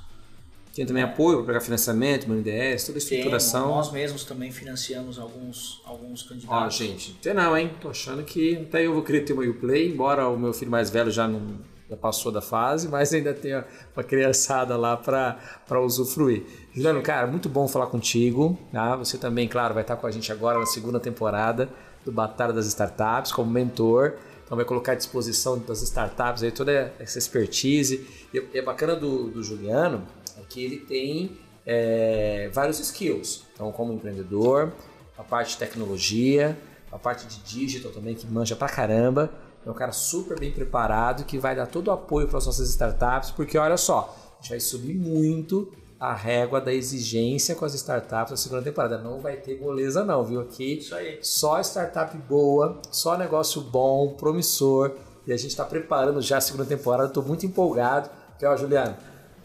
Tem 0.75 0.85
também 0.85 1.03
apoio 1.03 1.37
para 1.37 1.47
pegar 1.47 1.61
financiamento, 1.61 2.27
NDS, 2.27 2.85
toda 2.87 2.97
a 2.97 2.99
estruturação. 2.99 3.67
nós 3.67 3.91
mesmos 3.91 4.23
também 4.23 4.51
financiamos 4.51 5.19
alguns, 5.19 5.81
alguns 5.85 6.25
Ó, 6.25 6.29
candidatos. 6.29 6.75
gente, 6.75 7.11
não 7.11 7.17
tem 7.19 7.33
não, 7.33 7.55
hein? 7.55 7.71
Tô 7.79 7.89
achando 7.89 8.23
que 8.23 8.55
até 8.57 8.83
eu 8.83 8.93
vou 8.93 9.03
querer 9.03 9.21
ter 9.21 9.33
uma 9.33 9.43
Uplay, 9.43 9.87
embora 9.87 10.27
o 10.27 10.37
meu 10.37 10.51
filho 10.51 10.71
mais 10.71 10.89
velho 10.89 11.11
já 11.11 11.27
não 11.27 11.59
já 11.89 11.97
passou 11.97 12.31
da 12.31 12.41
fase, 12.41 12.87
mas 12.87 13.13
ainda 13.13 13.33
tem 13.33 13.53
uma 13.95 14.03
criançada 14.03 14.75
lá 14.75 14.97
para 14.97 15.79
usufruir. 15.81 16.43
Juliano, 16.73 17.01
cara, 17.01 17.27
muito 17.27 17.47
bom 17.47 17.67
falar 17.67 17.87
contigo. 17.87 18.57
Tá? 18.71 18.95
Você 18.95 19.17
também, 19.17 19.47
claro, 19.47 19.73
vai 19.73 19.83
estar 19.83 19.95
com 19.95 20.07
a 20.07 20.11
gente 20.11 20.31
agora 20.31 20.57
na 20.57 20.65
segunda 20.65 20.99
temporada 20.99 21.69
do 22.03 22.11
Batalha 22.11 22.51
das 22.53 22.65
Startups 22.65 23.31
como 23.31 23.51
mentor. 23.51 24.13
Então 24.45 24.55
vai 24.55 24.65
colocar 24.65 24.91
à 24.91 24.95
disposição 24.95 25.57
das 25.59 25.81
startups 25.81 26.43
aí 26.43 26.51
toda 26.51 26.93
essa 26.99 27.17
expertise. 27.17 28.07
E 28.33 28.57
é 28.57 28.61
bacana 28.61 28.95
do, 28.95 29.29
do 29.29 29.43
Juliano 29.43 30.05
é 30.37 30.41
que 30.47 30.63
ele 30.63 30.77
tem 30.77 31.37
é, 31.65 32.49
vários 32.53 32.79
skills. 32.79 33.45
Então, 33.53 33.71
como 33.71 33.93
empreendedor, 33.93 34.71
a 35.17 35.23
parte 35.23 35.51
de 35.51 35.57
tecnologia, 35.57 36.57
a 36.91 36.99
parte 36.99 37.25
de 37.27 37.39
digital 37.43 37.91
também, 37.91 38.15
que 38.15 38.27
manja 38.27 38.55
pra 38.55 38.67
caramba. 38.67 39.31
É 39.65 39.69
um 39.69 39.73
cara 39.73 39.91
super 39.91 40.37
bem 40.37 40.51
preparado 40.51 41.23
que 41.23 41.37
vai 41.37 41.55
dar 41.55 41.67
todo 41.67 41.87
o 41.87 41.91
apoio 41.91 42.27
para 42.27 42.37
as 42.37 42.45
nossas 42.45 42.69
startups, 42.69 43.31
porque 43.31 43.57
olha 43.57 43.77
só, 43.77 44.13
a 44.37 44.41
gente 44.41 44.49
vai 44.49 44.59
subir 44.59 44.93
muito 44.93 45.71
a 46.03 46.13
régua 46.13 46.59
da 46.59 46.73
exigência 46.73 47.55
com 47.55 47.63
as 47.63 47.73
startups 47.75 48.31
na 48.31 48.35
segunda 48.35 48.61
temporada. 48.61 48.97
Não 48.97 49.21
vai 49.21 49.37
ter 49.37 49.57
moleza 49.57 50.03
não, 50.03 50.21
viu? 50.21 50.41
Aqui 50.41 50.79
Isso 50.79 50.93
aí. 50.93 51.17
só 51.21 51.61
startup 51.61 52.17
boa, 52.17 52.81
só 52.91 53.17
negócio 53.17 53.61
bom, 53.61 54.09
promissor. 54.09 54.91
E 55.25 55.31
a 55.31 55.37
gente 55.37 55.51
está 55.51 55.63
preparando 55.63 56.21
já 56.21 56.39
a 56.39 56.41
segunda 56.41 56.65
temporada. 56.65 57.07
Estou 57.07 57.23
muito 57.23 57.45
empolgado. 57.45 58.09
Porque, 58.31 58.45
ó, 58.45 58.57
Juliano, 58.57 58.97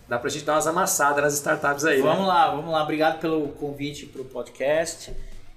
dá 0.09 0.19
pra 0.19 0.29
gente 0.29 0.45
dar 0.45 0.55
umas 0.55 0.67
amassadas 0.67 1.23
nas 1.23 1.35
startups 1.35 1.85
aí, 1.85 2.01
Vamos 2.03 2.23
né? 2.23 2.27
lá, 2.27 2.51
vamos 2.51 2.73
lá. 2.73 2.83
Obrigado 2.83 3.21
pelo 3.21 3.47
convite 3.51 4.07
para 4.07 4.23
o 4.23 4.25
podcast. 4.25 5.15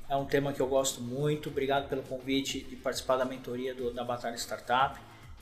É 0.08 0.16
um 0.16 0.26
tema 0.26 0.54
que 0.54 0.62
eu 0.62 0.68
gosto 0.68 1.02
muito. 1.02 1.50
Obrigado 1.50 1.90
pelo 1.90 2.04
convite 2.04 2.60
de 2.60 2.76
participar 2.76 3.18
da 3.18 3.26
mentoria 3.26 3.74
do- 3.74 3.92
da 3.92 4.04
Batalha 4.04 4.36
Startup. 4.36 5.00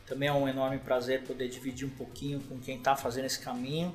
Também 0.07 0.29
é 0.29 0.31
um 0.33 0.47
enorme 0.47 0.77
prazer 0.77 1.23
poder 1.23 1.49
dividir 1.49 1.85
um 1.85 1.89
pouquinho 1.91 2.39
com 2.47 2.57
quem 2.59 2.77
está 2.77 2.95
fazendo 2.95 3.25
esse 3.25 3.39
caminho 3.41 3.93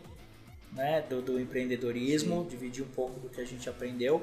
né, 0.74 1.02
do, 1.08 1.22
do 1.22 1.40
empreendedorismo, 1.40 2.46
dividir 2.50 2.84
um 2.84 2.88
pouco 2.88 3.20
do 3.20 3.28
que 3.28 3.40
a 3.40 3.44
gente 3.44 3.68
aprendeu. 3.68 4.20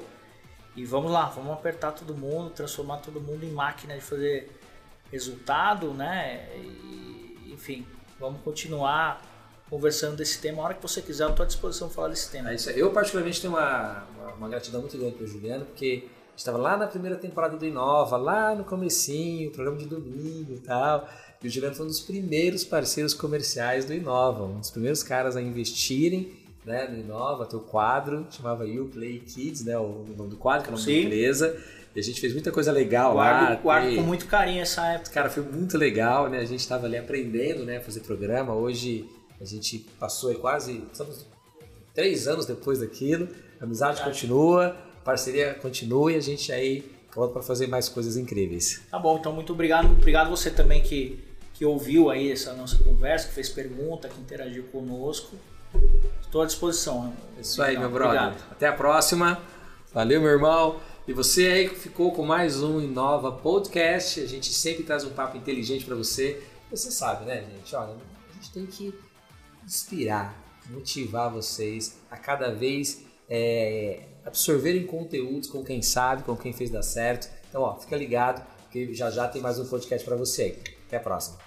E 0.74 0.84
vamos 0.84 1.10
lá, 1.10 1.26
vamos 1.26 1.52
apertar 1.52 1.92
todo 1.92 2.16
mundo, 2.16 2.50
transformar 2.50 2.98
todo 2.98 3.20
mundo 3.20 3.44
em 3.44 3.50
máquina 3.50 3.94
de 3.94 4.00
fazer 4.00 4.50
resultado, 5.10 5.92
né? 5.92 6.48
E, 6.56 7.52
enfim, 7.52 7.86
vamos 8.18 8.40
continuar 8.42 9.22
conversando 9.68 10.16
desse 10.16 10.40
tema. 10.40 10.62
A 10.62 10.64
hora 10.66 10.74
que 10.74 10.82
você 10.82 11.02
quiser, 11.02 11.24
eu 11.24 11.30
estou 11.30 11.44
à 11.44 11.46
disposição 11.46 11.88
para 11.88 11.94
falar 11.94 12.08
desse 12.08 12.30
tema. 12.30 12.50
É. 12.50 12.56
Eu, 12.74 12.90
particularmente, 12.90 13.40
tenho 13.40 13.52
uma, 13.52 14.06
uma, 14.16 14.32
uma 14.32 14.48
gratidão 14.48 14.80
muito 14.80 14.96
grande 14.96 15.14
pro 15.14 15.26
Juliano, 15.26 15.66
porque 15.66 16.08
estava 16.34 16.56
lá 16.56 16.76
na 16.76 16.86
primeira 16.86 17.16
temporada 17.16 17.56
do 17.56 17.66
Inova, 17.66 18.16
lá 18.16 18.54
no 18.54 18.64
comecinho, 18.64 19.50
programa 19.50 19.78
de 19.78 19.86
domingo 19.86 20.54
e 20.54 20.58
tal. 20.58 21.06
E 21.42 21.46
o 21.46 21.50
Juliano 21.50 21.74
foi 21.74 21.84
um 21.84 21.88
dos 21.88 22.00
primeiros 22.00 22.64
parceiros 22.64 23.12
comerciais 23.12 23.84
do 23.84 23.92
Inova, 23.92 24.44
um 24.44 24.60
dos 24.60 24.70
primeiros 24.70 25.02
caras 25.02 25.36
a 25.36 25.42
investirem 25.42 26.41
né, 26.64 26.86
no 26.88 26.98
Inova, 26.98 27.46
teu 27.46 27.60
quadro, 27.60 28.26
chamava 28.30 28.66
You 28.66 28.88
Play 28.92 29.20
Kids, 29.20 29.64
né, 29.64 29.76
o 29.78 30.04
nome 30.16 30.30
do 30.30 30.36
quadro, 30.36 30.64
que 30.64 30.70
é 30.70 30.74
o 30.74 30.76
nome 30.78 30.86
da 30.86 30.92
Sim. 30.92 31.04
empresa. 31.06 31.56
E 31.94 32.00
a 32.00 32.02
gente 32.02 32.20
fez 32.20 32.32
muita 32.32 32.50
coisa 32.50 32.72
legal 32.72 33.14
lá. 33.14 33.40
Guardo, 33.44 33.62
guardo 33.62 33.84
teve- 33.84 33.96
com 33.96 34.02
muito 34.02 34.26
carinho 34.26 34.62
essa 34.62 34.86
época. 34.86 35.10
Cara, 35.10 35.28
foi 35.28 35.42
muito 35.42 35.76
legal, 35.76 36.28
né? 36.30 36.38
A 36.38 36.44
gente 36.44 36.60
estava 36.60 36.86
ali 36.86 36.96
aprendendo, 36.96 37.64
né? 37.64 37.76
a 37.76 37.80
Fazer 37.82 38.00
programa. 38.00 38.54
Hoje 38.54 39.06
a 39.40 39.44
gente 39.44 39.78
passou 40.00 40.30
aí 40.30 40.36
quase 40.36 40.82
estamos 40.90 41.26
três 41.94 42.26
anos 42.26 42.46
depois 42.46 42.78
daquilo. 42.78 43.28
A 43.60 43.64
amizade 43.64 44.02
continua, 44.02 44.68
a 45.00 45.04
parceria 45.04 45.52
continua 45.54 46.12
e 46.12 46.16
a 46.16 46.20
gente 46.20 46.50
aí 46.50 46.90
volta 47.14 47.34
para 47.34 47.42
fazer 47.42 47.66
mais 47.66 47.90
coisas 47.90 48.16
incríveis. 48.16 48.80
Tá 48.90 48.98
bom, 48.98 49.18
então 49.18 49.30
muito 49.30 49.52
obrigado. 49.52 49.84
Obrigado 49.92 50.30
você 50.30 50.50
também 50.50 50.80
que, 50.82 51.22
que 51.52 51.62
ouviu 51.66 52.08
aí 52.08 52.32
essa 52.32 52.54
nossa 52.54 52.82
conversa, 52.82 53.28
que 53.28 53.34
fez 53.34 53.50
pergunta, 53.50 54.08
que 54.08 54.18
interagiu 54.18 54.62
conosco. 54.72 55.36
Estou 56.20 56.42
à 56.42 56.46
disposição. 56.46 57.12
É 57.36 57.40
Isso 57.40 57.62
aí, 57.62 57.74
Legal, 57.74 57.82
meu 57.82 57.98
brother. 57.98 58.22
Obrigado. 58.22 58.50
Até 58.50 58.66
a 58.66 58.72
próxima. 58.72 59.40
Valeu, 59.92 60.20
meu 60.20 60.30
irmão. 60.30 60.80
E 61.06 61.12
você 61.12 61.46
aí 61.48 61.68
que 61.68 61.74
ficou 61.74 62.12
com 62.12 62.24
mais 62.24 62.62
um 62.62 62.80
Inova 62.80 63.32
Podcast. 63.32 64.20
A 64.20 64.26
gente 64.26 64.52
sempre 64.52 64.84
traz 64.84 65.04
um 65.04 65.10
papo 65.10 65.36
inteligente 65.36 65.84
para 65.84 65.94
você. 65.94 66.42
Você 66.70 66.90
sabe, 66.90 67.24
né, 67.24 67.44
gente? 67.54 67.74
Olha, 67.74 67.94
a 68.30 68.34
gente 68.34 68.52
tem 68.52 68.66
que 68.66 68.94
inspirar, 69.64 70.34
motivar 70.70 71.30
vocês 71.30 71.98
a 72.10 72.16
cada 72.16 72.50
vez 72.50 73.04
é, 73.28 74.00
absorverem 74.24 74.86
conteúdos 74.86 75.48
com 75.48 75.64
quem 75.64 75.82
sabe, 75.82 76.22
com 76.22 76.36
quem 76.36 76.52
fez 76.52 76.70
dar 76.70 76.82
certo. 76.82 77.30
Então, 77.48 77.62
ó, 77.62 77.78
fica 77.78 77.96
ligado, 77.96 78.44
que 78.70 78.94
já 78.94 79.10
já 79.10 79.28
tem 79.28 79.42
mais 79.42 79.58
um 79.58 79.66
podcast 79.66 80.06
para 80.06 80.16
você 80.16 80.42
aí. 80.42 80.58
Até 80.86 80.96
a 80.96 81.00
próxima. 81.00 81.38